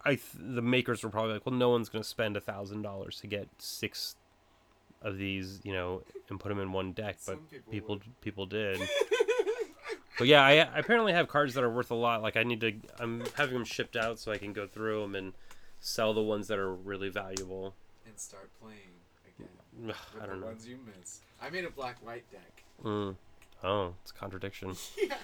I, 0.04 0.10
th- 0.16 0.20
the 0.36 0.62
makers 0.62 1.02
were 1.02 1.10
probably 1.10 1.32
like, 1.34 1.46
well, 1.46 1.54
no 1.54 1.70
one's 1.70 1.88
gonna 1.88 2.04
spend 2.04 2.36
a 2.36 2.40
thousand 2.40 2.82
dollars 2.82 3.20
to 3.20 3.26
get 3.26 3.48
six 3.58 4.16
of 5.00 5.18
these, 5.18 5.60
you 5.64 5.72
know, 5.72 6.02
and 6.28 6.38
put 6.38 6.48
them 6.48 6.58
in 6.60 6.72
one 6.72 6.92
deck, 6.92 7.16
but 7.26 7.34
Some 7.36 7.46
people 7.50 7.70
people 7.72 8.00
people 8.20 8.46
did. 8.46 8.80
But 10.18 10.28
yeah, 10.28 10.42
I, 10.44 10.50
I 10.58 10.78
apparently 10.78 11.14
have 11.14 11.26
cards 11.26 11.54
that 11.54 11.64
are 11.64 11.70
worth 11.70 11.90
a 11.90 11.94
lot. 11.94 12.20
Like 12.22 12.36
I 12.36 12.42
need 12.42 12.60
to, 12.60 12.74
I'm 13.00 13.22
having 13.34 13.54
them 13.54 13.64
shipped 13.64 13.96
out 13.96 14.18
so 14.18 14.30
I 14.30 14.36
can 14.36 14.52
go 14.52 14.66
through 14.66 15.00
them 15.00 15.14
and 15.14 15.32
sell 15.80 16.12
the 16.12 16.20
ones 16.22 16.48
that 16.48 16.58
are 16.58 16.72
really 16.72 17.08
valuable. 17.08 17.74
and 18.06 18.16
start 18.20 18.50
playing 18.60 18.76
again 18.76 18.91
Ugh, 19.88 19.94
with 20.14 20.22
I 20.22 20.26
don't 20.26 20.36
the 20.36 20.40
know. 20.40 20.46
ones 20.46 20.66
you 20.66 20.78
miss. 20.98 21.20
I 21.40 21.50
made 21.50 21.64
a 21.64 21.70
black 21.70 22.04
white 22.04 22.24
deck. 22.30 22.62
Mm. 22.84 23.16
Oh, 23.64 23.94
it's 24.02 24.10
a 24.10 24.14
contradiction. 24.14 24.70
yeah. 24.98 25.14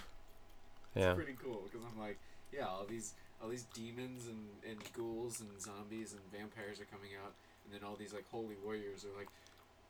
It's 0.94 1.04
Yeah. 1.04 1.14
pretty 1.14 1.36
cool 1.42 1.62
because 1.70 1.86
I'm 1.86 1.98
like, 2.00 2.18
yeah, 2.52 2.66
all 2.66 2.84
these 2.88 3.14
all 3.42 3.48
these 3.48 3.66
demons 3.74 4.26
and, 4.26 4.48
and 4.68 4.78
ghouls 4.94 5.40
and 5.40 5.48
zombies 5.60 6.12
and 6.12 6.20
vampires 6.32 6.80
are 6.80 6.86
coming 6.86 7.10
out, 7.24 7.32
and 7.64 7.72
then 7.74 7.86
all 7.88 7.94
these 7.94 8.12
like 8.12 8.24
holy 8.30 8.56
warriors 8.64 9.04
are 9.04 9.16
like, 9.16 9.28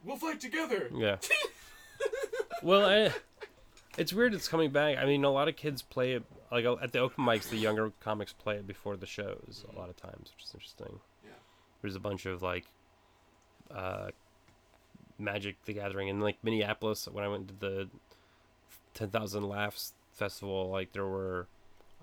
we'll 0.04 0.16
fight 0.16 0.40
together. 0.40 0.90
Yeah. 0.94 1.16
well, 2.62 2.84
I, 2.86 3.12
it's 3.96 4.12
weird. 4.12 4.34
It's 4.34 4.48
coming 4.48 4.70
back. 4.70 4.98
I 4.98 5.06
mean, 5.06 5.24
a 5.24 5.30
lot 5.30 5.48
of 5.48 5.56
kids 5.56 5.80
play 5.82 6.12
it 6.12 6.24
like 6.52 6.64
at 6.82 6.92
the 6.92 6.98
open 6.98 7.24
mics. 7.24 7.48
The 7.48 7.56
younger 7.56 7.92
comics 8.00 8.32
play 8.32 8.56
it 8.56 8.66
before 8.66 8.96
the 8.96 9.06
shows 9.06 9.64
a 9.74 9.78
lot 9.78 9.88
of 9.88 9.96
times, 9.96 10.32
which 10.36 10.44
is 10.44 10.50
interesting. 10.54 11.00
Yeah. 11.24 11.30
There's 11.80 11.96
a 11.96 12.00
bunch 12.00 12.26
of 12.26 12.42
like, 12.42 12.66
uh, 13.74 14.08
Magic 15.18 15.56
the 15.64 15.72
Gathering 15.74 16.08
and 16.10 16.22
like 16.22 16.36
Minneapolis 16.42 17.06
when 17.10 17.24
I 17.24 17.28
went 17.28 17.48
to 17.48 17.54
the 17.54 17.88
Ten 18.94 19.08
Thousand 19.10 19.44
Laughs 19.44 19.92
festival. 20.14 20.70
Like 20.70 20.92
there 20.92 21.06
were 21.06 21.46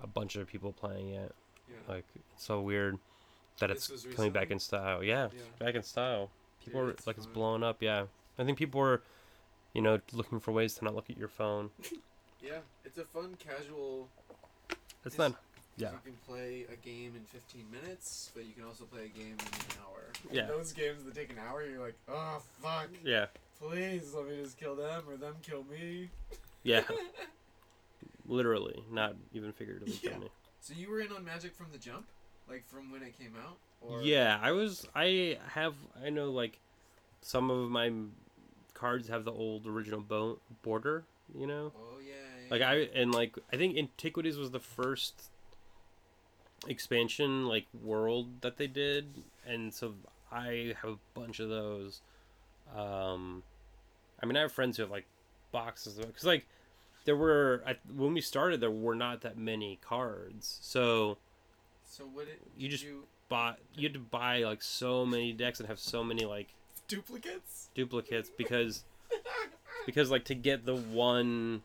a 0.02 0.06
bunch 0.06 0.36
of 0.36 0.46
people 0.46 0.72
playing 0.72 1.10
it. 1.10 1.34
Yeah. 1.68 1.94
Like 1.94 2.04
it's 2.32 2.44
so 2.44 2.60
weird 2.60 2.98
that 3.58 3.68
This 3.70 3.88
it's 3.90 4.04
coming 4.14 4.32
back 4.32 4.50
in 4.50 4.58
style. 4.58 5.02
Yeah, 5.02 5.28
Yeah. 5.34 5.40
back 5.64 5.74
in 5.74 5.82
style. 5.82 6.30
People 6.64 6.82
Dude, 6.82 6.90
it's 6.94 7.06
like 7.06 7.16
it's 7.16 7.26
fun. 7.26 7.34
blowing 7.34 7.62
up. 7.62 7.82
Yeah, 7.82 8.04
I 8.38 8.44
think 8.44 8.58
people 8.58 8.80
were 8.80 9.02
you 9.72 9.82
know, 9.82 10.00
looking 10.12 10.40
for 10.40 10.52
ways 10.52 10.74
to 10.76 10.84
not 10.84 10.94
look 10.94 11.10
at 11.10 11.18
your 11.18 11.28
phone. 11.28 11.70
Yeah, 12.42 12.58
it's 12.84 12.96
a 12.98 13.04
fun 13.04 13.36
casual. 13.38 14.08
It's 15.04 15.14
It's- 15.14 15.18
not. 15.18 15.34
Yeah. 15.78 15.90
You 15.92 15.98
can 16.04 16.14
play 16.26 16.64
a 16.72 16.76
game 16.76 17.12
in 17.16 17.22
15 17.24 17.64
minutes, 17.70 18.30
but 18.34 18.44
you 18.46 18.52
can 18.54 18.64
also 18.64 18.84
play 18.84 19.04
a 19.04 19.08
game 19.08 19.36
in 19.38 19.46
an 19.54 19.76
hour. 19.86 20.04
And 20.28 20.34
Yeah. 20.34 20.46
those 20.46 20.72
games 20.72 21.04
that 21.04 21.14
take 21.14 21.30
an 21.30 21.38
hour, 21.38 21.64
you're 21.64 21.80
like, 21.80 21.96
oh 22.08 22.40
fuck, 22.62 22.88
Yeah. 23.04 23.26
please 23.60 24.14
let 24.14 24.26
me 24.26 24.42
just 24.42 24.56
kill 24.58 24.74
them 24.74 25.02
or 25.08 25.16
them 25.16 25.36
kill 25.42 25.64
me. 25.64 26.08
Yeah. 26.62 26.82
Literally, 28.26 28.82
not 28.90 29.14
even 29.32 29.52
figuratively. 29.52 29.98
Yeah. 30.02 30.14
for 30.14 30.20
me. 30.20 30.28
So 30.60 30.74
you 30.76 30.90
were 30.90 31.00
in 31.00 31.12
on 31.12 31.24
Magic 31.24 31.54
from 31.54 31.66
the 31.70 31.78
jump, 31.78 32.06
like 32.48 32.66
from 32.66 32.90
when 32.90 33.02
it 33.02 33.16
came 33.18 33.34
out. 33.46 33.56
Or... 33.80 34.02
Yeah, 34.02 34.38
I 34.42 34.50
was. 34.52 34.88
I 34.96 35.38
have. 35.52 35.74
I 36.04 36.10
know 36.10 36.30
like 36.32 36.58
some 37.20 37.50
of 37.50 37.70
my 37.70 37.92
cards 38.74 39.08
have 39.08 39.24
the 39.24 39.30
old 39.32 39.66
original 39.66 40.00
bo- 40.00 40.40
border. 40.62 41.04
You 41.38 41.46
know, 41.46 41.72
Oh 41.76 41.98
yeah. 42.04 42.14
yeah. 42.42 42.50
like 42.50 42.62
I 42.62 42.74
and 42.98 43.14
like 43.14 43.36
I 43.52 43.56
think 43.56 43.76
Antiquities 43.76 44.36
was 44.38 44.50
the 44.50 44.58
first 44.60 45.30
expansion 46.68 47.46
like 47.46 47.66
world 47.82 48.40
that 48.40 48.56
they 48.56 48.66
did, 48.66 49.06
and 49.46 49.72
so 49.72 49.94
I 50.32 50.74
have 50.82 50.92
a 50.92 50.98
bunch 51.18 51.40
of 51.40 51.48
those. 51.48 52.00
Um, 52.76 53.42
I 54.22 54.26
mean, 54.26 54.36
I 54.36 54.40
have 54.40 54.52
friends 54.52 54.76
who 54.76 54.82
have 54.82 54.90
like 54.90 55.06
boxes 55.52 55.94
because 55.98 56.24
like 56.24 56.46
there 57.04 57.16
were 57.16 57.62
I, 57.66 57.76
when 57.94 58.12
we 58.14 58.20
started 58.20 58.60
there 58.60 58.70
were 58.70 58.94
not 58.96 59.20
that 59.22 59.38
many 59.38 59.78
cards, 59.82 60.58
so 60.62 61.18
So 61.84 62.04
what 62.04 62.26
it 62.28 62.40
You 62.56 62.68
just- 62.68 62.82
you 62.84 63.04
bought 63.28 63.58
you 63.74 63.82
had 63.84 63.92
to 63.94 63.98
buy 63.98 64.44
like 64.44 64.62
so 64.62 65.04
many 65.06 65.32
decks 65.32 65.58
and 65.60 65.68
have 65.68 65.78
so 65.80 66.02
many 66.04 66.24
like 66.24 66.48
duplicates? 66.88 67.68
duplicates 67.74 68.30
because 68.36 68.84
because 69.84 70.10
like 70.10 70.24
to 70.24 70.34
get 70.34 70.64
the 70.64 70.76
one 70.76 71.62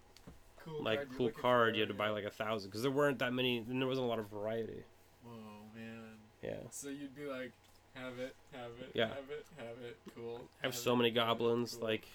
Cool 0.66 0.84
like 0.84 0.98
card 1.00 1.10
cool 1.18 1.30
card 1.30 1.72
for, 1.72 1.76
you 1.76 1.82
had 1.82 1.90
to 1.90 1.96
buy 1.96 2.10
like 2.10 2.24
a 2.26 2.30
thousand 2.30 2.70
because 2.70 2.82
there 2.84 2.92
weren't 2.92 3.20
that 3.20 3.34
many 3.34 3.58
and 3.58 3.82
there 3.82 3.88
wasn't 3.88 4.06
a 4.06 4.10
lot 4.10 4.20
of 4.20 4.28
variety 4.30 4.84
Oh 5.26 5.32
man. 5.76 6.02
yeah 6.44 6.56
So 6.70 6.90
you'd 6.90 7.16
be 7.16 7.26
like, 7.26 7.52
have 7.96 8.20
it, 8.20 8.36
have 8.54 8.72
it, 8.80 8.92
Yeah. 8.94 9.08
have 9.08 9.18
it, 9.30 9.46
have 9.58 9.78
it, 9.84 9.98
cool. 10.16 10.42
i 10.64 10.68
have 10.68 10.76
so 10.76 10.94
it, 10.94 10.98
many 10.98 11.12
goblins 11.12 11.76
cool. 11.76 11.88
like 11.88 12.06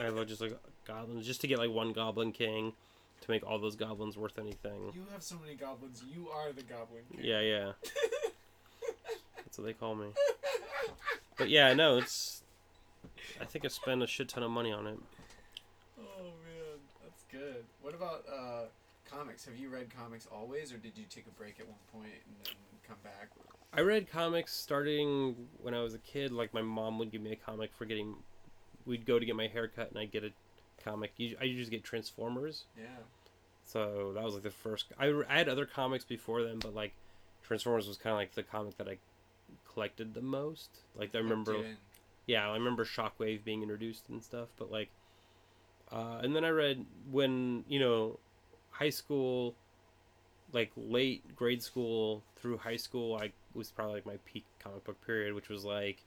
i 0.00 0.04
have 0.04 0.26
just 0.26 0.40
like 0.40 0.56
goblins 0.86 1.26
just 1.26 1.40
to 1.40 1.46
get 1.46 1.58
like 1.58 1.70
one 1.70 1.92
goblin 1.92 2.32
king 2.32 2.72
to 3.22 3.30
make 3.30 3.44
all 3.46 3.58
those 3.58 3.76
goblins 3.76 4.16
worth 4.16 4.38
anything 4.38 4.92
You 4.94 5.02
have 5.12 5.22
so 5.22 5.36
many 5.42 5.54
goblins. 5.56 6.02
You 6.14 6.28
are 6.28 6.52
the 6.52 6.62
goblin 6.62 7.02
king. 7.10 7.20
yeah 7.24 7.40
yeah 7.40 7.72
that's 9.38 9.58
what 9.58 9.64
they 9.66 9.72
call 9.72 9.94
me 9.94 10.08
but 11.38 11.48
yeah 11.48 11.72
no 11.74 11.98
it's 11.98 12.42
i 13.40 13.44
think 13.44 13.64
i 13.64 13.68
spent 13.68 14.02
a 14.02 14.06
shit 14.06 14.28
ton 14.28 14.42
of 14.42 14.50
money 14.50 14.70
on 14.72 14.86
it 14.86 14.98
good. 17.38 17.64
What 17.82 17.94
about 17.94 18.24
uh, 18.32 18.62
comics? 19.10 19.44
Have 19.44 19.56
you 19.56 19.68
read 19.68 19.88
comics 19.96 20.26
always, 20.32 20.72
or 20.72 20.76
did 20.78 20.92
you 20.96 21.04
take 21.10 21.26
a 21.26 21.38
break 21.40 21.60
at 21.60 21.66
one 21.66 21.76
point 21.92 22.12
and 22.26 22.34
then 22.44 22.54
come 22.86 22.96
back? 23.04 23.30
I 23.72 23.80
read 23.80 24.10
comics 24.10 24.54
starting 24.54 25.34
when 25.60 25.74
I 25.74 25.80
was 25.82 25.94
a 25.94 25.98
kid. 25.98 26.32
Like 26.32 26.54
my 26.54 26.62
mom 26.62 26.98
would 26.98 27.10
give 27.10 27.20
me 27.22 27.32
a 27.32 27.36
comic 27.36 27.70
for 27.76 27.84
getting. 27.84 28.14
We'd 28.86 29.04
go 29.06 29.18
to 29.18 29.26
get 29.26 29.36
my 29.36 29.48
hair 29.48 29.68
cut, 29.68 29.90
and 29.90 29.98
I'd 29.98 30.12
get 30.12 30.24
a 30.24 30.30
comic. 30.82 31.12
I 31.18 31.22
usually 31.22 31.56
just 31.56 31.70
get 31.70 31.84
Transformers. 31.84 32.64
Yeah. 32.76 32.84
So 33.64 34.12
that 34.14 34.22
was 34.22 34.34
like 34.34 34.44
the 34.44 34.50
first. 34.50 34.86
I, 34.98 35.12
I 35.28 35.38
had 35.38 35.48
other 35.48 35.66
comics 35.66 36.04
before 36.04 36.42
then, 36.44 36.58
but 36.60 36.74
like 36.74 36.92
Transformers 37.42 37.88
was 37.88 37.96
kind 37.98 38.12
of 38.12 38.18
like 38.18 38.34
the 38.34 38.42
comic 38.44 38.78
that 38.78 38.88
I 38.88 38.98
collected 39.72 40.14
the 40.14 40.22
most. 40.22 40.70
Like 40.96 41.14
I 41.14 41.18
remember, 41.18 41.52
Hooked 41.52 41.64
you 41.64 41.70
in. 41.70 41.76
yeah, 42.26 42.48
I 42.48 42.54
remember 42.54 42.84
Shockwave 42.84 43.44
being 43.44 43.62
introduced 43.62 44.08
and 44.08 44.22
stuff. 44.22 44.48
But 44.56 44.70
like, 44.70 44.88
uh, 45.92 46.18
and 46.22 46.34
then 46.34 46.44
I 46.44 46.50
read 46.50 46.84
when 47.10 47.64
you 47.68 47.78
know, 47.78 48.18
high 48.70 48.90
school, 48.90 49.54
like 50.52 50.70
late 50.76 51.34
grade 51.36 51.62
school 51.62 52.22
through 52.36 52.58
high 52.58 52.76
school, 52.76 53.16
I 53.16 53.32
was 53.54 53.70
probably 53.70 53.94
like 53.94 54.06
my 54.06 54.18
peak 54.24 54.44
comic 54.58 54.84
book 54.84 55.04
period, 55.06 55.34
which 55.34 55.48
was 55.48 55.64
like 55.64 56.02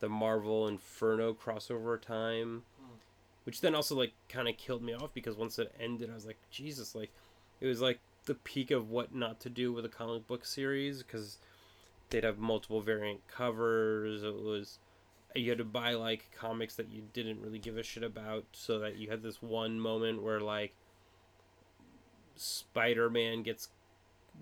the 0.00 0.08
Marvel 0.08 0.68
Inferno 0.68 1.32
crossover 1.34 2.00
time, 2.00 2.62
Hmm. 2.80 2.96
which 3.44 3.60
then 3.60 3.74
also 3.74 3.94
like 3.96 4.12
kind 4.28 4.48
of 4.48 4.56
killed 4.56 4.82
me 4.82 4.92
off 4.94 5.12
because 5.14 5.36
once 5.36 5.58
it 5.58 5.74
ended, 5.80 6.10
I 6.10 6.14
was 6.14 6.26
like, 6.26 6.38
Jesus, 6.50 6.94
like 6.94 7.10
it 7.60 7.66
was 7.66 7.80
like 7.80 8.00
the 8.26 8.34
peak 8.34 8.70
of 8.70 8.90
what 8.90 9.14
not 9.14 9.40
to 9.40 9.50
do 9.50 9.72
with 9.72 9.84
a 9.84 9.88
comic 9.88 10.26
book 10.26 10.44
series 10.44 11.02
because 11.02 11.38
they'd 12.10 12.24
have 12.24 12.38
multiple 12.38 12.80
variant 12.80 13.26
covers. 13.28 14.22
It 14.22 14.34
was 14.34 14.78
you 15.34 15.50
had 15.50 15.58
to 15.58 15.64
buy 15.64 15.94
like 15.94 16.30
comics 16.38 16.76
that 16.76 16.90
you 16.90 17.02
didn't 17.12 17.40
really 17.40 17.58
give 17.58 17.76
a 17.76 17.82
shit 17.82 18.02
about 18.02 18.44
so 18.52 18.78
that 18.78 18.96
you 18.96 19.10
had 19.10 19.22
this 19.22 19.42
one 19.42 19.80
moment 19.80 20.22
where 20.22 20.40
like 20.40 20.74
Spider-Man 22.36 23.42
gets 23.42 23.68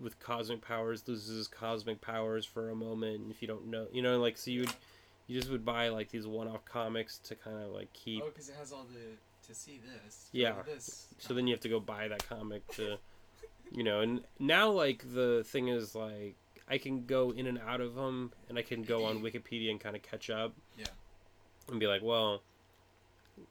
with 0.00 0.18
cosmic 0.20 0.62
powers 0.62 1.06
loses 1.06 1.36
his 1.36 1.48
cosmic 1.48 2.00
powers 2.00 2.46
for 2.46 2.70
a 2.70 2.74
moment 2.74 3.30
if 3.30 3.42
you 3.42 3.48
don't 3.48 3.66
know 3.66 3.86
you 3.92 4.00
know 4.00 4.18
like 4.18 4.38
so 4.38 4.50
you 4.50 4.60
would 4.60 4.74
you 5.26 5.38
just 5.38 5.50
would 5.50 5.64
buy 5.64 5.88
like 5.88 6.10
these 6.10 6.26
one-off 6.26 6.64
comics 6.64 7.18
to 7.18 7.34
kind 7.34 7.62
of 7.62 7.70
like 7.70 7.92
keep 7.92 8.22
Oh, 8.22 8.28
because 8.28 8.48
it 8.48 8.56
has 8.58 8.72
all 8.72 8.86
the 8.92 9.16
to 9.46 9.54
see 9.54 9.80
this. 10.04 10.28
Yeah. 10.32 10.54
This. 10.64 11.08
so 11.18 11.34
then 11.34 11.46
you 11.46 11.54
have 11.54 11.60
to 11.62 11.68
go 11.68 11.80
buy 11.80 12.08
that 12.08 12.26
comic 12.28 12.66
to 12.76 12.96
you 13.72 13.84
know 13.84 14.00
and 14.00 14.22
now 14.38 14.70
like 14.70 15.04
the 15.12 15.44
thing 15.46 15.68
is 15.68 15.94
like 15.94 16.36
i 16.68 16.78
can 16.78 17.04
go 17.06 17.30
in 17.32 17.46
and 17.46 17.58
out 17.58 17.80
of 17.80 17.94
them 17.94 18.32
and 18.48 18.58
i 18.58 18.62
can 18.62 18.82
go 18.82 19.04
on 19.04 19.22
wikipedia 19.22 19.70
and 19.70 19.80
kind 19.80 19.94
of 19.96 20.02
catch 20.02 20.30
up 20.30 20.52
Yeah. 20.78 20.86
and 21.70 21.78
be 21.80 21.86
like 21.86 22.02
well 22.02 22.42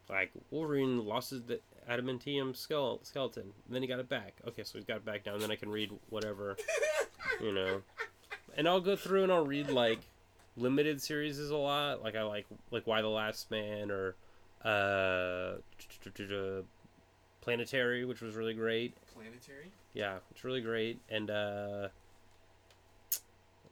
like 0.09 0.32
wolverine 0.51 1.05
lost 1.05 1.32
his 1.32 1.41
the 1.43 1.59
adamantium 1.89 2.55
skull 2.55 2.99
skeleton 3.03 3.43
and 3.66 3.76
then 3.76 3.82
he 3.82 3.88
got 3.88 3.99
it 3.99 4.07
back 4.09 4.34
okay 4.47 4.64
so 4.64 4.78
he's 4.78 4.86
got 4.86 4.97
it 4.97 5.05
back 5.05 5.26
now 5.26 5.34
and 5.34 5.41
then 5.41 5.51
i 5.51 5.55
can 5.55 5.70
read 5.70 5.91
whatever 6.09 6.55
you 7.41 7.51
know 7.51 7.82
and 8.55 8.68
i'll 8.68 8.80
go 8.82 8.95
through 8.95 9.24
and 9.24 9.32
i'll 9.32 9.45
read 9.45 9.70
like 9.70 9.99
limited 10.57 11.01
series 11.01 11.39
is 11.39 11.49
a 11.49 11.55
lot 11.55 12.03
like 12.03 12.16
i 12.16 12.22
like 12.22 12.45
like 12.72 12.86
Y 12.86 13.01
the 13.01 13.07
last 13.07 13.49
man 13.49 13.89
or 13.89 14.16
uh 14.64 15.55
planetary 17.41 18.05
which 18.05 18.22
was 18.22 18.36
really 18.36 18.53
great 18.53 18.93
Planetary. 19.14 19.72
yeah, 19.93 20.18
it's 20.32 20.43
really 20.43 20.62
great. 20.62 20.99
And 21.09 21.30
uh, 21.30 21.88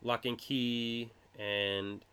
Locke 0.02 0.26
and 0.26 0.38
Key 0.38 1.12
and 1.38 2.04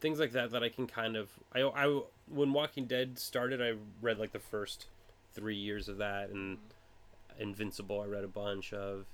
things 0.00 0.18
like 0.20 0.32
that 0.32 0.50
that 0.50 0.62
I 0.62 0.68
can 0.68 0.86
kind 0.86 1.16
of 1.16 1.30
I 1.54 1.62
I 1.62 2.00
when 2.30 2.52
Walking 2.52 2.86
Dead 2.86 3.18
started, 3.18 3.60
I 3.62 3.74
read 4.02 4.18
like 4.18 4.32
the 4.32 4.38
first 4.38 4.86
three 5.34 5.56
years 5.56 5.88
of 5.88 5.98
that, 5.98 6.30
and 6.30 6.58
Invincible 7.38 8.00
I 8.00 8.06
read 8.06 8.24
a 8.24 8.28
bunch 8.28 8.72
of. 8.72 9.06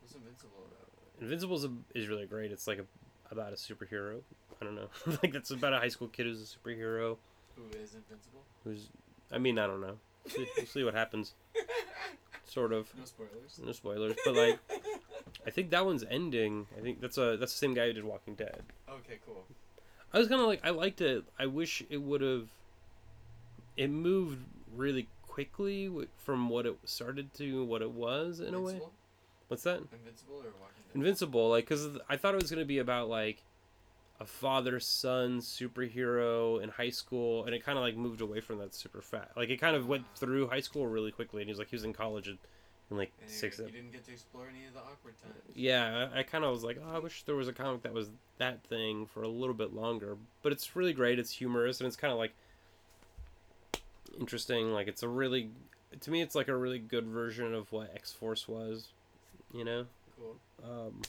What's 0.00 0.14
Invincible 0.14 0.66
about? 0.66 0.88
Invincible 1.20 1.56
is, 1.56 1.64
a, 1.64 1.70
is 1.94 2.08
really 2.08 2.26
great. 2.26 2.50
It's 2.52 2.66
like 2.66 2.78
a, 2.78 2.84
about 3.30 3.52
a 3.52 3.56
superhero. 3.56 4.20
I 4.60 4.64
don't 4.64 4.74
know, 4.74 4.88
like 5.22 5.32
that's 5.32 5.50
about 5.50 5.72
a 5.72 5.78
high 5.78 5.88
school 5.88 6.08
kid 6.08 6.26
who's 6.26 6.40
a 6.40 6.44
superhero. 6.68 7.16
Who 7.56 7.64
is 7.78 7.94
Invincible? 7.94 8.42
Who's 8.64 8.88
I 9.30 9.38
mean 9.38 9.58
I 9.58 9.66
don't 9.66 9.80
know. 9.80 9.98
We'll 10.36 10.66
see 10.66 10.84
what 10.84 10.94
happens. 10.94 11.34
Sort 12.44 12.72
of. 12.72 12.92
No 12.98 13.04
spoilers. 13.04 13.60
No 13.64 13.72
spoilers, 13.72 14.16
but 14.24 14.34
like 14.34 14.58
I 15.46 15.50
think 15.50 15.70
that 15.70 15.84
one's 15.84 16.04
ending. 16.08 16.66
I 16.76 16.80
think 16.80 17.00
that's 17.00 17.18
a 17.18 17.36
that's 17.36 17.52
the 17.52 17.58
same 17.58 17.74
guy 17.74 17.86
who 17.86 17.92
did 17.92 18.04
Walking 18.04 18.34
Dead. 18.34 18.62
Okay, 18.88 19.18
cool. 19.26 19.44
I 20.12 20.18
was 20.18 20.28
kind 20.28 20.40
of 20.40 20.46
like 20.46 20.60
I 20.64 20.70
liked 20.70 21.00
it. 21.00 21.24
I 21.38 21.46
wish 21.46 21.82
it 21.90 21.98
would 21.98 22.20
have. 22.20 22.48
It 23.76 23.88
moved 23.88 24.44
really 24.76 25.08
quickly 25.26 25.90
from 26.18 26.48
what 26.48 26.66
it 26.66 26.76
started 26.84 27.32
to 27.34 27.64
what 27.64 27.82
it 27.82 27.90
was 27.90 28.40
in 28.40 28.54
a 28.54 28.60
way. 28.60 28.80
What's 29.48 29.64
that? 29.64 29.80
Invincible 29.92 30.36
or 30.36 30.52
Walking 30.60 30.82
Dead? 30.88 30.94
Invincible, 30.96 31.50
like 31.50 31.64
because 31.64 31.98
I 32.08 32.16
thought 32.16 32.34
it 32.34 32.42
was 32.42 32.50
gonna 32.50 32.64
be 32.64 32.78
about 32.78 33.08
like 33.08 33.42
a 34.20 34.26
father 34.26 34.78
son 34.78 35.40
superhero 35.40 36.62
in 36.62 36.68
high 36.68 36.90
school, 36.90 37.44
and 37.44 37.54
it 37.54 37.64
kind 37.64 37.76
of 37.76 37.82
like 37.82 37.96
moved 37.96 38.20
away 38.20 38.40
from 38.40 38.58
that 38.58 38.74
super 38.74 39.00
fat. 39.00 39.30
Like 39.36 39.48
it 39.48 39.60
kind 39.60 39.74
of 39.74 39.88
went 39.88 40.04
through 40.14 40.48
high 40.48 40.60
school 40.60 40.86
really 40.86 41.10
quickly, 41.10 41.42
and 41.42 41.48
he 41.48 41.52
was 41.52 41.58
like 41.58 41.70
he 41.70 41.76
was 41.76 41.84
in 41.84 41.92
college 41.92 42.28
like 42.96 43.12
And 43.20 43.30
you, 43.30 43.48
you 43.66 43.72
didn't 43.72 43.92
get 43.92 44.04
to 44.06 44.12
explore 44.12 44.46
any 44.48 44.66
of 44.66 44.74
the 44.74 44.80
awkward 44.80 45.14
times. 45.22 45.34
Yeah, 45.54 46.08
I, 46.14 46.20
I 46.20 46.22
kind 46.22 46.44
of 46.44 46.52
was 46.52 46.64
like, 46.64 46.78
oh, 46.84 46.96
I 46.96 46.98
wish 46.98 47.22
there 47.24 47.34
was 47.36 47.48
a 47.48 47.52
comic 47.52 47.82
that 47.82 47.92
was 47.92 48.10
that 48.38 48.62
thing 48.64 49.06
for 49.06 49.22
a 49.22 49.28
little 49.28 49.54
bit 49.54 49.72
longer. 49.74 50.16
But 50.42 50.52
it's 50.52 50.74
really 50.76 50.92
great. 50.92 51.18
It's 51.18 51.30
humorous 51.32 51.80
and 51.80 51.86
it's 51.86 51.96
kind 51.96 52.12
of 52.12 52.18
like 52.18 52.32
interesting. 54.18 54.72
Like 54.72 54.88
it's 54.88 55.02
a 55.02 55.08
really, 55.08 55.50
to 56.00 56.10
me, 56.10 56.22
it's 56.22 56.34
like 56.34 56.48
a 56.48 56.56
really 56.56 56.78
good 56.78 57.06
version 57.06 57.54
of 57.54 57.70
what 57.72 57.90
X 57.94 58.12
Force 58.12 58.48
was. 58.48 58.88
You 59.52 59.64
know, 59.64 59.86
Cool. 60.18 60.36
um, 60.64 61.02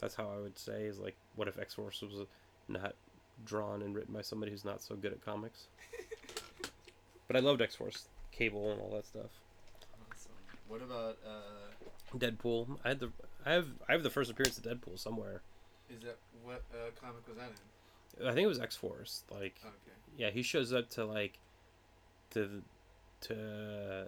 that's 0.00 0.14
how 0.14 0.28
I 0.36 0.40
would 0.40 0.58
say 0.58 0.84
is 0.84 0.98
like, 0.98 1.16
what 1.36 1.48
if 1.48 1.58
X 1.58 1.74
Force 1.74 2.02
was 2.02 2.26
not 2.68 2.94
drawn 3.44 3.82
and 3.82 3.94
written 3.94 4.12
by 4.12 4.22
somebody 4.22 4.50
who's 4.50 4.64
not 4.64 4.82
so 4.82 4.96
good 4.96 5.12
at 5.12 5.24
comics? 5.24 5.66
but 7.28 7.36
I 7.36 7.40
loved 7.40 7.62
X 7.62 7.76
Force, 7.76 8.08
Cable, 8.32 8.72
and 8.72 8.80
all 8.80 8.90
that 8.90 9.06
stuff. 9.06 9.30
What 10.68 10.82
about 10.82 11.18
uh? 11.26 12.16
Deadpool. 12.16 12.78
I 12.84 12.88
had 12.88 13.00
the, 13.00 13.10
I 13.44 13.52
have, 13.52 13.68
I 13.88 13.92
have 13.92 14.02
the 14.02 14.10
first 14.10 14.30
appearance 14.30 14.58
of 14.58 14.64
Deadpool 14.64 14.98
somewhere. 14.98 15.42
Is 15.90 16.02
that 16.02 16.16
what 16.42 16.62
uh, 16.72 16.90
comic 17.00 17.26
was 17.28 17.36
that 17.36 17.50
in? 18.20 18.26
I 18.26 18.32
think 18.32 18.44
it 18.44 18.48
was 18.48 18.60
X 18.60 18.76
Force. 18.76 19.24
Like, 19.30 19.60
Okay. 19.62 19.74
yeah, 20.16 20.30
he 20.30 20.42
shows 20.42 20.72
up 20.72 20.88
to 20.90 21.04
like, 21.04 21.38
to, 22.30 22.62
to 23.22 24.06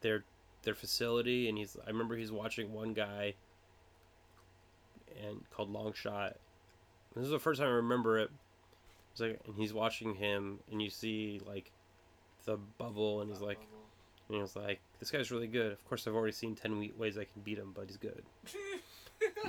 their 0.00 0.24
their 0.62 0.74
facility, 0.74 1.48
and 1.48 1.56
he's. 1.56 1.76
I 1.86 1.90
remember 1.90 2.16
he's 2.16 2.32
watching 2.32 2.72
one 2.72 2.92
guy. 2.92 3.34
And 5.26 5.40
called 5.50 5.72
Longshot. 5.72 6.34
This 7.16 7.24
is 7.24 7.30
the 7.30 7.38
first 7.40 7.60
time 7.60 7.70
I 7.70 7.72
remember 7.72 8.18
it. 8.18 8.30
It's 9.10 9.20
like, 9.20 9.40
and 9.46 9.56
he's 9.56 9.72
watching 9.72 10.14
him, 10.14 10.60
and 10.70 10.80
you 10.80 10.90
see 10.90 11.40
like, 11.44 11.72
the 12.44 12.56
bubble, 12.56 13.20
and 13.20 13.30
he's 13.30 13.40
like, 13.40 13.58
and 14.28 14.36
he 14.36 14.40
was 14.40 14.56
like, 14.56 14.80
"This 14.98 15.10
guy's 15.10 15.30
really 15.30 15.46
good." 15.46 15.72
Of 15.72 15.84
course, 15.88 16.06
I've 16.06 16.14
already 16.14 16.32
seen 16.32 16.54
ten 16.54 16.90
ways 16.96 17.18
I 17.18 17.24
can 17.24 17.42
beat 17.42 17.58
him, 17.58 17.72
but 17.74 17.86
he's 17.86 17.96
good. 17.96 18.22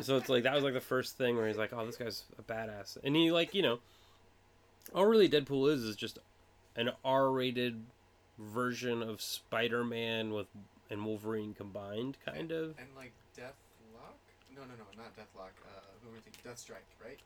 so 0.01 0.17
it's 0.17 0.29
like 0.29 0.43
that 0.43 0.55
was 0.55 0.63
like 0.63 0.73
the 0.73 0.79
first 0.81 1.17
thing 1.17 1.35
where 1.35 1.47
he's 1.47 1.57
like, 1.57 1.73
"Oh, 1.73 1.85
this 1.85 1.97
guy's 1.97 2.23
a 2.37 2.43
badass," 2.43 2.97
and 3.03 3.15
he 3.15 3.31
like 3.31 3.53
you 3.53 3.61
know, 3.61 3.79
all 4.93 5.05
really 5.05 5.29
Deadpool 5.29 5.71
is 5.71 5.83
is 5.83 5.95
just 5.95 6.19
an 6.75 6.91
R-rated 7.03 7.83
version 8.37 9.03
of 9.03 9.21
Spider-Man 9.21 10.33
with 10.33 10.47
and 10.89 11.05
Wolverine 11.05 11.53
combined, 11.53 12.17
kind 12.25 12.51
of. 12.51 12.75
And 12.79 12.87
like 12.95 13.11
Deathlok? 13.37 14.17
No, 14.55 14.61
no, 14.61 14.73
no, 14.77 14.85
not 14.97 15.15
Deathlok. 15.15 15.53
Uh, 15.63 15.81
who 16.03 16.09
I 16.15 16.19
thinking? 16.21 16.41
Deathstrike, 16.43 16.87
right? 17.03 17.19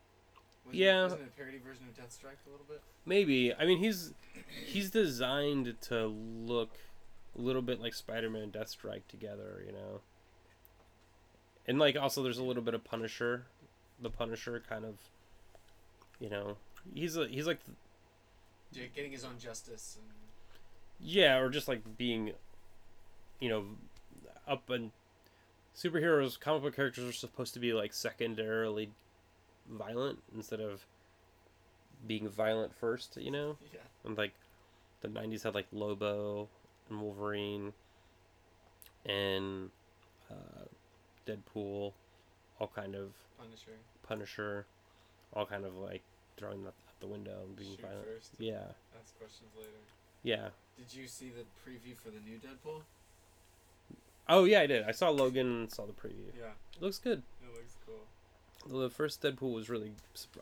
Wasn't 0.65 0.81
Yeah. 0.81 1.03
Wasn't 1.03 1.21
it 1.21 1.27
a 1.27 1.37
parody 1.37 1.59
version 1.59 1.85
of 1.87 1.95
Deathstrike 1.95 2.45
a 2.47 2.51
little 2.51 2.65
bit? 2.67 2.81
Maybe 3.05 3.53
I 3.53 3.65
mean 3.65 3.79
he's 3.79 4.13
he's 4.65 4.91
designed 4.91 5.75
to 5.81 6.07
look 6.07 6.71
a 7.37 7.41
little 7.41 7.61
bit 7.61 7.81
like 7.81 7.93
Spider-Man, 7.93 8.43
and 8.43 8.53
Deathstrike 8.53 9.07
together, 9.07 9.63
you 9.65 9.71
know. 9.71 10.01
And 11.67 11.79
like 11.79 11.95
also 11.95 12.23
there's 12.23 12.37
a 12.37 12.43
little 12.43 12.63
bit 12.63 12.73
of 12.73 12.83
Punisher, 12.83 13.45
the 14.01 14.09
Punisher 14.09 14.61
kind 14.67 14.85
of, 14.85 14.95
you 16.19 16.29
know, 16.29 16.57
he's 16.93 17.15
a 17.17 17.27
he's 17.27 17.47
like 17.47 17.59
Yeah, 18.71 18.85
getting 18.93 19.11
his 19.11 19.23
own 19.23 19.39
justice 19.39 19.97
and 19.99 20.11
Yeah, 20.99 21.37
or 21.37 21.49
just 21.49 21.67
like 21.67 21.97
being, 21.97 22.33
you 23.39 23.49
know, 23.49 23.65
up 24.47 24.69
and 24.69 24.91
superheroes, 25.75 26.39
comic 26.39 26.63
book 26.63 26.75
characters 26.75 27.07
are 27.07 27.13
supposed 27.13 27.53
to 27.53 27.59
be 27.59 27.73
like 27.73 27.93
secondarily 27.93 28.89
violent 29.69 30.19
instead 30.35 30.59
of 30.59 30.85
being 32.05 32.27
violent 32.27 32.75
first, 32.75 33.17
you 33.17 33.31
know? 33.31 33.57
yeah. 33.73 33.79
And 34.03 34.17
like 34.17 34.33
the 35.01 35.07
90s 35.07 35.43
had 35.43 35.55
like 35.55 35.67
Lobo 35.71 36.49
Wolverine 37.01 37.73
and 39.05 39.69
uh, 40.31 40.65
Deadpool, 41.27 41.93
all 42.59 42.71
kind 42.75 42.95
of 42.95 43.11
Punisher. 43.37 43.71
Punisher, 44.07 44.65
all 45.33 45.45
kind 45.45 45.65
of 45.65 45.75
like 45.77 46.01
throwing 46.37 46.63
that 46.63 46.69
out 46.69 46.99
the 46.99 47.07
window 47.07 47.39
and 47.45 47.55
being 47.55 47.71
Shoot 47.71 47.81
violent. 47.81 48.05
first. 48.05 48.31
Yeah, 48.39 48.63
Ask 48.99 49.17
questions 49.17 49.49
later. 49.57 49.69
yeah. 50.23 50.49
Did 50.77 50.93
you 50.93 51.07
see 51.07 51.29
the 51.29 51.43
preview 51.69 51.95
for 51.95 52.09
the 52.09 52.19
new 52.27 52.37
Deadpool? 52.37 52.81
Oh 54.27 54.45
yeah, 54.45 54.61
I 54.61 54.67
did. 54.67 54.83
I 54.85 54.91
saw 54.91 55.09
Logan 55.09 55.47
and 55.47 55.71
saw 55.71 55.85
the 55.85 55.91
preview. 55.93 56.31
Yeah, 56.37 56.51
looks 56.79 56.97
good. 56.97 57.21
it 57.43 57.53
looks 57.53 57.75
cool. 57.85 58.79
The 58.81 58.89
first 58.89 59.21
Deadpool 59.21 59.53
was 59.53 59.69
really. 59.69 59.91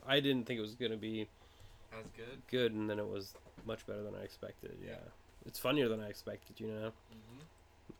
I 0.06 0.20
didn't 0.20 0.46
think 0.46 0.58
it 0.58 0.62
was 0.62 0.74
gonna 0.76 0.96
be 0.96 1.26
As 1.92 2.06
good. 2.16 2.42
good, 2.50 2.72
and 2.72 2.88
then 2.88 2.98
it 3.00 3.06
was 3.08 3.34
much 3.66 3.84
better 3.86 4.02
than 4.02 4.14
I 4.14 4.22
expected. 4.22 4.76
Yeah, 4.82 4.90
Yeah. 4.92 4.96
It's 5.46 5.58
funnier 5.58 5.88
than 5.88 6.00
I 6.00 6.08
expected. 6.08 6.60
You 6.60 6.68
know, 6.68 6.92
hmm 7.10 7.40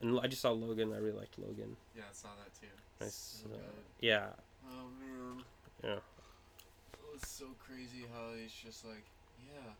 and 0.01 0.18
I 0.20 0.26
just 0.26 0.43
saw 0.43 0.51
Logan. 0.51 0.93
I 0.93 0.99
really 0.99 1.18
liked 1.18 1.38
Logan. 1.38 1.76
Yeah, 1.95 2.03
I 2.11 2.12
saw 2.14 2.28
that 2.43 2.53
too. 2.59 2.66
Nice. 3.01 3.43
So 3.45 3.55
uh, 3.55 3.59
yeah, 4.01 4.28
Oh 4.68 4.86
man. 5.01 5.45
yeah, 5.82 5.97
It 5.97 7.12
was 7.12 7.22
so 7.26 7.47
crazy 7.59 8.05
how 8.12 8.30
he's 8.40 8.53
just 8.53 8.84
like, 8.84 9.05
yeah, 9.38 9.70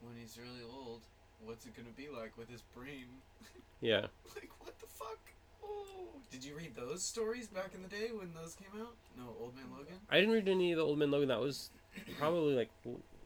when 0.00 0.14
he's 0.20 0.38
really 0.38 0.62
old, 0.64 1.00
what's 1.44 1.66
it 1.66 1.76
gonna 1.76 1.94
be 1.96 2.08
like 2.08 2.36
with 2.36 2.48
his 2.48 2.62
brain? 2.74 3.06
yeah. 3.80 4.06
like, 4.34 4.50
what 4.60 4.78
the 4.78 4.86
fuck? 4.86 5.18
Oh, 5.62 6.20
did 6.30 6.44
you 6.44 6.56
read 6.56 6.74
those 6.76 7.02
stories 7.04 7.48
back 7.48 7.72
in 7.74 7.82
the 7.82 7.88
day 7.88 8.08
when 8.12 8.32
those 8.34 8.54
came 8.54 8.80
out? 8.80 8.94
No, 9.16 9.34
Old 9.40 9.54
Man 9.56 9.66
Logan. 9.76 9.96
I 10.10 10.20
didn't 10.20 10.34
read 10.34 10.48
any 10.48 10.72
of 10.72 10.78
the 10.78 10.84
Old 10.84 10.98
Man 10.98 11.10
Logan. 11.10 11.28
That 11.28 11.40
was 11.40 11.70
probably 12.18 12.54
like 12.54 12.70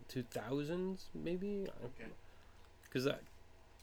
two 0.08 0.22
thousands, 0.22 1.06
maybe. 1.14 1.66
Okay, 1.84 2.10
Because 2.84 3.04
that. 3.04 3.20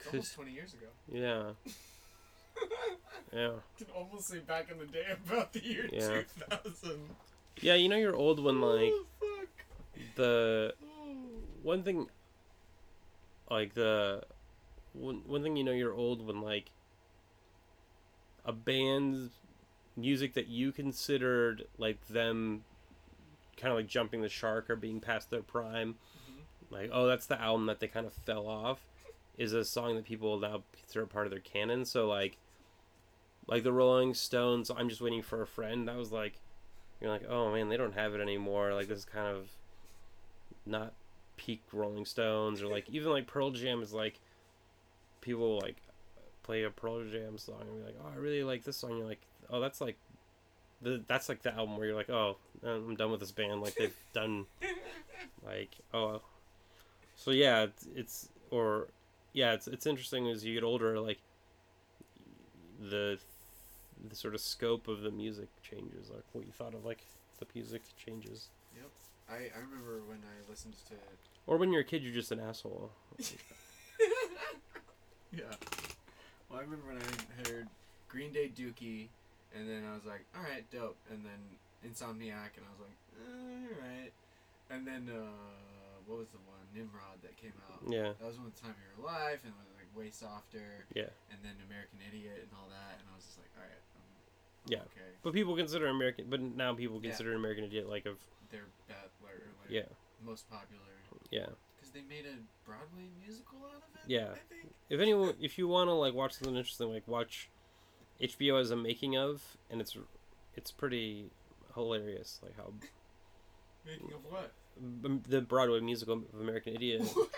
Almost 0.07 0.33
twenty 0.35 0.51
years 0.51 0.73
ago. 0.73 0.87
yeah, 1.11 1.51
yeah, 3.33 3.51
can 3.77 3.87
almost 3.95 4.27
say 4.27 4.39
back 4.39 4.69
in 4.71 4.77
the 4.79 4.85
day 4.85 5.05
about 5.25 5.53
the 5.53 5.63
year 5.63 5.87
Yeah. 5.91 6.21
2000. 6.49 6.99
yeah. 7.61 7.75
You 7.75 7.89
know, 7.89 7.95
you're 7.97 8.15
old 8.15 8.43
when 8.43 8.59
like 8.61 8.91
oh, 9.21 9.45
the 10.15 10.73
Oh. 10.83 11.15
one 11.63 11.83
thing 11.83 12.07
like 13.49 13.73
the 13.73 14.23
one, 14.93 15.21
one 15.27 15.43
thing 15.43 15.55
you 15.57 15.63
know 15.63 15.71
you're 15.71 15.93
old 15.93 16.25
when 16.25 16.41
like 16.41 16.71
a 18.45 18.51
band's 18.53 19.29
music 19.97 20.33
that 20.33 20.47
you 20.47 20.71
considered 20.71 21.65
like 21.77 22.07
them 22.07 22.63
kind 23.57 23.71
of 23.71 23.77
like 23.77 23.87
jumping 23.87 24.21
the 24.21 24.29
shark 24.29 24.69
or 24.69 24.75
being 24.75 24.99
past 25.01 25.29
their 25.29 25.41
prime 25.41 25.95
Mhm. 26.29 26.41
like 26.71 26.89
oh 26.93 27.05
that's 27.07 27.25
the 27.25 27.39
album 27.39 27.65
that 27.65 27.79
they 27.79 27.87
kind 27.87 28.05
of 28.07 28.13
fell 28.13 28.47
off 28.47 28.79
is 29.39 29.53
a 29.53 29.63
song 29.63 29.95
that 29.95 30.03
people 30.03 30.37
now 30.37 30.61
consider 30.77 31.05
part 31.07 31.25
of 31.25 31.31
their 31.31 31.39
canon. 31.39 31.85
So 31.85 32.07
like 32.07 32.37
like 33.47 33.63
the 33.63 33.71
rolling 33.73 34.13
stones 34.13 34.69
i'm 34.69 34.89
just 34.89 35.01
waiting 35.01 35.23
for 35.23 35.41
a 35.41 35.47
friend 35.47 35.87
that 35.87 35.95
was 35.95 36.11
like 36.11 36.39
you're 37.01 37.09
like 37.09 37.23
oh 37.27 37.51
man 37.51 37.67
they 37.67 37.77
don't 37.77 37.95
have 37.95 38.13
it 38.13 38.21
anymore. 38.21 38.73
Like 38.73 38.87
this 38.87 38.99
is 38.99 39.05
kind 39.05 39.35
of 39.35 39.49
not 40.65 40.93
peak 41.37 41.63
rolling 41.71 42.05
stones 42.05 42.61
or 42.61 42.67
like 42.67 42.89
even 42.89 43.09
like 43.09 43.25
pearl 43.25 43.49
jam 43.49 43.81
is 43.81 43.93
like 43.93 44.19
people 45.21 45.57
like 45.59 45.77
play 46.43 46.63
a 46.63 46.69
pearl 46.69 47.03
jam 47.05 47.37
song 47.37 47.61
and 47.61 47.79
be 47.79 47.85
like 47.85 47.95
oh 48.03 48.11
i 48.13 48.19
really 48.19 48.43
like 48.43 48.65
this 48.65 48.75
song. 48.75 48.97
You're 48.97 49.07
like 49.07 49.21
oh 49.49 49.61
that's 49.61 49.79
like 49.79 49.95
the 50.81 51.01
that's 51.07 51.29
like 51.29 51.41
the 51.41 51.53
album 51.53 51.77
where 51.77 51.87
you're 51.87 51.95
like 51.95 52.09
oh 52.09 52.35
i'm 52.65 52.95
done 52.97 53.09
with 53.09 53.21
this 53.21 53.31
band. 53.31 53.61
Like 53.61 53.75
they've 53.75 53.95
done 54.13 54.45
like 55.45 55.77
oh. 55.93 56.21
So 57.15 57.31
yeah 57.31 57.63
it's, 57.63 57.87
it's 57.95 58.29
or 58.51 58.87
yeah 59.39 59.53
it's 59.53 59.67
it's 59.67 59.85
interesting 59.85 60.27
as 60.27 60.43
you 60.43 60.53
get 60.53 60.63
older 60.63 60.99
like 60.99 61.19
the 62.79 63.17
the 64.09 64.15
sort 64.15 64.33
of 64.35 64.41
scope 64.41 64.87
of 64.87 65.01
the 65.01 65.11
music 65.11 65.47
changes 65.61 66.09
like 66.09 66.23
what 66.33 66.45
you 66.45 66.51
thought 66.51 66.73
of 66.73 66.83
like 66.85 67.05
the 67.39 67.45
music 67.55 67.81
changes 68.03 68.49
Yep, 68.75 68.91
I, 69.29 69.33
I 69.57 69.61
remember 69.61 70.01
when 70.07 70.19
I 70.19 70.49
listened 70.49 70.75
to 70.89 70.95
or 71.47 71.57
when 71.57 71.71
you're 71.71 71.81
a 71.81 71.85
kid 71.85 72.03
you're 72.03 72.13
just 72.13 72.31
an 72.31 72.39
asshole 72.39 72.91
yeah. 75.31 75.43
Well, 76.49 76.59
I 76.59 76.61
remember 76.61 76.87
when 76.87 76.97
I 76.97 77.49
heard 77.49 77.67
Green 78.07 78.31
Day 78.31 78.49
Dookie, 78.49 79.07
and 79.55 79.69
then 79.69 79.83
I 79.89 79.93
was 79.93 80.05
like, 80.05 80.25
all 80.35 80.41
right, 80.41 80.65
dope. 80.71 80.97
And 81.11 81.23
then 81.23 81.41
Insomniac, 81.85 82.57
and 82.57 82.65
I 82.65 82.71
was 82.73 82.81
like, 82.81 82.97
all 83.21 83.75
right. 83.81 84.11
And 84.71 84.87
then, 84.87 85.09
uh, 85.13 85.29
what 86.07 86.19
was 86.19 86.29
the 86.29 86.41
one? 86.47 86.58
Nimrod 86.73 87.21
that 87.23 87.35
came 87.37 87.53
out. 87.71 87.81
yeah 87.87 88.13
That 88.19 88.27
was 88.27 88.37
one 88.37 88.47
of 88.47 88.55
the 88.55 88.61
time 88.61 88.75
of 88.77 88.81
your 88.83 88.99
life, 89.05 89.41
and 89.43 89.53
it 89.53 89.59
was 89.59 89.69
like 89.75 89.89
way 89.95 90.09
softer. 90.09 90.85
Yeah. 90.93 91.09
And 91.31 91.39
then 91.43 91.55
American 91.65 91.99
Idiot 92.05 92.45
and 92.47 92.51
all 92.57 92.69
that, 92.69 92.99
and 93.01 93.05
I 93.11 93.15
was 93.15 93.25
just 93.25 93.37
like, 93.37 93.49
all 93.57 93.63
right, 93.63 93.81
I'm, 93.97 94.05
I'm 94.05 94.71
Yeah. 94.71 94.85
okay. 94.93 95.09
but 95.23 95.33
people 95.33 95.55
consider 95.55 95.87
american 95.87 96.25
but 96.29 96.39
now 96.41 96.73
people 96.73 96.99
Yeah. 97.01 97.09
consider 97.09 97.33
american 97.33 97.63
idiot 97.65 97.87
like 97.89 98.05
of 98.05 98.17
They're 98.51 98.69
bad, 98.87 99.09
like, 99.23 99.33
like 99.61 99.69
yeah 99.69 99.89
most 100.23 100.49
popular. 100.49 100.93
yeah 101.31 101.47
Because 101.77 101.91
they 101.91 102.01
made 102.01 102.25
a 102.25 102.35
Broadway 102.67 103.07
musical 103.23 103.59
out 103.65 103.81
of 103.87 103.95
it. 103.95 104.05
Yeah. 104.07 104.29
I 104.35 104.43
think. 104.49 104.73
if 104.89 104.99
anyone 104.99 105.33
if 105.39 105.57
you 105.57 105.67
want 105.67 105.87
to 105.87 105.93
like 105.93 106.13
watch 106.13 106.33
something 106.33 106.55
interesting 106.55 106.91
like 106.93 107.07
watch 107.07 107.49
hbo 108.21 108.59
as 108.59 108.69
a 108.69 108.75
making 108.75 109.15
of 109.17 109.57
and 109.71 109.79
it's 109.81 109.95
it's 110.55 110.71
pretty 110.71 111.31
hilarious 111.73 112.39
like 112.43 112.55
how 112.57 112.73
Making 113.85 114.11
of 114.13 114.25
what? 114.29 114.51
The 115.27 115.41
broadway 115.41 115.79
musical 115.81 116.23
of 116.33 116.39
american 116.39 116.75
idiot. 116.75 117.01
What? 117.13 117.29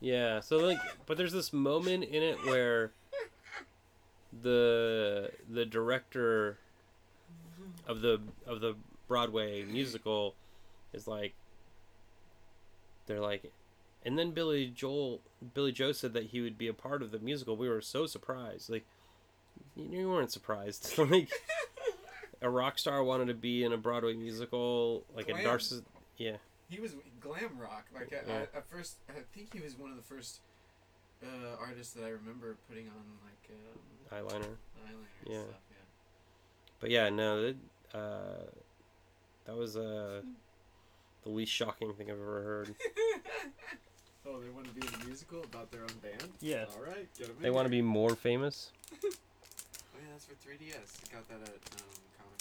yeah 0.00 0.40
so 0.40 0.56
like 0.58 0.78
but 1.06 1.16
there's 1.16 1.32
this 1.32 1.52
moment 1.52 2.04
in 2.04 2.22
it 2.22 2.44
where 2.44 2.92
the 4.42 5.30
the 5.50 5.66
director 5.66 6.58
of 7.86 8.00
the 8.00 8.20
of 8.46 8.60
the 8.60 8.74
broadway 9.08 9.64
musical 9.64 10.34
is 10.92 11.06
like 11.08 11.34
they're 13.06 13.20
like 13.20 13.52
and 14.04 14.18
then 14.18 14.30
billy 14.30 14.66
joel 14.74 15.20
Billie 15.54 15.72
Joe 15.72 15.92
said 15.92 16.14
that 16.14 16.24
he 16.24 16.40
would 16.40 16.58
be 16.58 16.66
a 16.68 16.74
part 16.74 17.00
of 17.00 17.12
the 17.12 17.18
musical. 17.20 17.56
We 17.56 17.68
were 17.68 17.80
so 17.80 18.06
surprised. 18.06 18.70
Like 18.70 18.84
you 19.76 20.08
weren't 20.10 20.32
surprised. 20.32 20.94
Like 21.10 21.30
a 22.42 22.50
rock 22.50 22.78
star 22.78 23.02
wanted 23.04 23.28
to 23.28 23.34
be 23.34 23.64
in 23.64 23.72
a 23.72 23.76
broadway 23.76 24.14
musical 24.14 25.04
like 25.14 25.28
a 25.28 25.32
Glam. 25.32 25.44
narcissist 25.44 25.82
yeah 26.16 26.36
He 26.68 26.80
was 26.80 26.94
glam 27.20 27.58
rock. 27.58 27.86
Like 27.94 28.12
I, 28.12 28.28
Yeah. 28.28 28.38
I, 28.54 28.56
at 28.58 28.68
first, 28.68 28.96
I 29.08 29.20
think 29.34 29.52
he 29.54 29.60
was 29.60 29.76
one 29.78 29.90
of 29.90 29.96
the 29.96 30.02
first 30.02 30.40
uh, 31.22 31.56
artists 31.60 31.94
that 31.94 32.04
I 32.04 32.10
remember 32.10 32.56
putting 32.68 32.88
on 32.88 33.04
like 33.24 33.50
um, 33.50 33.78
eyeliner 34.28 34.44
eyeliner 34.44 35.26
Yeah. 35.26 35.40
stuff. 35.40 35.60
Yeah. 35.70 35.76
But 36.80 36.90
yeah, 36.90 37.08
no, 37.08 37.42
that 37.42 37.56
uh, 37.94 38.44
that 39.46 39.56
was 39.56 39.76
uh, 39.76 40.22
the 41.24 41.28
least 41.30 41.52
shocking 41.52 41.92
thing 41.94 42.10
I've 42.10 42.20
ever 42.20 42.42
heard. 42.42 42.74
oh, 44.26 44.40
they 44.40 44.50
want 44.50 44.66
to 44.66 44.72
be 44.72 44.86
in 44.86 44.94
a 45.02 45.04
musical 45.06 45.42
about 45.42 45.70
their 45.72 45.82
own 45.82 45.96
band. 46.02 46.30
Yeah. 46.40 46.66
All 46.76 46.82
right, 46.84 47.08
get 47.18 47.28
them. 47.28 47.36
They 47.40 47.50
want 47.50 47.64
to 47.66 47.70
be 47.70 47.82
more 47.82 48.14
famous. 48.14 48.72
Oh 49.90 50.00
yeah, 50.00 50.12
that's 50.12 50.26
for 50.26 50.34
3DS. 50.34 51.10
Got 51.12 51.28
that 51.28 51.42
at 51.42 51.58
um, 51.74 51.90
Comic 52.16 52.38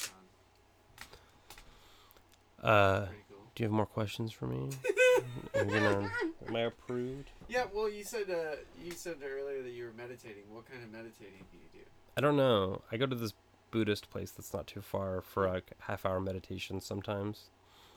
Con. 2.61 2.69
Uh, 2.69 3.05
Pretty 3.07 3.21
cool. 3.26 3.26
Do 3.57 3.63
you 3.63 3.69
have 3.69 3.73
more 3.73 3.87
questions 3.87 4.31
for 4.31 4.45
me? 4.45 4.69
I'm 5.59 5.67
gonna. 5.67 6.11
Am 6.47 6.55
I 6.55 6.59
approved? 6.59 7.31
Yeah. 7.47 7.65
Well, 7.73 7.89
you 7.89 8.03
said 8.03 8.29
uh, 8.29 8.57
you 8.83 8.91
said 8.91 9.15
earlier 9.23 9.63
that 9.63 9.71
you 9.71 9.85
were 9.85 9.93
meditating. 9.97 10.43
What 10.51 10.69
kind 10.69 10.83
of 10.83 10.91
meditating 10.91 11.43
do 11.51 11.57
you 11.57 11.81
do? 11.81 11.89
I 12.15 12.21
don't 12.21 12.37
know. 12.37 12.83
I 12.91 12.97
go 12.97 13.07
to 13.07 13.15
this 13.15 13.33
Buddhist 13.71 14.11
place 14.11 14.29
that's 14.29 14.53
not 14.53 14.67
too 14.67 14.81
far 14.81 15.21
for 15.21 15.47
a 15.47 15.63
half 15.79 16.05
hour 16.05 16.19
meditation 16.19 16.79
sometimes. 16.81 17.45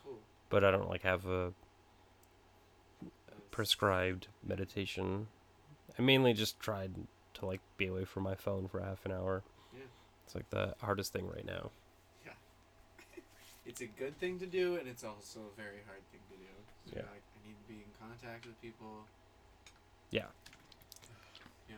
Cool. 0.02 0.16
But 0.48 0.64
I 0.64 0.70
don't 0.70 0.88
like 0.88 1.02
have 1.02 1.26
a 1.26 1.52
prescribed 3.50 4.28
meditation. 4.42 5.26
I 5.98 6.00
mainly 6.00 6.32
just 6.32 6.58
tried 6.58 6.94
to 7.34 7.44
like 7.44 7.60
be 7.76 7.86
away 7.88 8.06
from 8.06 8.22
my 8.22 8.34
phone 8.34 8.66
for 8.66 8.80
half 8.80 9.04
an 9.04 9.12
hour. 9.12 9.42
Yeah. 9.74 9.84
It's 10.24 10.34
like 10.34 10.48
the 10.48 10.74
hardest 10.80 11.12
thing 11.12 11.28
right 11.28 11.44
now. 11.44 11.70
It's 13.66 13.80
a 13.80 13.86
good 13.86 14.18
thing 14.18 14.38
to 14.40 14.46
do, 14.46 14.76
and 14.76 14.88
it's 14.88 15.04
also 15.04 15.40
a 15.40 15.56
very 15.56 15.80
hard 15.86 16.00
thing 16.10 16.20
to 16.30 16.36
do. 16.36 16.96
you're 16.96 17.04
Yeah. 17.04 17.10
Like, 17.10 17.22
I 17.22 17.46
need 17.48 17.56
to 17.56 17.68
be 17.68 17.74
in 17.74 17.90
contact 18.00 18.46
with 18.46 18.60
people. 18.62 19.04
Yeah. 20.10 20.24
Yeah. 21.68 21.76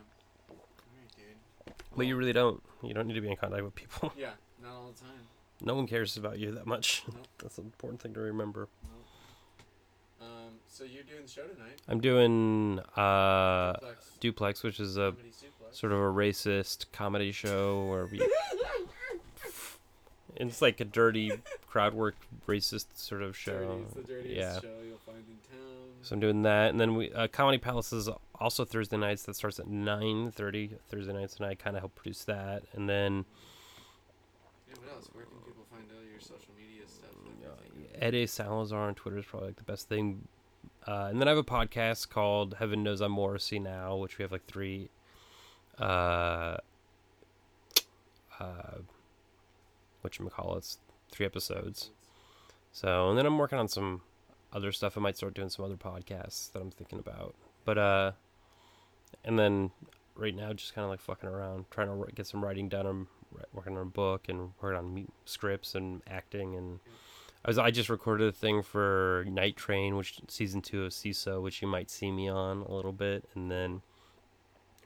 All 0.49 0.55
right, 0.97 1.15
dude. 1.15 1.73
But 1.95 2.07
you 2.07 2.15
really 2.15 2.33
don't. 2.33 2.61
You 2.81 2.93
don't 2.93 3.07
need 3.07 3.13
to 3.13 3.21
be 3.21 3.29
in 3.29 3.35
contact 3.37 3.63
with 3.63 3.75
people. 3.75 4.11
Yeah, 4.17 4.31
not 4.61 4.71
all 4.73 4.91
the 4.93 4.99
time. 4.99 5.27
no 5.61 5.75
one 5.75 5.85
cares 5.87 6.17
about 6.17 6.39
you 6.39 6.51
that 6.53 6.65
much. 6.65 7.03
Nope. 7.07 7.27
That's 7.39 7.57
an 7.59 7.65
important 7.65 8.01
thing 8.01 8.13
to 8.15 8.19
remember. 8.21 8.67
Nope. 8.83 8.99
Um, 10.21 10.53
so 10.67 10.83
you're 10.85 11.03
doing 11.03 11.23
the 11.23 11.29
show 11.29 11.43
tonight. 11.43 11.79
I'm 11.87 11.99
doing 11.99 12.79
uh 12.95 13.73
Duplex 13.73 14.11
Duplex, 14.19 14.63
which 14.63 14.79
is 14.79 14.97
a 14.97 15.13
sort 15.71 15.91
of 15.91 15.99
a 15.99 16.03
racist 16.03 16.85
comedy 16.93 17.31
show 17.31 17.85
where 17.85 18.05
we 18.07 18.19
it's 20.35 20.61
like 20.61 20.79
a 20.79 20.85
dirty 20.85 21.31
crowd 21.67 21.93
work 21.93 22.15
racist 22.47 22.87
sort 22.93 23.21
of 23.21 23.35
show. 23.37 23.59
Dirty, 23.59 23.81
it's 23.83 23.93
the 23.93 24.01
dirtiest 24.03 24.35
yeah. 24.35 24.59
show 24.59 24.75
you'll 24.85 24.97
find 24.97 25.17
in 25.17 25.57
town. 25.57 25.59
So 26.01 26.15
I'm 26.15 26.19
doing 26.19 26.41
that, 26.43 26.71
and 26.71 26.79
then 26.79 26.95
we 26.95 27.11
uh, 27.13 27.27
Comedy 27.27 27.57
Palace 27.57 27.93
is 27.93 28.09
also 28.39 28.65
Thursday 28.65 28.97
nights. 28.97 29.23
That 29.23 29.35
starts 29.35 29.59
at 29.59 29.67
nine 29.67 30.31
thirty 30.31 30.71
Thursday 30.89 31.13
nights, 31.13 31.37
and 31.37 31.45
I 31.45 31.55
kind 31.55 31.75
of 31.75 31.81
help 31.81 31.95
produce 31.95 32.23
that. 32.25 32.63
And 32.73 32.89
then 32.89 33.25
Yeah, 34.67 34.75
what 34.79 34.95
else? 34.95 35.09
Where 35.13 35.25
can 35.25 35.37
people 35.45 35.65
find 35.71 35.83
all 35.95 36.03
your 36.03 36.19
social 36.19 36.53
media 36.57 36.87
stuff? 36.87 37.11
Uh? 37.43 38.05
Ed 38.05 38.15
A. 38.15 38.25
Salazar 38.25 38.87
on 38.87 38.95
Twitter 38.95 39.19
is 39.19 39.25
probably 39.25 39.49
like 39.49 39.57
the 39.57 39.63
best 39.63 39.87
thing. 39.87 40.27
Uh, 40.85 41.07
and 41.09 41.21
then 41.21 41.27
I 41.27 41.31
have 41.31 41.37
a 41.37 41.43
podcast 41.43 42.09
called 42.09 42.55
Heaven 42.59 42.83
Knows 42.83 42.99
I'm 42.99 43.13
Morrissey 43.13 43.59
Now, 43.59 43.95
which 43.95 44.17
we 44.17 44.23
have 44.23 44.31
like 44.31 44.45
three. 44.45 44.89
Uh, 45.79 46.57
uh, 48.39 48.79
what 50.03 50.19
you 50.19 50.29
call 50.29 50.55
it? 50.57 50.77
Three 51.11 51.25
episodes. 51.25 51.91
So, 52.71 53.09
and 53.09 53.17
then 53.17 53.25
I'm 53.25 53.37
working 53.37 53.59
on 53.59 53.67
some 53.67 54.01
other 54.51 54.71
stuff. 54.71 54.97
I 54.97 55.01
might 55.01 55.17
start 55.17 55.33
doing 55.33 55.49
some 55.49 55.65
other 55.65 55.75
podcasts 55.75 56.51
that 56.51 56.59
I'm 56.61 56.71
thinking 56.71 56.99
about. 56.99 57.35
But 57.65 57.77
uh, 57.77 58.11
and 59.23 59.37
then 59.37 59.71
right 60.15 60.35
now, 60.35 60.53
just 60.53 60.73
kind 60.73 60.83
of 60.83 60.89
like 60.89 61.01
fucking 61.01 61.29
around, 61.29 61.65
trying 61.71 61.87
to 61.87 62.11
get 62.13 62.27
some 62.27 62.43
writing 62.43 62.69
done. 62.69 62.85
I'm 62.85 63.07
working 63.53 63.75
on 63.77 63.81
a 63.83 63.85
book 63.85 64.29
and 64.29 64.51
working 64.61 64.77
on 64.77 65.07
scripts 65.25 65.75
and 65.75 66.01
acting. 66.09 66.55
And 66.55 66.79
I 67.45 67.49
was 67.49 67.57
I 67.57 67.71
just 67.71 67.89
recorded 67.89 68.27
a 68.27 68.31
thing 68.31 68.63
for 68.63 69.25
Night 69.27 69.55
Train, 69.55 69.95
which 69.95 70.19
season 70.27 70.61
two 70.61 70.83
of 70.85 70.91
Seeso, 70.91 71.41
which 71.41 71.61
you 71.61 71.67
might 71.67 71.89
see 71.89 72.11
me 72.11 72.27
on 72.27 72.61
a 72.61 72.73
little 72.73 72.93
bit, 72.93 73.25
and 73.35 73.51
then 73.51 73.81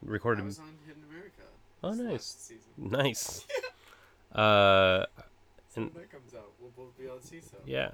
I 0.05 0.09
recorded. 0.11 0.45
was 0.45 0.59
on 0.59 0.77
Hidden 0.85 1.03
America. 1.09 1.41
Oh, 1.83 1.93
nice. 1.93 2.11
last 2.11 2.47
Season. 2.47 2.71
Nice. 2.77 3.45
uh, 4.33 5.05
And- 5.75 5.91
that 5.93 6.11
comes 6.11 6.33
out, 6.35 6.51
we'll 6.59 6.71
both 6.75 6.97
be 6.97 7.07
on 7.07 7.19
Seeso. 7.19 7.55
Yeah, 7.65 7.91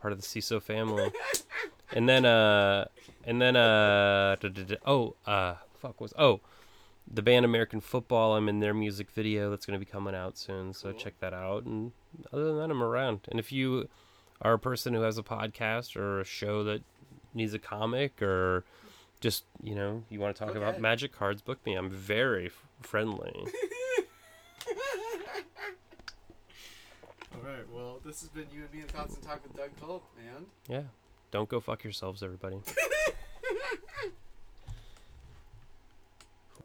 part 0.00 0.12
of 0.12 0.20
the 0.20 0.26
Seeso 0.26 0.60
family. 0.62 1.10
and 1.92 2.08
then 2.08 2.24
uh, 2.24 2.86
and 3.24 3.40
then 3.40 3.56
uh, 3.56 4.36
duh, 4.40 4.48
duh, 4.48 4.62
duh, 4.64 4.76
oh 4.86 5.16
uh, 5.26 5.54
fuck 5.78 6.00
was 6.00 6.12
oh, 6.18 6.40
the 7.12 7.22
band 7.22 7.44
American 7.44 7.80
Football. 7.80 8.36
I'm 8.36 8.48
in 8.48 8.60
their 8.60 8.74
music 8.74 9.10
video 9.10 9.50
that's 9.50 9.66
gonna 9.66 9.78
be 9.78 9.84
coming 9.84 10.14
out 10.14 10.38
soon, 10.38 10.72
so 10.72 10.90
Cool. 10.90 10.98
check 11.00 11.14
that 11.20 11.34
out. 11.34 11.64
And 11.64 11.92
other 12.32 12.44
than 12.44 12.56
that, 12.58 12.70
I'm 12.70 12.82
around. 12.82 13.20
And 13.30 13.38
if 13.40 13.50
you 13.52 13.88
are 14.42 14.54
a 14.54 14.58
person 14.58 14.94
who 14.94 15.02
has 15.02 15.18
a 15.18 15.22
podcast 15.22 15.96
or 15.96 16.20
a 16.20 16.24
show 16.24 16.64
that 16.64 16.82
needs 17.34 17.52
a 17.54 17.58
comic 17.58 18.20
or 18.22 18.64
just 19.20 19.44
you 19.62 19.74
know 19.74 20.02
you 20.10 20.20
want 20.20 20.34
to 20.34 20.38
talk 20.38 20.50
Okay. 20.50 20.58
about 20.58 20.80
magic 20.80 21.12
cards, 21.12 21.42
book 21.42 21.64
me. 21.66 21.74
I'm 21.74 21.90
very 21.90 22.46
f- 22.46 22.64
friendly. 22.80 23.46
All 27.34 27.40
right. 27.42 27.68
Well, 27.72 28.00
this 28.04 28.20
has 28.20 28.28
been 28.30 28.46
you 28.52 28.62
and 28.62 28.72
me 28.72 28.80
and 28.80 28.90
Thoughts 28.90 29.14
and 29.14 29.22
Talk 29.22 29.42
with 29.42 29.56
Doug 29.56 29.70
Culp, 29.80 30.04
and 30.36 30.46
yeah, 30.68 30.82
don't 31.30 31.48
go 31.48 31.60
fuck 31.60 31.84
yourselves, 31.84 32.22
everybody. 32.22 32.60